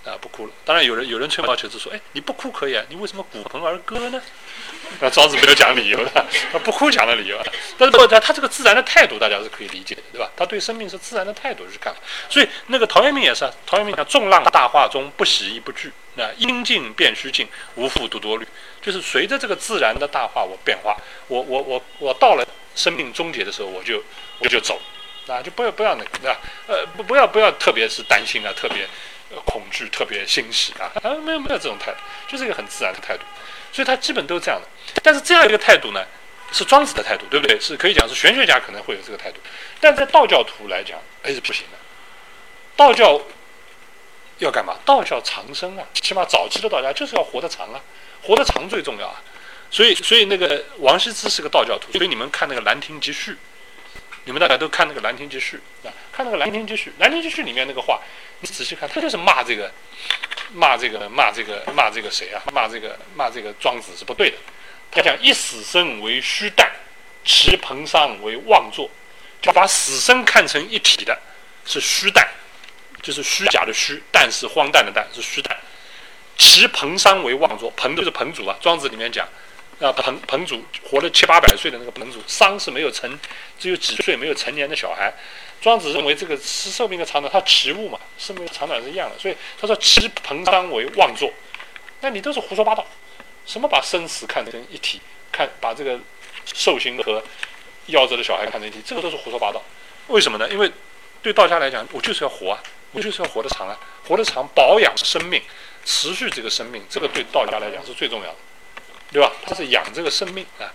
[0.05, 0.51] 啊，不哭了。
[0.65, 4.21] 当然有人有人吹毛求疵说，哎，你不哭可以啊，你为什么骨盆而歌呢？
[4.99, 7.41] 那庄子没有讲理由的，他不哭讲的理由。
[7.77, 10.29] 但是他他这个自然的态度，大家是可以理解的，对吧？
[10.35, 11.95] 他对生命是自然的态度去看。
[12.29, 15.91] 所以那个陶渊明也是，陶渊明讲众浪大化中，不喜亦不惧。
[16.15, 18.45] 那应尽便须尽，无复独多虑。
[18.81, 20.95] 就是随着这个自然的大化，我变化，
[21.27, 24.03] 我我我我到了生命终结的时候，我就
[24.39, 24.79] 我就走，
[25.27, 26.39] 啊，就不要不要那个，对吧？
[26.67, 28.85] 呃，不不要不要，特别是担心啊，特别。
[29.41, 31.97] 恐惧特别欣喜啊啊没有没有这种态度，
[32.27, 33.23] 就是一个很自然的态度，
[33.71, 34.67] 所以他基本都是这样的。
[35.01, 36.05] 但是这样一个态度呢，
[36.51, 37.59] 是庄子的态度，对不对？
[37.59, 39.39] 是可以讲是玄学家可能会有这个态度，
[39.79, 41.77] 但在道教徒来讲，哎是不行的。
[42.75, 43.21] 道教
[44.39, 44.75] 要干嘛？
[44.83, 47.79] 道教长生啊，起码早期的道家就是要活得长啊，
[48.23, 49.21] 活得长最重要啊。
[49.69, 53.31] 所以，所以那个王羲之是个道教徒，所以你们看那个《兰亭集序》，
[54.25, 57.99] 你们大家都看那个《兰亭集序》啊，看那个《兰亭集序》，《兰亭集序》里面那个话，
[58.41, 59.71] 你仔细看，他就是骂这个，
[60.53, 62.39] 骂这个，骂这个，骂这个谁啊？
[62.53, 64.37] 骂这个，骂这个庄子是不对的。
[64.91, 66.71] 他讲一死生为虚诞，
[67.25, 68.87] 其彭殇为妄作，
[69.41, 71.19] 就把死生看成一体的，
[71.65, 72.29] 是虚诞，
[73.01, 75.57] 就是虚假的虚，诞是荒诞的诞，是虚诞。
[76.37, 79.27] 其彭殇为妄作，彭就是彭祖啊，庄子里面讲。
[79.81, 83.19] 啊，彭彭祖活了七八百岁的那个彭祖，商是没有成，
[83.59, 85.11] 只有几岁没有成年的小孩。
[85.63, 91.31] 庄子认为这个是寿命的长短，他持物嘛，寿命长短是一样的，所以他说持彭殇为妄作，
[92.01, 92.85] 那你都是胡说八道。
[93.45, 94.99] 什么把生死看成一体，
[95.31, 95.97] 看把这个
[96.53, 97.23] 寿星和
[97.87, 99.63] 夭折的小孩看成一体，这个都是胡说八道。
[100.07, 100.49] 为什么呢？
[100.49, 100.69] 因为
[101.21, 102.61] 对道家来讲，我就是要活啊，
[102.91, 105.41] 我就是要活得长啊，活得长，保养生命，
[105.85, 108.35] 持续这个生命，这个对道家来讲是最重要的。
[109.13, 109.31] 对吧？
[109.45, 110.73] 他是养这个生命啊。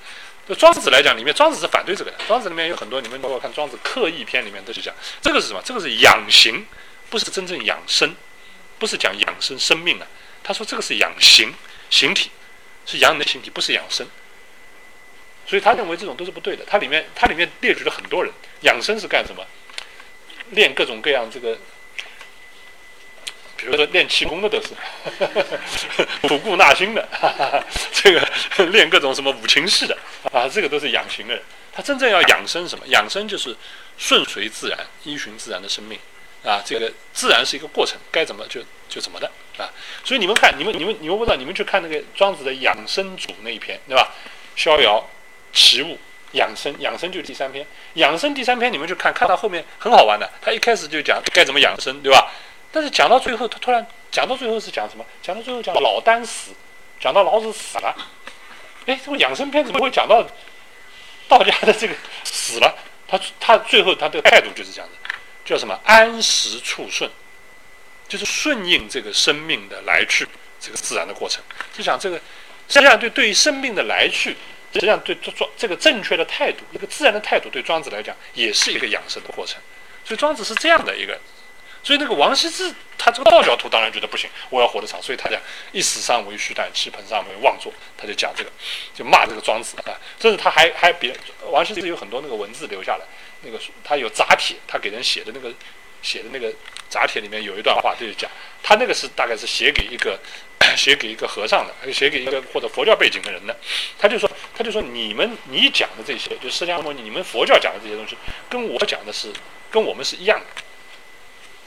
[0.49, 2.17] 就庄子来讲，里面庄子是反对这个的。
[2.27, 5.61] 庄子里面有很多，你们包括看庄子刻意篇里面都是讲，这个是什么？
[5.63, 6.67] 这个是养形，
[7.11, 8.17] 不是真正养生，
[8.79, 10.07] 不是讲养生生命啊。
[10.43, 11.53] 他说这个是养形，
[11.91, 12.31] 形体
[12.87, 14.07] 是养你的形体，不是养生。
[15.47, 16.65] 所以他认为这种都是不对的。
[16.65, 19.45] 他里面他里面列举了很多人，养生是干什么？
[20.53, 21.59] 练各种各样这个。
[23.59, 24.69] 比如说练气功的都是，
[26.29, 27.07] 吐故纳新的，
[27.93, 29.99] 这个练各种什么五禽戏的
[30.33, 31.43] 啊，这个都是养形的人。
[31.73, 32.87] 他真正要养生什么？
[32.87, 33.55] 养生就是
[33.99, 35.99] 顺随自然，依循自然的生命
[36.45, 36.63] 啊。
[36.65, 39.69] 这个自然是一个过程，该怎么就就怎么的啊。
[40.05, 44.13] 所以你们看，你们你们你们不知道，你们去看那个庄子的养生主那一篇，对吧？
[44.57, 45.09] 逍遥、
[45.53, 45.99] 齐物、
[46.33, 47.65] 养生，养生就是第三篇。
[47.95, 50.29] 养生第三篇，你们去看，看到后面很好玩的。
[50.41, 52.33] 他一开始就讲该怎么养生，对吧？
[52.71, 55.05] 但是讲到最后，他突然讲到最后是讲什么？
[55.23, 56.53] 讲到最后讲老丹死，
[57.01, 57.95] 讲到老子死了。
[58.87, 60.27] 哎，这个养生片怎么会讲到
[61.29, 62.77] 道家的这个死了？
[63.07, 64.95] 他他最后他的态度就是这样子，
[65.45, 65.79] 叫什么？
[65.85, 67.11] 安时处顺，
[68.07, 70.29] 就是顺应这个生命的来去，
[70.61, 71.43] 这个自然的过程。
[71.73, 72.17] 就讲这个，
[72.69, 74.37] 实际上对对于生命的来去，
[74.75, 79.59] 实际上对庄这个正确的态度，一个自然的态度，对庄子来讲也是一个养生的过程。
[80.05, 81.19] 所以庄子是这样的一个。
[81.89, 85.41] 所以那个王羲之，他这个道教徒当然觉得不行，我要活得长，所以他讲
[85.73, 88.51] 一死上为虚诞，气盆上为妄作，他就讲这个，
[88.95, 89.97] 就骂这个庄子啊。
[90.21, 91.17] 甚至他还还别
[91.51, 93.07] 王羲之有很多那个文字留下来，
[93.41, 95.51] 那个他有杂帖，他给人写的那个
[96.03, 96.53] 写的那个
[96.91, 98.31] 杂帖里面有一段话，就是讲
[98.63, 100.21] 他那个是大概是写给一个
[100.77, 103.57] 写给一个和尚的，写给一个或者佛教背景的人的。
[103.99, 108.15] 他就说他就说你们你讲的这些，就释迦牟尼你们佛教讲的这些东西，
[108.51, 109.33] 跟我讲的是
[109.71, 110.63] 跟我们是一样的。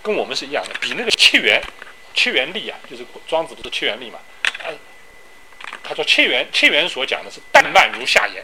[0.01, 1.61] 跟我们是一样的，比那个切元，
[2.13, 4.19] 切元力啊，就是庄子不是切元力嘛？
[4.63, 4.73] 呃，
[5.83, 8.43] 他说切元，切元所讲的是淡漫如下言，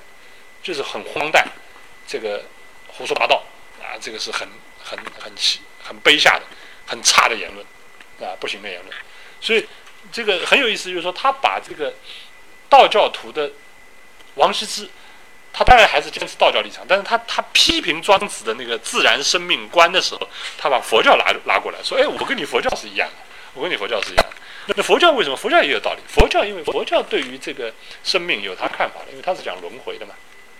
[0.61, 1.47] 就是很荒诞，
[2.07, 2.45] 这个
[2.87, 3.43] 胡说八道
[3.81, 4.47] 啊，这个是很
[4.83, 6.43] 很很奇、很卑下的、
[6.85, 7.65] 很差的言论
[8.21, 8.95] 啊，不行的言论。
[9.41, 9.67] 所以
[10.11, 11.93] 这个很有意思，就是说他把这个
[12.69, 13.51] 道教徒的
[14.35, 14.89] 王羲之。
[15.57, 23.15] 他当然还是坚持道教立场，但是他他批评庄子的那个自然生命观的时候，他把佛教拉拉过来说：“哎，我跟你佛教是一样的，
[23.55, 24.73] 我跟你佛教是一样的。
[24.75, 25.35] 那佛教为什么？
[25.35, 25.99] 佛教也有道理。
[26.07, 27.73] 佛教因为佛教对于这个
[28.03, 30.13] 生命有他看法的，因为他是讲轮回的嘛，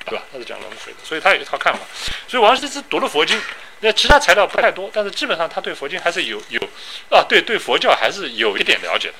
[0.04, 0.24] 对吧？
[0.34, 1.80] 他是讲轮回的，所以他有一套看法。
[2.28, 3.40] 所以王羲之读了佛经，
[3.82, 6.60] 那其他材料不太多，但是基本上他对佛经还是有有
[7.12, 9.14] 啊，对对佛教还是有一点了解的。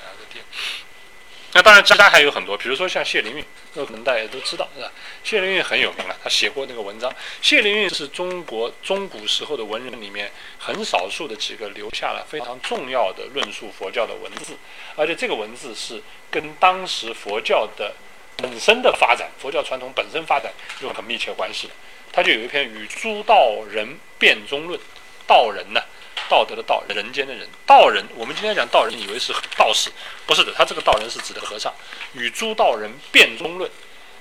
[1.54, 4.92] 那当然，其他还有很多，比如说像谢灵运，那可能大家都知道，是吧？
[5.24, 7.10] 谢灵运很有名了，他写过那个文章。
[7.40, 14.58] 谢灵运是中国中古时候的文人里面很少数的几个留下了非常重要的论述佛教的文字，
[14.94, 17.94] 而且这个文字是跟当时佛教的
[18.36, 20.52] 本身的发展、佛教传统本身发展
[20.82, 21.72] 有很密切关系的。
[22.12, 24.78] 他就有一篇《与诸道人辩中论》，
[25.26, 25.80] 道人呢？
[26.28, 28.04] 道德的道，人间的人，道人。
[28.14, 29.90] 我们今天讲道人，以为是道士，
[30.26, 30.52] 不是的。
[30.52, 31.72] 他这个道人是指的和尚。
[32.12, 33.70] 与诸道人辩中论，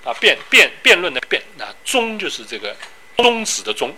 [0.04, 2.76] 啊，辩辩辩论的辩，那宗就是这个
[3.18, 3.96] 宗旨的宗，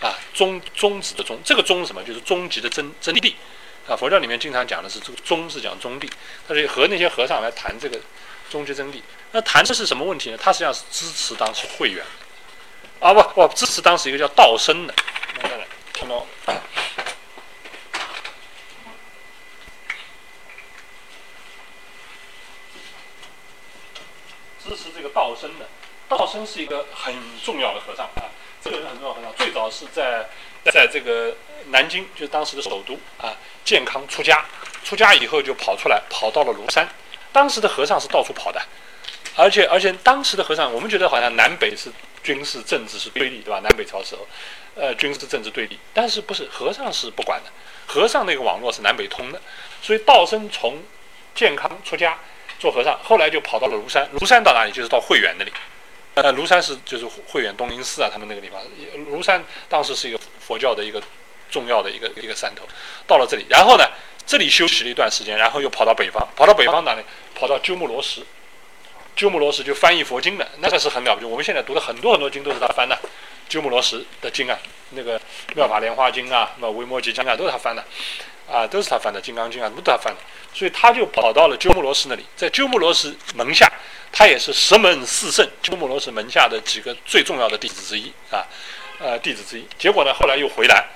[0.00, 1.38] 啊，宗宗旨的宗。
[1.44, 2.02] 这个宗什么？
[2.02, 3.34] 就是终极的真真谛。
[3.88, 6.08] 啊，佛教里面经常讲的是这个宗是讲中谛，
[6.46, 7.98] 他是和那些和尚来谈这个
[8.48, 9.02] 终极真谛。
[9.32, 10.38] 那谈的是什么问题呢？
[10.40, 12.04] 他实际上是支持当时慧远，
[13.00, 14.94] 啊不不，支持当时一个叫道生的。
[15.92, 16.26] 看到。
[24.64, 25.66] 支持这个道生的，
[26.08, 27.14] 道生是一个很
[27.44, 28.28] 重要的和尚啊，
[28.62, 30.28] 这个人很重要和尚，最早是在
[30.64, 31.34] 在这个
[31.66, 34.44] 南京，就是当时的首都啊，健康出家，
[34.84, 36.88] 出家以后就跑出来，跑到了庐山。
[37.32, 38.60] 当时的和尚是到处跑的，
[39.36, 41.90] 而且而且当时的和尚，我们觉得好像南北是
[42.22, 43.60] 军事政治是对立，对吧？
[43.60, 44.26] 南北朝时候，
[44.74, 47.50] 呃，军事政治对立，但是不是和尚是不管的，
[47.86, 49.40] 和尚那个网络是南北通的，
[49.80, 50.82] 所以道生从
[51.34, 52.18] 健康出家
[52.62, 54.70] 做和尚，后来就跑到了庐山，庐山到哪里？
[54.70, 55.52] 就是到慧远那里。
[56.14, 58.62] 呃，庐山是就是慧远东林寺啊，他们那个地方，
[59.10, 61.02] 庐山当时是一个佛教的一个
[61.50, 62.64] 重要的一个一个山头。
[63.04, 63.84] 到了这里，然后呢，
[64.24, 67.02] 这里休息了一段时间，然后又跑到北方，跑到北方哪里？
[67.34, 68.22] 跑到鸠摩罗什。
[69.16, 71.26] 鸠摩罗什就翻译佛经的，那个是很了不起。
[71.26, 72.96] 我们现在读的很多很多经都是他翻的，
[73.52, 74.58] 鸠摩罗什的经啊，
[74.92, 75.20] 那个
[75.54, 77.84] 妙法莲花经啊，什么维摩诘经啊，都是他翻的，
[78.50, 80.20] 啊，都是他翻的，金刚经啊，都是他翻的。
[80.54, 83.70] 所以他就跑到了鸠摩罗什那里，在鸠摩罗什门下。
[84.14, 88.46] 他也是十门四圣鸠摩罗什门下的几个最重要的弟子之一啊，
[88.98, 89.66] 呃，弟子之一。
[89.78, 90.86] 结果呢，后来又回来，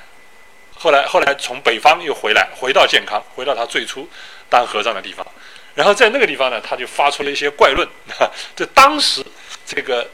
[0.74, 4.08] 后来后来从北方又回来，回到健康，回到他最初
[4.50, 5.26] 当和尚的地方。
[5.74, 7.88] 然后在那个地方呢，他就发出了一些怪论。
[8.54, 9.24] 这当时
[9.64, 10.06] 这个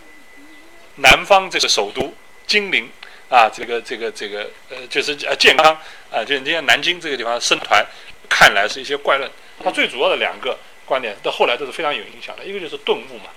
[0.97, 2.15] 南方这个首都
[2.47, 2.89] 金陵
[3.29, 5.77] 啊，这个这个这个呃，就是呃健康
[6.11, 7.85] 啊，就是今天南京这个地方僧团
[8.29, 9.31] 看来是一些怪论。
[9.63, 10.59] 他最主要的两个。
[10.85, 13.31] 观点到后来都是非常有影响的，一个就是顿悟嘛，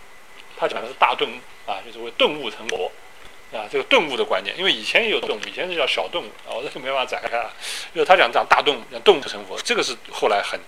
[0.57, 2.91] 他讲的是大顿悟啊，就是为顿悟成佛
[3.53, 7.53] 啊，这个顿悟的观念，因为以前也有顿悟，以前是叫小顿悟啊，我这个没办法展开啊，
[7.93, 10.59] 就是他讲讲大顿悟，讲顿悟成佛，这个是后来很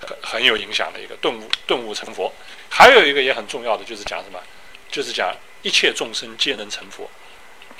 [0.00, 2.30] 很很有影响的一个顿悟，顿悟成佛。
[2.68, 4.38] 还有一个也很重要的就是讲什么，
[4.90, 5.32] 就是讲
[5.62, 7.08] 一切众生皆能成佛，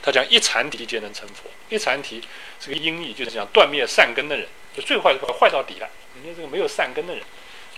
[0.06, 2.22] 他讲一禅提皆能成佛，一禅提
[2.60, 7.22] 这个音译就是讲断灭善根的人，就最坏的坏坏到底了，你这个没有善根的人。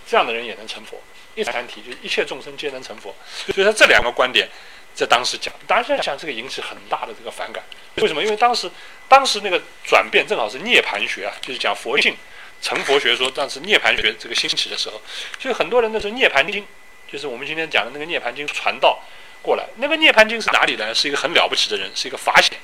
[0.07, 0.99] 这样的人也能成佛，
[1.35, 3.13] 一禅体就是一切众生皆能成佛。
[3.53, 4.49] 所以他这两个观点
[4.95, 7.63] 在当时讲，当然现在讲这个引起很大的这个反感。
[7.95, 8.23] 为什么？
[8.23, 8.71] 因为当时
[9.07, 12.15] 当时那个转变正好是涅盘学啊，就是讲佛性
[12.59, 14.99] 成佛学说，当时涅盘学这个兴起的时候，
[15.39, 16.65] 所以很多人那时候涅盘经
[17.11, 18.99] 就是我们今天讲的那个涅盘经传道
[19.41, 19.65] 过来。
[19.77, 20.93] 那个涅盘经是哪里来？
[20.93, 22.57] 是一个很了不起的人，是一个法显。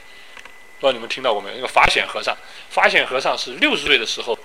[0.79, 1.55] 不知道你们听到过没有？
[1.55, 2.35] 那个法显和尚，
[2.69, 4.37] 法显和尚是六十岁的时候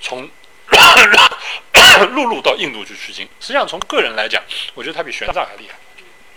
[0.00, 0.28] 从。
[2.10, 4.42] 陆路到印度去取经，实际上从个人来讲，
[4.74, 5.74] 我觉得他比玄奘还厉害。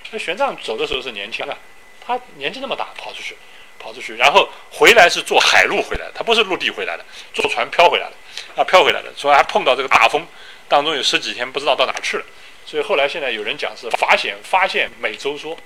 [0.09, 1.55] 那玄奘走的时候是年轻的，
[2.03, 3.35] 他年纪那么大跑出去，
[3.77, 8.13] 跑出去，然后回来是坐海路回来，他不是陆地回来的，坐船漂回来的，
[8.55, 10.25] 啊，漂回来的，所以还碰到这个大风，
[10.67, 12.25] 当中有十几天不知道到哪去了。
[12.71, 15.57] 所以后来现在有人讲是法显发现美洲说，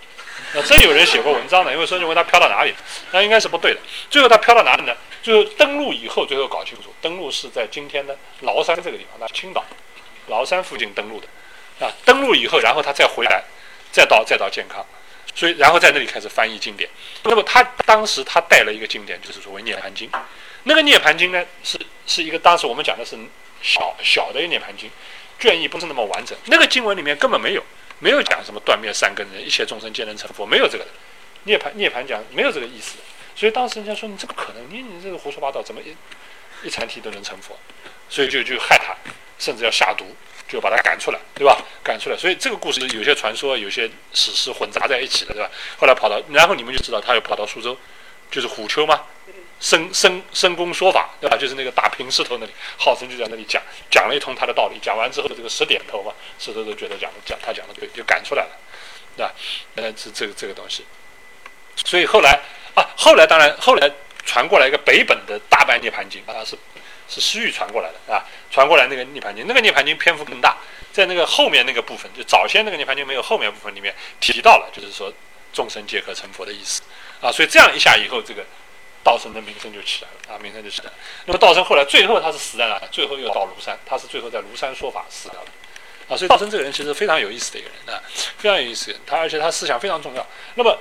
[0.56, 2.74] 那真有人写过文章的，因为说认为他飘到哪里，
[3.12, 3.80] 那应该是不对的。
[4.10, 4.98] 最后他飘到哪里呢？
[5.22, 9.64] 最后登陆以后，最后搞清楚，登陆是在今天的崂山这个地方，那青岛。
[10.28, 11.28] 崂山附近登陆的，
[11.86, 13.44] 啊，登陆以后，然后他再回来，
[13.92, 14.84] 再到再到健康，
[15.36, 16.90] 所以然后在那里开始翻译经典。
[17.22, 20.10] 那么他当时他带了一个经典，就是所谓《涅盘经》。
[20.64, 23.16] 那个《涅盘经》呢，是是一个当时我们讲的是
[23.62, 24.90] 小小的一个《涅盘经》，
[25.40, 26.38] 卷意不是那么完整。
[26.46, 27.64] 那个经文里面根本没有
[28.00, 30.86] 没有讲什么断灭三根人，一切众生皆能成佛，没有这个。
[31.44, 32.98] 涅盘涅盘讲没有这个意思，
[33.36, 35.96] 所以当时人家说你这不可能，你你这个胡说八道，怎么一
[36.66, 37.58] 一禅体都能成佛？
[38.10, 38.96] 所以就就害他。
[39.38, 40.16] 甚至要下毒，
[40.48, 41.62] 就把他赶出来，对吧？
[41.84, 45.52] 赶出来，所以这个故事有些传说，有些史实混杂在一起的，对吧？
[45.78, 47.78] 后来跑到，然后你们就知道他又跑到苏州，
[48.32, 49.04] 就是虎丘嘛，
[49.60, 51.38] 深深深宫说法，对吧？
[51.38, 58.50] 就是那个大平石头那里，号称就在那里讲讲了一通他的道理，讲完之后这个石点头嘛，石头都觉得讲讲他讲的对，就赶出来了，
[59.16, 59.34] 对吧？
[59.76, 60.86] 呃，这这个这个东西，
[61.76, 62.40] 所以后来
[62.76, 63.90] 啊，后来当然后来
[64.26, 66.58] 传过来一个北本的大半涅盘经啊是。
[67.08, 70.58] 是西域传过来的啊，传过来那个涅盘经，那个涅盘经篇幅更大，
[70.92, 75.14] 在那个后面那个部分，就早先那个涅盘经没有后面部分里面提到了，就是说
[75.54, 76.82] 众生皆可成佛的意思
[77.22, 78.44] 啊，所以这样一下以后，这个
[79.06, 80.94] 道生的名声就起来了啊，名声就起来了。
[81.26, 82.78] 那么道生后来最后他是死在哪？
[82.92, 86.18] 最后又到庐山，他是最后在庐山说法死掉的啊。
[86.18, 88.04] 所以道生这个人其实非常有意思的一个人啊，
[88.38, 90.28] 非常有意思，他而且他思想非常重要。
[90.56, 90.78] 那么。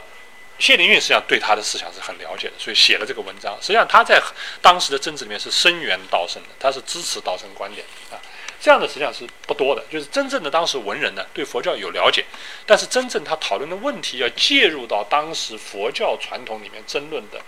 [0.56, 3.58] 谢灵运实际上对他的思想是很了解的，所以写了这个文章。
[3.60, 4.22] 实际上他在
[4.62, 8.22] 当时的政治里面是声援道生的，他是支持道生观点的啊。
[8.60, 12.24] 这样的实际上是不多的，就是真正的当时文人呢对佛教有了解，
[12.64, 17.40] 但是真正他讨论的问题要介入到当时佛教传统里面争论的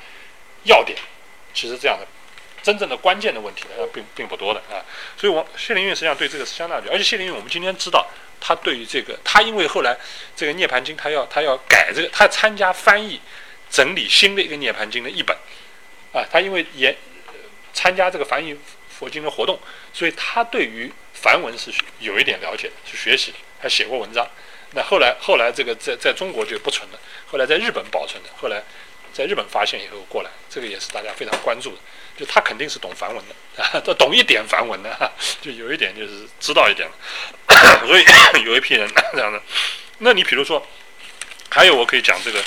[0.66, 0.96] 要点，
[1.52, 2.06] 其实这样的
[2.62, 4.84] 真正的关键的问题呢并并不多的啊。
[5.16, 8.06] 所以，我谢灵运实际上对这个是相当了解，而且谢灵运我们今天知道。
[8.38, 9.96] 他对于这个，他因为后来
[10.36, 13.18] 这个《涅盘经》，他要他要改这个，他参加翻译、
[13.70, 15.34] 整理新的一个《涅盘经》的译本，
[16.12, 16.94] 啊，他因为也
[17.72, 18.54] 参加这个翻译
[18.90, 19.58] 佛经的活动，
[19.92, 24.28] 所以他对于梵文是有一点了解，去学习，还写过文章。
[24.72, 28.62] 那后来后来这个在在中国就不存了，后来在日本保存的，后来
[29.16, 31.78] 在日本发现以后过来，这个也是大家非常关注的。
[32.18, 36.94] 就他肯定是懂梵文的啊， 都懂一点梵文的，就有一点就是知道一点了
[37.86, 38.04] 所以
[38.44, 39.40] 有一批人 这样的。
[39.98, 40.66] 那你比如说，
[41.50, 42.42] 还有我可以讲这个，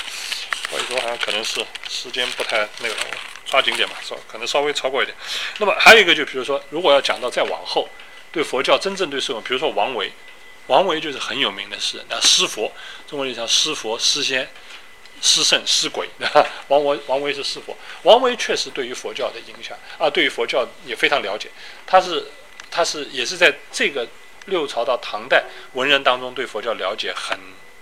[0.72, 3.02] 我说好像可能是时间不太那个了，
[3.46, 5.16] 抓紧点吧，稍可能稍微超过一点。
[5.60, 7.88] 那么还有一个就比如说，如果要讲到再往后，
[8.32, 10.12] 对佛教真正对社会，比如说王维，
[10.66, 12.72] 王维就是很有名的诗人，那诗佛，
[13.08, 14.50] 中国历史上诗佛、诗仙。
[15.22, 16.10] 诗圣、诗鬼，
[16.70, 17.76] 王维，王维是诗佛。
[18.04, 21.50] 王维确实对于佛教的影响啊，对于佛教也非常了解。
[21.86, 22.28] 他是，
[22.72, 24.08] 他是也是在这个
[24.46, 25.44] 六朝到唐代
[25.74, 27.38] 文人当中对佛教了解很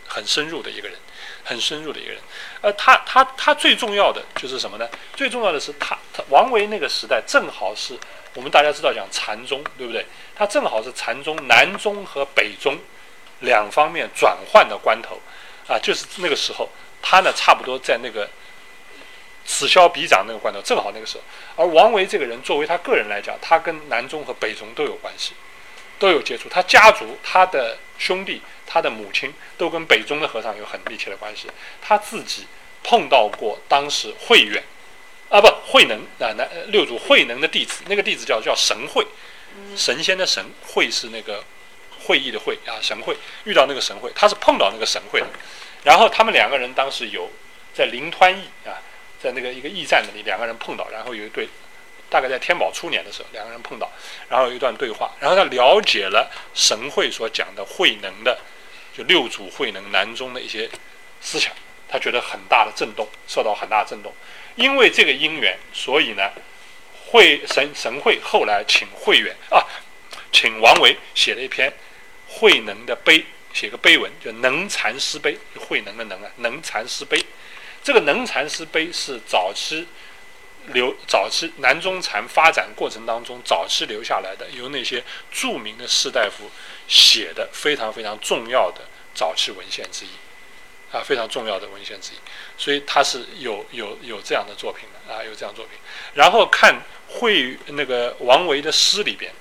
[0.08, 0.98] 很深入的一个人，
[1.44, 2.22] 很深入的一个人。
[2.62, 4.90] 呃，他他他最重要的就是什么呢？
[5.16, 7.98] 最重要的是他他王维那个时代正好是
[8.34, 10.06] 我们大家知道讲禅宗，对不对？
[10.36, 12.78] 他正好是禅宗南宗和北宗
[13.42, 15.22] 两方面转换的关头
[15.68, 16.68] 啊，就是那个时候。
[17.02, 18.30] 他呢，差不多在那个
[19.46, 21.24] 此消彼长那个关头，正好那个时候。
[21.56, 25.34] 而王维这个人，作为他个人来讲，他跟南宗和北宗都有关系，
[25.98, 26.50] 都有接触。
[26.50, 31.48] 他家族、他的兄弟、他的母亲，都跟北宗的和尚有很密切的关系。
[31.82, 32.46] 他自己
[32.84, 34.64] 碰到过当时慧远，
[35.30, 39.08] 啊不，慧能啊，那六祖慧能的弟子，那个弟子叫叫神会，
[39.76, 41.44] 神仙的神，会是那个
[42.08, 45.28] 会议的会啊，神会遇到那个神会，他是碰到那个神会的。
[45.84, 47.30] 然后他们两个人当时有
[47.74, 48.80] 在临湍驿啊，
[49.22, 51.48] 在那个一个驿站那里，两个人碰到，然后有一对，
[52.10, 53.92] 大概在天宝初年的时候，两个人碰到，
[54.30, 58.40] 然后有一段对话，然后他了解了神会所讲的慧能的，
[58.96, 60.70] 就六祖慧能南宗的一些
[61.22, 61.54] 思想，
[61.88, 64.14] 他觉得很大的震动，受到很大震动。
[64.56, 66.32] 因为这个因缘，所以呢，
[67.06, 69.64] 慧神神会后来请慧远啊，
[70.32, 71.72] 请王维写了一篇
[72.40, 73.26] 慧能的碑。
[73.54, 75.36] 写个碑文，叫《能禅师碑》，
[75.68, 77.18] 慧能的能啊，《能禅师碑》。
[77.82, 79.88] 这个《能禅师碑》是早期
[80.68, 86.52] 留、早期南宗禅发展过程当中早期留下来的，由那些著名的士大夫
[86.88, 88.82] 写的非常非常重要的
[89.16, 90.10] 早期文献之一
[90.96, 92.18] 啊，非常重要的文献之一。
[92.60, 95.80] 所以他是有有有这样的作品的啊，有这样作品。
[96.14, 99.34] 然后看慧那个王维的诗里边。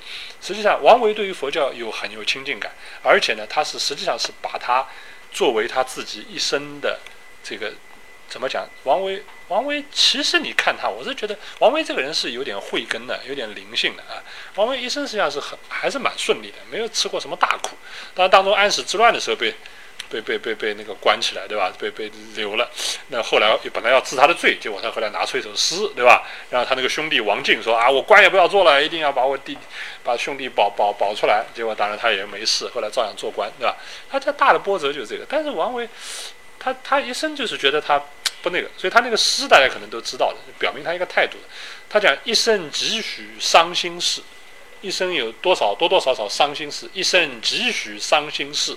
[0.47, 2.71] 实际上，王维对于佛教有很有亲近感，
[3.03, 4.87] 而且呢，他是实际上是把他
[5.33, 7.01] 作为他自己一生的
[7.43, 7.73] 这个
[8.29, 8.65] 怎么讲？
[8.85, 14.23] 王维，王维其实你看他，我是觉得王维这个人是有点慧根的，有点灵性的啊。
[14.55, 17.71] 王维一生实际上是很还是蛮顺利的，没有吃过什么大苦。
[18.15, 19.53] 当然，当中安史之乱的时候被。
[20.09, 21.73] 被被被被那个关起来，对吧？
[21.79, 22.71] 被被留了。
[23.09, 26.27] 那后来本来要治他的罪，结果他后来拿出一首诗，对吧？
[26.51, 29.57] 然后他那个兄弟王进说：“啊，我官也不要做了，一定要把我弟
[30.03, 33.77] 把兄弟保保保出来。”结果当然他也没事，后来照样做官，对吧？
[34.11, 35.27] 他这大的波折就是这个。
[35.29, 35.89] 但是王维，
[36.59, 38.03] 他他一生就是觉得他
[38.43, 41.37] 不那个，所以他那个诗大家可能都知道的，表明他一个态度。
[41.89, 44.21] 他讲一生几许伤心事，
[44.81, 48.77] 一生有多少多多少少伤心事，一生几许伤心事。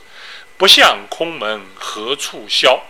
[0.60, 2.84] 不向空门何处消？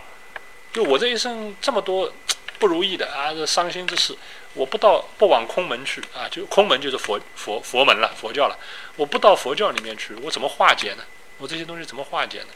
[0.72, 2.12] 就我这一生这么多
[2.58, 4.14] 不如意的啊，这伤心之事，
[4.54, 8.58] 我不到不往空门去啊，就空门就是佛佛佛门了，佛教了。
[8.96, 11.04] 我不到佛教里面去，我怎么化解呢？
[11.38, 12.48] 我这些东西怎么化解呢？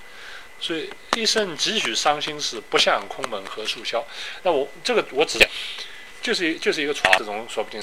[0.59, 4.05] 所以一生几许伤心事，不向空门何处消？
[4.43, 5.49] 那我这个我只讲，
[6.21, 7.81] 就是就是一个床，这种说不定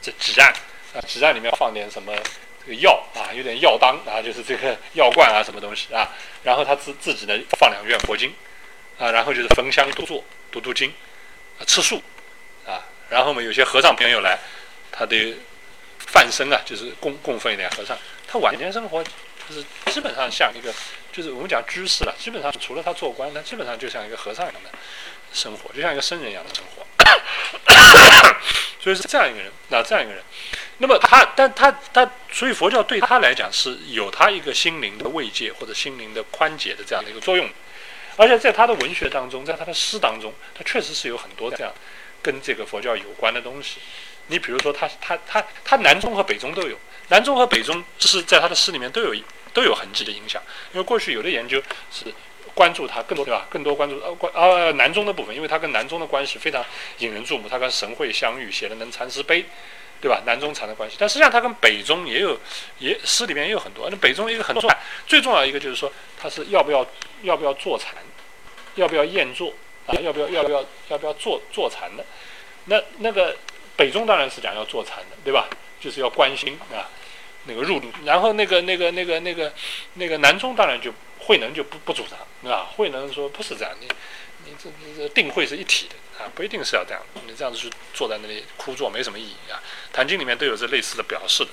[0.00, 0.50] 这几案
[0.94, 2.10] 啊，几案里面放点什么。
[2.64, 6.08] 这个药啊，有点药当啊，就是这个药罐啊，什么东西啊？
[6.44, 8.32] 然后他自自己呢放两卷佛经
[8.98, 10.92] 啊，然后就是焚香读坐、读读经
[11.58, 12.02] 啊，吃素
[12.66, 12.84] 啊。
[13.08, 14.38] 然后嘛，有些和尚朋友来，
[14.90, 15.36] 他得
[15.98, 17.98] 饭身啊，就是供供奉一点和尚。
[18.26, 20.72] 他晚年生活就是基本上像一个，
[21.12, 24.70] 就是我们讲居士了，基本上除了他做官，他基本上就像一个和尚一样的
[25.32, 26.86] 生活，就像一个僧人一样的生活。
[28.80, 30.22] 所以是这样一个人，那这样一个人。
[30.82, 37.48] 那么他，但他他，所以佛教对他来讲是有他一个心灵的慰藉或者心灵的宽解的这样的一个作用，
[38.16, 41.72] 而且在他的文学当中，在他的诗当中，他确实是有很多这样
[42.20, 43.78] 跟这个佛教有关的东西。
[44.26, 46.76] 你比如说，他他他他南宗和北宗都有，
[47.10, 49.14] 南宗和北宗是在他的诗里面都有
[49.54, 50.42] 都有痕迹的影响。
[50.72, 52.06] 因为过去有的研究是
[52.54, 53.46] 关注他更多对吧？
[53.48, 56.64] 更多关注呃关呃南宗的部分，因为他跟南宗的关系非常
[56.98, 57.48] 引人注目。
[57.48, 59.42] 他跟神会相遇，写了《能禅师碑》。
[60.02, 60.20] 对吧？
[60.26, 62.36] 南宗禅的关系，但实际上他跟北宗也有，
[62.80, 63.88] 也诗里面也有很多。
[63.88, 64.76] 那北宗一个很重要，
[65.06, 66.84] 最重要一个就是说，他是要不要
[67.22, 67.94] 要不要坐禅，
[68.74, 69.54] 要不要验坐
[69.86, 69.94] 啊？
[70.02, 72.04] 要不要要不要要不要坐坐禅的？
[72.64, 73.36] 那那个
[73.76, 75.48] 北宗当然是讲要坐禅的，对吧？
[75.80, 76.90] 就是要关心啊，
[77.44, 77.80] 那个入。
[78.04, 79.52] 然后那个那个那个那个
[79.94, 80.92] 那个南宗当然就。
[81.24, 82.68] 慧能就不不主张，对吧？
[82.74, 83.94] 慧能说不是这样，的
[84.62, 89.62] 这这定慧是一体的啊，不一定是要这样，你这样子去坐在那里枯坐没什么意义啊。
[89.94, 91.50] 《坛经》里面都有这类似的表示的。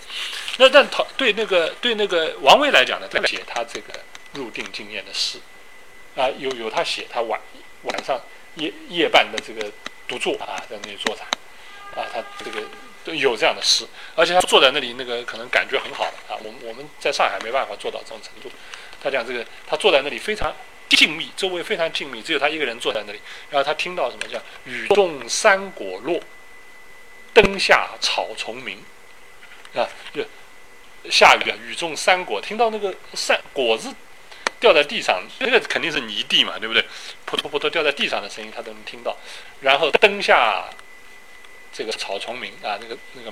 [0.57, 3.93] 那但他对那个对那个王维来讲呢，他写他这个
[4.33, 5.39] 入定经验的诗
[6.15, 7.39] 啊，有有他写他晚
[7.83, 8.19] 晚上
[8.55, 9.71] 夜夜半的这个
[10.07, 11.25] 独坐啊，在那里坐禅
[11.95, 12.61] 啊，他这个。
[13.05, 16.37] 有这样的诗，而且他坐在那里，那个可能感觉很好啊。
[16.43, 18.55] 我们我们在上海没办法做到这种程度。
[19.01, 20.53] 他讲这个，他坐在那里非常
[20.89, 23.19] 静谧，周围非常静谧，只有他一个人坐在那里。
[23.49, 26.21] 然后他听到什么叫“雨中山果落，
[27.33, 28.83] 灯下草丛鸣”，
[29.75, 30.23] 啊，就
[31.09, 33.93] 下雨啊，雨中山果，听到那个山果子
[34.59, 36.83] 掉在地上，那个肯定是泥地嘛，对不对？
[37.25, 39.17] 扑通扑通掉在地上的声音，他都能听到。
[39.61, 40.69] 然后灯下。
[41.71, 43.31] 这个草丛鸣啊，那个那个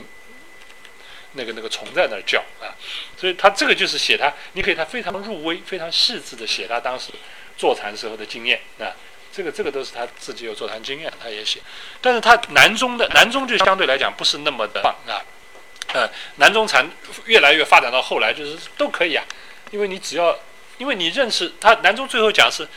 [1.31, 2.69] 那个那个虫在那儿叫啊，
[3.17, 7.11] 所以他这个就是写他，你可以他非常入微、非常细致的写他当时
[7.57, 8.93] 坐禅时候的经验啊，
[9.31, 11.59] 这个这个都是他自己有坐禅经验，他也写。
[11.99, 15.19] 但是他南宗的南宗就相对来讲不是那么的棒啊，
[15.93, 16.89] 呃，南宗禅
[17.25, 19.25] 越来越发展到后来就是都可以啊，
[19.71, 20.37] 因为你只要
[20.77, 22.67] 因为你认识他南宗最后讲是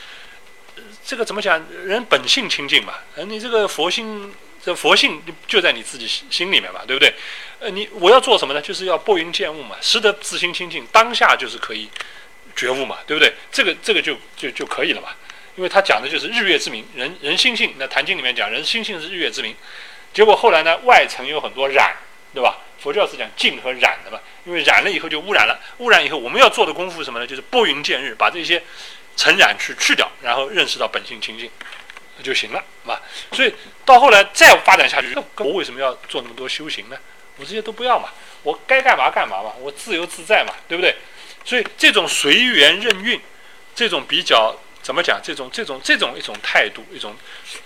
[1.05, 4.35] 这个怎么讲，人本性清净嘛，呃，你这个佛心。
[4.63, 7.15] 这佛性就在你自己心里面嘛，对不对？
[7.61, 8.61] 呃，你我要做什么呢？
[8.61, 11.89] 就是要拨云见雾嘛，识得自心清净，当下就是可以
[12.57, 13.35] 觉悟嘛，对不对？
[13.51, 15.09] 这个这个就就就可以了嘛。
[15.57, 17.75] 因为他讲的就是日月之明，人人心性。
[17.79, 19.55] 那《坛经》里面讲，人心性是日月之明。
[20.13, 21.95] 结果后来呢，外层有很多染，
[22.33, 22.59] 对吧？
[22.79, 27.27] 佛教是讲净和染的嘛，因为染了以后就污染了，污染以后我们要做的功夫什么呢？
[27.27, 28.63] 就是拨云见日，把这些
[29.17, 31.51] 尘染去去掉，然后认识到本性清净。
[32.23, 33.01] 就行了，是吧？
[33.33, 33.55] 所以
[33.87, 36.97] 到后来再发展下去，我为什么要做那么多修行呢？
[37.39, 38.11] 我这些都不要嘛，
[38.43, 40.95] 我该干嘛干嘛嘛，我自由自在嘛，对不对？
[41.45, 43.21] 所以这种随缘任运，
[43.75, 45.21] 这种比较怎么讲？
[45.23, 47.17] 这种这种这种一种态度，一种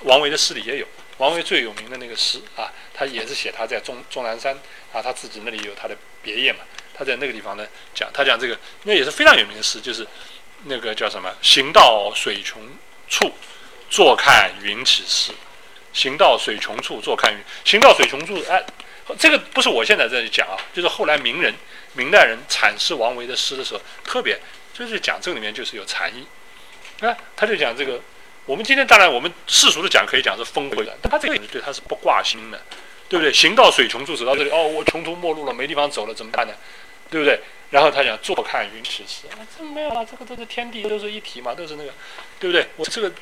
[0.01, 0.87] 王维的诗里也有。
[1.19, 4.59] 王维最有名的那个诗啊，他也是写他在终终南山
[4.93, 6.61] 啊，他自己那里有他的别业嘛。
[6.97, 10.07] 他在那个地方呢讲，他讲这个那也是非常有名的诗，就是
[10.65, 12.61] 那个叫什么“行到水穷
[13.09, 13.33] 处”。
[13.91, 15.31] 坐看云起时，
[15.93, 17.39] 行到水穷处，坐看云。
[17.65, 18.61] 行到水穷处，哎，
[19.17, 21.55] 这个不是我现在在讲啊，就是后来名人、
[21.95, 24.39] 明代人阐释王维的诗的时候，特别
[24.73, 26.27] 就是讲这里面就是有禅意。
[27.05, 28.01] 啊，他就讲这个，
[28.47, 32.61] 我们今天当然我们世俗的讲可以讲是峰回的，但他这个人对他是不挂心的，
[33.09, 33.33] 对不对？
[33.33, 36.53] 行到水穷处，走到这里，哦，我穷途末路了，没地方走了，怎么办呢？
[37.11, 37.41] 对不对？
[37.71, 41.93] 然后他讲坐看云起时，啊，这没有啊，这个都是天地都是一体嘛，都是那个，
[42.39, 42.69] 对不对？
[42.77, 43.13] 我这个。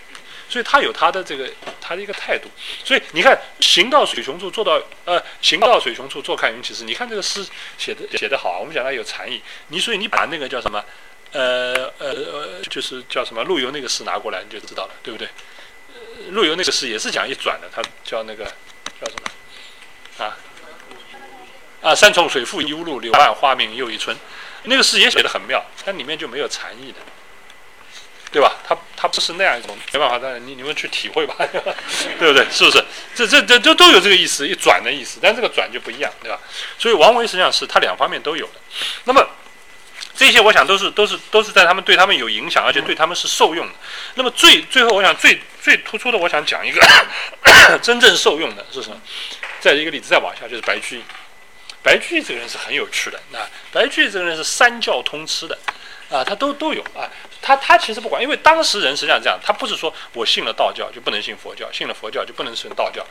[0.52, 1.50] 所以他有他的这个
[1.80, 2.46] 他的一个态度，
[2.84, 6.84] 所以你看“行到水穷处，坐到呃行到水穷处，坐看云起时”。
[6.84, 7.42] 你看这个诗
[7.78, 9.40] 写的写的好，我们讲它有禅意。
[9.68, 10.84] 你所以你把那个叫什么，
[11.32, 15.26] 呃呃呃，就是叫什么陆游那个诗拿过来，你就知道了，对不对？
[16.32, 20.36] 陆游那个诗也是讲一转的，他叫那个叫什么啊
[21.80, 21.94] 啊？
[21.94, 24.14] 山重水复疑无路，柳暗花明又一村。
[24.64, 26.98] 那个诗也写的很妙，但里面就没有禅意的。
[28.32, 28.56] 对吧？
[28.66, 31.36] 他他不是那样一种，没办法，但你你们去体会吧，
[32.18, 32.46] 对不对？
[32.50, 32.82] 是不是？
[33.14, 36.40] 这这这这都有这个意思，一转的意思，但这个转就不一样，对吧？
[36.78, 38.54] 所以王维实际上是他两方面都有的。
[39.04, 39.28] 那么
[40.16, 43.72] 这些，我想都是都是都是在他们对他们有影响，而且对他们是受用的。
[44.14, 46.80] 那么最最后，我想最最突出的，我想讲一个
[47.82, 48.96] 真正受用的是什么？
[49.60, 51.02] 再一个例子，再往下就是白居易。
[51.82, 53.20] 白居易这个人是很有趣的。
[53.30, 53.38] 那
[53.72, 55.58] 白居易这个人是三教通吃的。
[56.10, 57.08] 啊，他都都有啊，
[57.42, 63.04] 他他其实不管，因为当时人实际上这样，他不是说我信了道教就不能信佛教，信了佛教就不能信道教，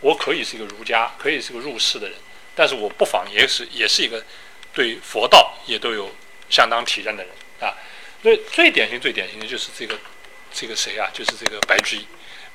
[0.00, 2.16] 我可以是一个儒家，可以是个入世的人，
[2.54, 4.22] 但是我不妨也是也是一个
[4.74, 6.14] 对佛道也都有
[6.50, 7.74] 相当体认的人啊。
[8.22, 9.98] 所以最典型最典型的就是这个
[10.52, 11.08] 这个谁啊？
[11.12, 12.06] 就是这个白居易。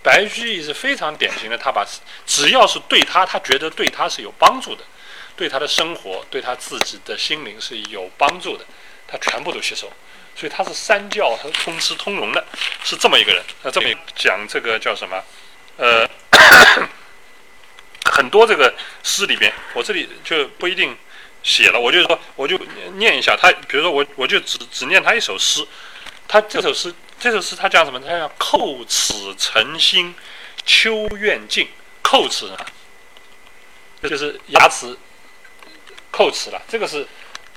[0.04, 1.86] 白居易是非常典型的，他把
[2.26, 4.84] 只要是对他，他觉得对他是有帮助的，
[5.36, 8.66] 对他的生活，对他自己的心灵是有帮助的。
[9.08, 9.90] 他全部都吸收，
[10.36, 12.44] 所以他是三教他是通吃通融的，
[12.84, 13.44] 是这么一个人。
[13.62, 15.24] 那这么讲这个叫什么？
[15.78, 16.10] 呃，
[18.12, 18.74] 很多这个
[19.04, 20.98] 诗里边，我这里就不一定
[21.44, 22.58] 写了，我就说我就
[22.96, 23.52] 念一下他。
[23.68, 25.66] 比如说我我就只只念他一首诗，
[26.28, 28.00] 他这首诗这首诗他讲什么？
[28.00, 30.16] 他叫叩齿诚心
[30.66, 31.68] 秋院静，
[32.04, 32.66] 叩齿啊，
[34.02, 34.98] 这就是牙齿
[36.12, 36.62] 叩齿了。
[36.68, 37.08] 这个是。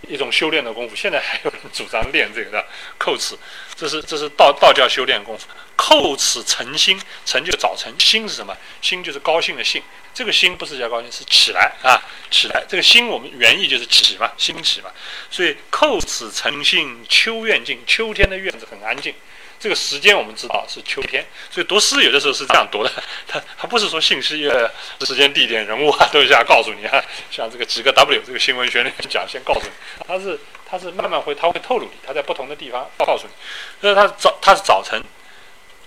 [0.09, 0.94] 一种修炼的功夫。
[0.94, 2.66] 现在还有人主张练这个的
[2.98, 3.36] 叩齿，
[3.74, 5.47] 这是这是道道教修炼功夫。
[5.77, 8.56] 叩齿成心，成就早晨，心是什么？
[8.81, 9.82] 心就是高兴的兴。
[10.14, 12.01] 这个心不是叫高兴，是起来啊，
[12.31, 12.64] 起来。
[12.66, 14.90] 这个心我们原意就是起嘛，兴起嘛。
[15.31, 19.14] 所以叩齿成心，秋院静，秋天的院子很安静。
[19.59, 22.93] 这个时间我们知道是秋天，所以读诗有的时候是这样读的。
[23.27, 24.70] 他他不是说信息呃
[25.01, 29.70] 时间、地点、人物啊都一下告诉你啊，像这个几个 W 这个新闻学里面讲，先告诉你，
[30.07, 30.39] 他是
[30.69, 33.33] 他是慢慢会他会透露你，他在不同的地方告诉你。
[33.81, 35.03] 所以他早他是早晨，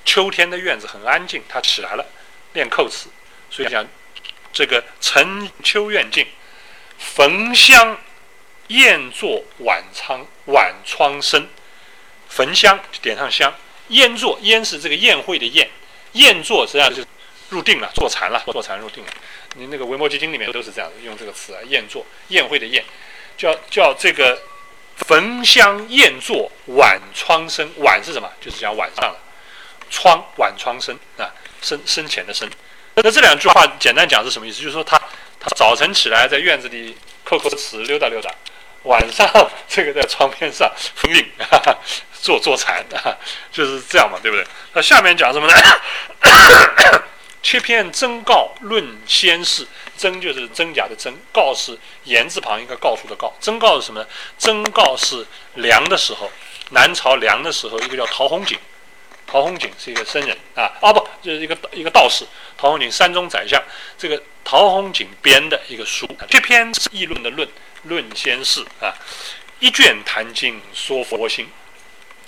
[0.04, 2.06] 秋天的院子很安静，他起来了
[2.54, 3.10] 练扣词，
[3.52, 3.86] 所以讲
[4.52, 6.26] 这个晨秋院静，
[6.98, 7.98] 焚香
[8.68, 11.48] 宴坐晚苍晚窗生。
[12.30, 13.54] 焚香，点上香，
[13.90, 15.70] 宴坐，宴是这个宴会的宴，
[16.14, 17.08] 宴坐实际上就是
[17.50, 19.10] 入定了，坐禅了，坐禅入定了。
[19.56, 22.86] 你那个《维摩诘经》里面都是这样用这个词啊，宴坐，宴会的宴，
[23.36, 24.40] 叫叫这个
[24.96, 28.32] 焚香宴坐，晚窗生，晚是什么？
[28.40, 29.20] 就是讲晚上了，
[29.90, 32.48] 窗晚窗生啊，生生前的生。
[32.94, 34.62] 那这两句话简单讲是什么意思？
[34.62, 35.02] 就是说他
[35.40, 36.96] 他早晨起来在院子里
[37.26, 38.30] 叩叩瓷溜达溜达，
[38.84, 39.28] 晚上
[39.68, 41.26] 这个在窗边上封印。
[42.22, 43.18] 做坐禅啊，
[43.52, 44.46] 就是这样嘛，对不对？
[44.74, 45.54] 那下面讲什么呢？
[47.42, 49.66] 切片真告论先世，
[49.98, 53.34] 真就是真假的真，告是言字旁一个告诉的告。
[53.40, 54.08] 真告是什么呢？
[54.38, 55.26] 真告是
[55.56, 56.30] 梁的时候，
[56.72, 58.60] 南朝梁的时候，一个叫陶弘景，
[59.26, 62.26] 陶弘景是一个僧人啊，啊不，就是一个一个道士。
[62.58, 63.64] 陶弘景山中宰相，
[63.98, 67.48] 这个陶弘景编的一个书，这篇是议论的论，
[67.84, 68.94] 论先世啊，
[69.60, 71.50] 一卷坛经说佛心。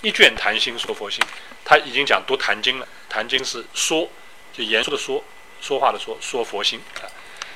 [0.02, 1.24] 一卷谈心说佛心，
[1.64, 2.86] 他已经讲读谈经了。
[3.08, 4.10] 谈经是说，
[4.52, 5.22] 就严肃的说，
[5.60, 7.06] 说话的说，说佛心啊。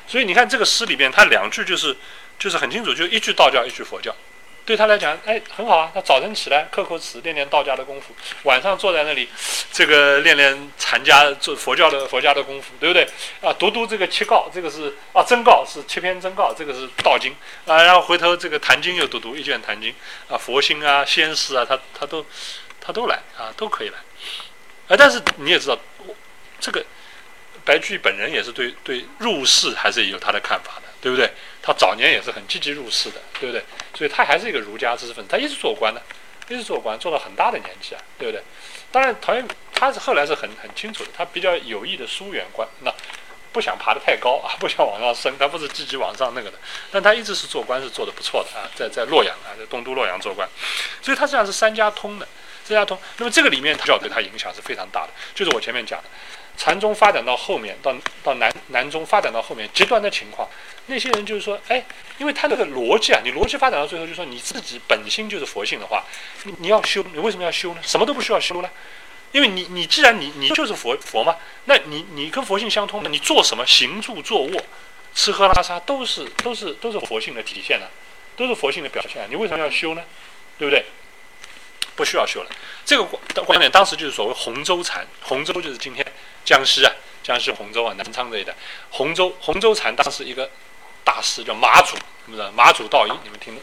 [0.06, 1.96] 所以你看这个诗里面，他两句就是，
[2.38, 4.14] 就是很清楚，就一句道教，一句佛教。
[4.66, 5.90] 对他来讲，哎，很好啊。
[5.94, 8.12] 他早晨起来刻刻词，练练道家的功夫；
[8.42, 9.28] 晚上坐在那里，
[9.70, 13.04] 这个练练禅家做佛教的佛家的功夫，对不对？
[13.40, 17.32] 啊，读读这个七告，这个是啊真告是七篇真告，这个是道经
[17.64, 17.80] 啊。
[17.84, 19.94] 然后回头这个坛经又读读一卷坛经
[20.28, 22.26] 啊，佛心啊，仙师啊，他他都
[22.80, 23.98] 他都来啊，都可以来。
[24.88, 25.78] 啊，但是你也知道，
[26.58, 26.84] 这个
[27.64, 31.30] 白居易本人也是对对入世还是有他的看法的，对不对？
[31.62, 33.62] 他早年也是很积极入世的，对不对？
[33.94, 36.02] 所以他还是一个儒家知识分子，他一直做官的，
[36.48, 38.42] 一直做官，做到很大的年纪啊，对不对？
[38.90, 42.92] 当然，陶渊他是后来是很很清楚的，他比较有意的疏远官，那
[43.52, 46.58] 不想爬得太高啊， 不想往上升，他不是积极往上那个的，
[46.90, 50.48] 但他一直是做官是做的不错的啊，在在洛阳啊，在东都洛阳做官，
[51.00, 52.26] 所以他实际上是三家通的，
[52.64, 52.98] 三家通。
[53.18, 56.08] 那么这个里面教对他影响是非常大的，就是我前面讲的。
[56.56, 60.48] 禅宗发展到后面，到到南南宗发展到后面极端的情况，
[60.86, 61.84] 那些人就是说，哎，
[62.18, 66.04] 因为他那个逻辑啊，你逻辑发展到最后，就说你自己本心就是佛性的话，
[66.44, 67.80] 你你要修，你为什么要修呢？
[67.82, 68.70] 什么都不需要修呢？
[69.32, 74.62] 因为你你既然你你就是佛佛嘛，那你你跟佛性相通的，你做什么行住坐卧，
[75.14, 77.90] 吃喝拉撒都是都是都是佛性的体现的，
[78.36, 80.02] 都是佛性的表现，你为什么要修呢？
[80.58, 80.84] 对不对？
[81.96, 82.50] 不需要修了。
[82.84, 86.06] 这个观观点当时就是所谓洪州禅，洪州就是今天。
[86.46, 86.92] 江西啊，
[87.24, 88.54] 江西洪州啊，南昌这一带，
[88.88, 90.48] 洪州洪州禅当时一个
[91.04, 92.50] 大师叫马祖，是不是？
[92.52, 93.54] 马祖道一，你们听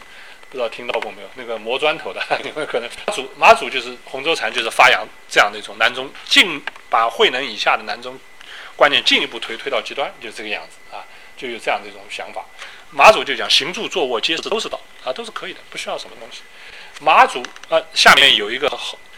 [0.50, 1.28] 不知道听到过没有？
[1.34, 8.20] 那个磨砖头的，你 们可能马祖马祖就是洪州禅，就是发扬这样的一种南宗，进把慧能以下的南宗
[8.76, 11.02] 观念进一步推推到极端，就是这个样子啊，
[11.38, 12.44] 就有这样的一种想法。
[12.90, 16.42] 马祖就讲行住坐卧皆是都是道啊，都是可以的，不需要什么东西。
[17.00, 18.70] 马祖呃，下面有一个。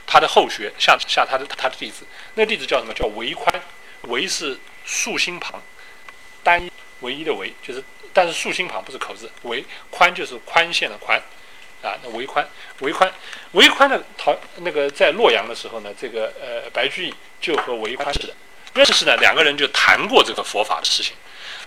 [0.07, 2.95] 他的后学下下他的他的弟子，那弟子叫什么？
[2.95, 3.63] 叫唯宽，
[4.03, 5.61] 唯是竖心旁，
[6.45, 6.71] 单一
[7.01, 11.21] 唯一的唯，就是但是竖心旁不是口字，唯宽就是宽限的宽，
[11.83, 13.13] 啊，那唯宽唯宽
[13.53, 18.35] 唯宽的陶那个在洛阳的时候呢，这个呃白居易就和唯宽是的
[18.75, 21.15] 认识呢，两个人就谈过这个佛法的事情。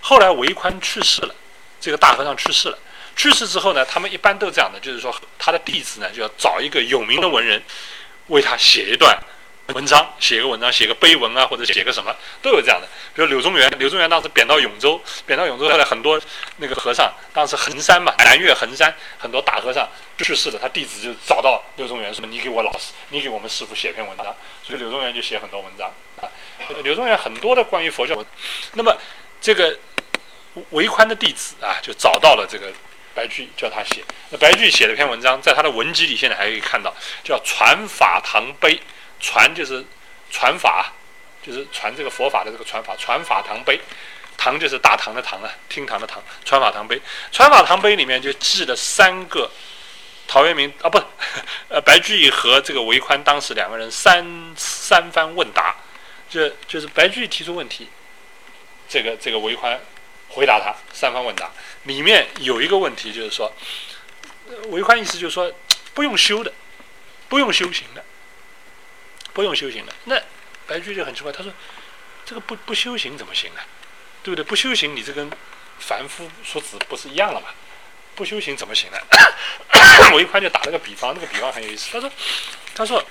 [0.00, 1.34] 后来唯宽去世了，
[1.78, 2.78] 这个大和尚去世了，
[3.14, 7.62] 去世之后呢，他们一般都这样的，就是说他的弟子呢就要找一个有名的文人。
[8.30, 9.16] 为他写一段
[9.74, 12.12] 文章，写个文章，写个碑文啊，或者写个什么，
[12.42, 12.88] 都有这样的。
[13.14, 16.20] 比如柳宗元，柳宗元当时贬到永州，贬到永州后来很多
[16.56, 19.88] 那个和尚，当时衡山嘛，南岳衡山，很多大和尚
[20.18, 24.26] 去世了，他弟子就找到柳宗元说：“你给我老师，你给我们师傅写篇文章。”
[24.66, 26.26] 所以柳宗元就写很多文章啊。
[26.82, 28.24] 柳宗元很多的关于佛教，
[28.72, 28.96] 那么
[29.40, 29.78] 这个
[30.70, 32.72] 为宽的弟子啊，就找到了这个。
[33.14, 38.76] 白居易叫他写，那白居易写了篇文章，在他的文集里，现在还可以看到，叫《传法堂碑》。
[39.22, 39.84] 传就是
[40.30, 40.94] 传法，
[41.42, 42.96] 就是传这个佛法的这个传法。
[42.96, 43.78] 传法堂碑，
[44.38, 46.22] 堂就是大唐的堂啊，厅堂的堂。
[46.42, 46.98] 传法堂碑，
[47.30, 49.50] 传法堂碑里面就记了三个
[50.26, 50.98] 陶渊明啊，不，
[51.68, 54.24] 呃，白居易和这个韦宽当时两个人三
[54.56, 55.76] 三番问答，
[56.30, 57.90] 就就是白居易提出问题，
[58.88, 59.78] 这个这个韦宽
[60.30, 61.50] 回答他三方问答，
[61.84, 63.52] 里面有一个问题就是说，
[64.68, 65.52] 韦宽意思就是说
[65.92, 66.52] 不用修的，
[67.28, 68.04] 不用修行的，
[69.32, 69.92] 不用修行的。
[70.04, 70.20] 那
[70.66, 71.52] 白居易就很奇怪，他说
[72.24, 73.60] 这个不不修行怎么行呢？
[74.22, 74.44] 对不对？
[74.44, 75.30] 不修行，你这跟
[75.78, 77.48] 凡夫俗子不是一样了吗？
[78.14, 78.98] 不修行怎么行呢？
[80.12, 81.88] 我一宽就打了个比方，那个比方很有意思。
[81.90, 82.12] 他说
[82.74, 83.02] ：“他说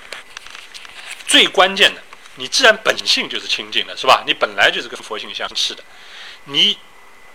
[1.26, 2.00] 最关键的，
[2.36, 4.22] 你既然本性就是清净的，是吧？
[4.24, 5.82] 你本来就是跟佛性相斥的。
[6.44, 6.78] 你，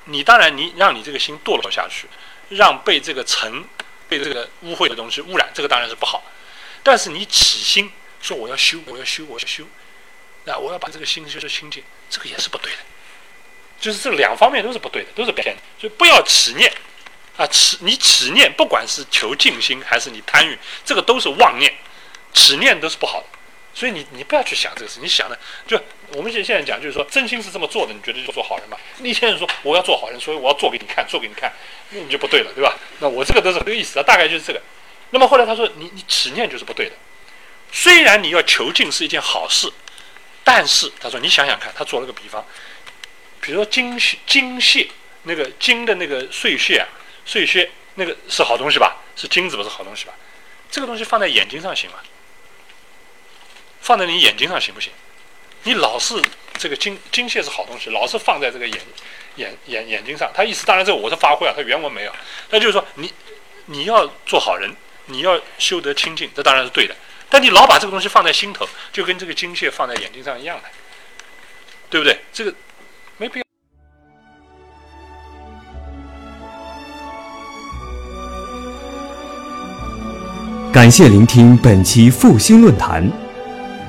[0.06, 2.08] 你当然你让你这个心堕落下去，
[2.50, 3.64] 让被这个尘、
[4.08, 6.24] 被这个污秽的东西污染，这个当然是不好。
[6.82, 7.92] 但是你起心
[8.22, 9.64] 说我要修，我要修，我要修，
[10.46, 12.80] 那我要把这个心修成清净，这个也是不对的。
[13.80, 15.62] 就是这两方面都是不对的，都是偏的。
[15.80, 16.72] 所以不要起念。”
[17.38, 21.76] 啊，起你起念，不管是求静心还是你贪欲，这个都是妄念，
[22.32, 23.35] 起念都是不好的。
[23.76, 25.38] 所以你你不要去想这个事，你想的
[25.68, 25.78] 就
[26.14, 28.78] 我们现现在讲，就是说真心是这么做的，你觉得就做好人嘛？
[29.00, 31.52] 你现在说我要做好人，所以我要做给你看，做给你看，
[31.90, 32.74] 那你就不对了，对吧？
[33.00, 34.62] 那我这个都是这个意思啊，大概就是这个。
[35.10, 36.94] 那么后来他说，你你此念就是不对的。
[37.72, 39.70] 虽然你要求进是一件好事，
[40.44, 42.46] 但是他说你想想看，他做了个比方，
[43.42, 44.88] 比如说精血精血
[45.24, 46.88] 那个精的那个碎屑啊。
[47.28, 48.98] 碎屑那个是好东西吧？
[49.16, 50.14] 是金子不是好东西吧？
[50.70, 51.98] 这个东西放在眼睛上行吗？
[53.86, 54.92] 放在你眼睛上行不行？
[55.62, 56.20] 你老是
[56.58, 58.80] 这个金金屑是好东西，老是放在这个眼
[59.36, 62.12] 眼眼眼睛上，他意思当然这我是发挥啊，他原文没有。
[62.50, 63.14] 那就是说你
[63.68, 64.76] 你要做好人，
[65.06, 66.96] 你要修得清净，这当然是对的。
[67.30, 70.64] 但你老把这个东西放在心头，就跟这个金屑放在眼睛上一样的，
[71.92, 72.20] 对不对？
[72.34, 72.52] 这个
[73.18, 73.46] 没必要。
[80.74, 83.25] 感谢聆听本期复兴论坛。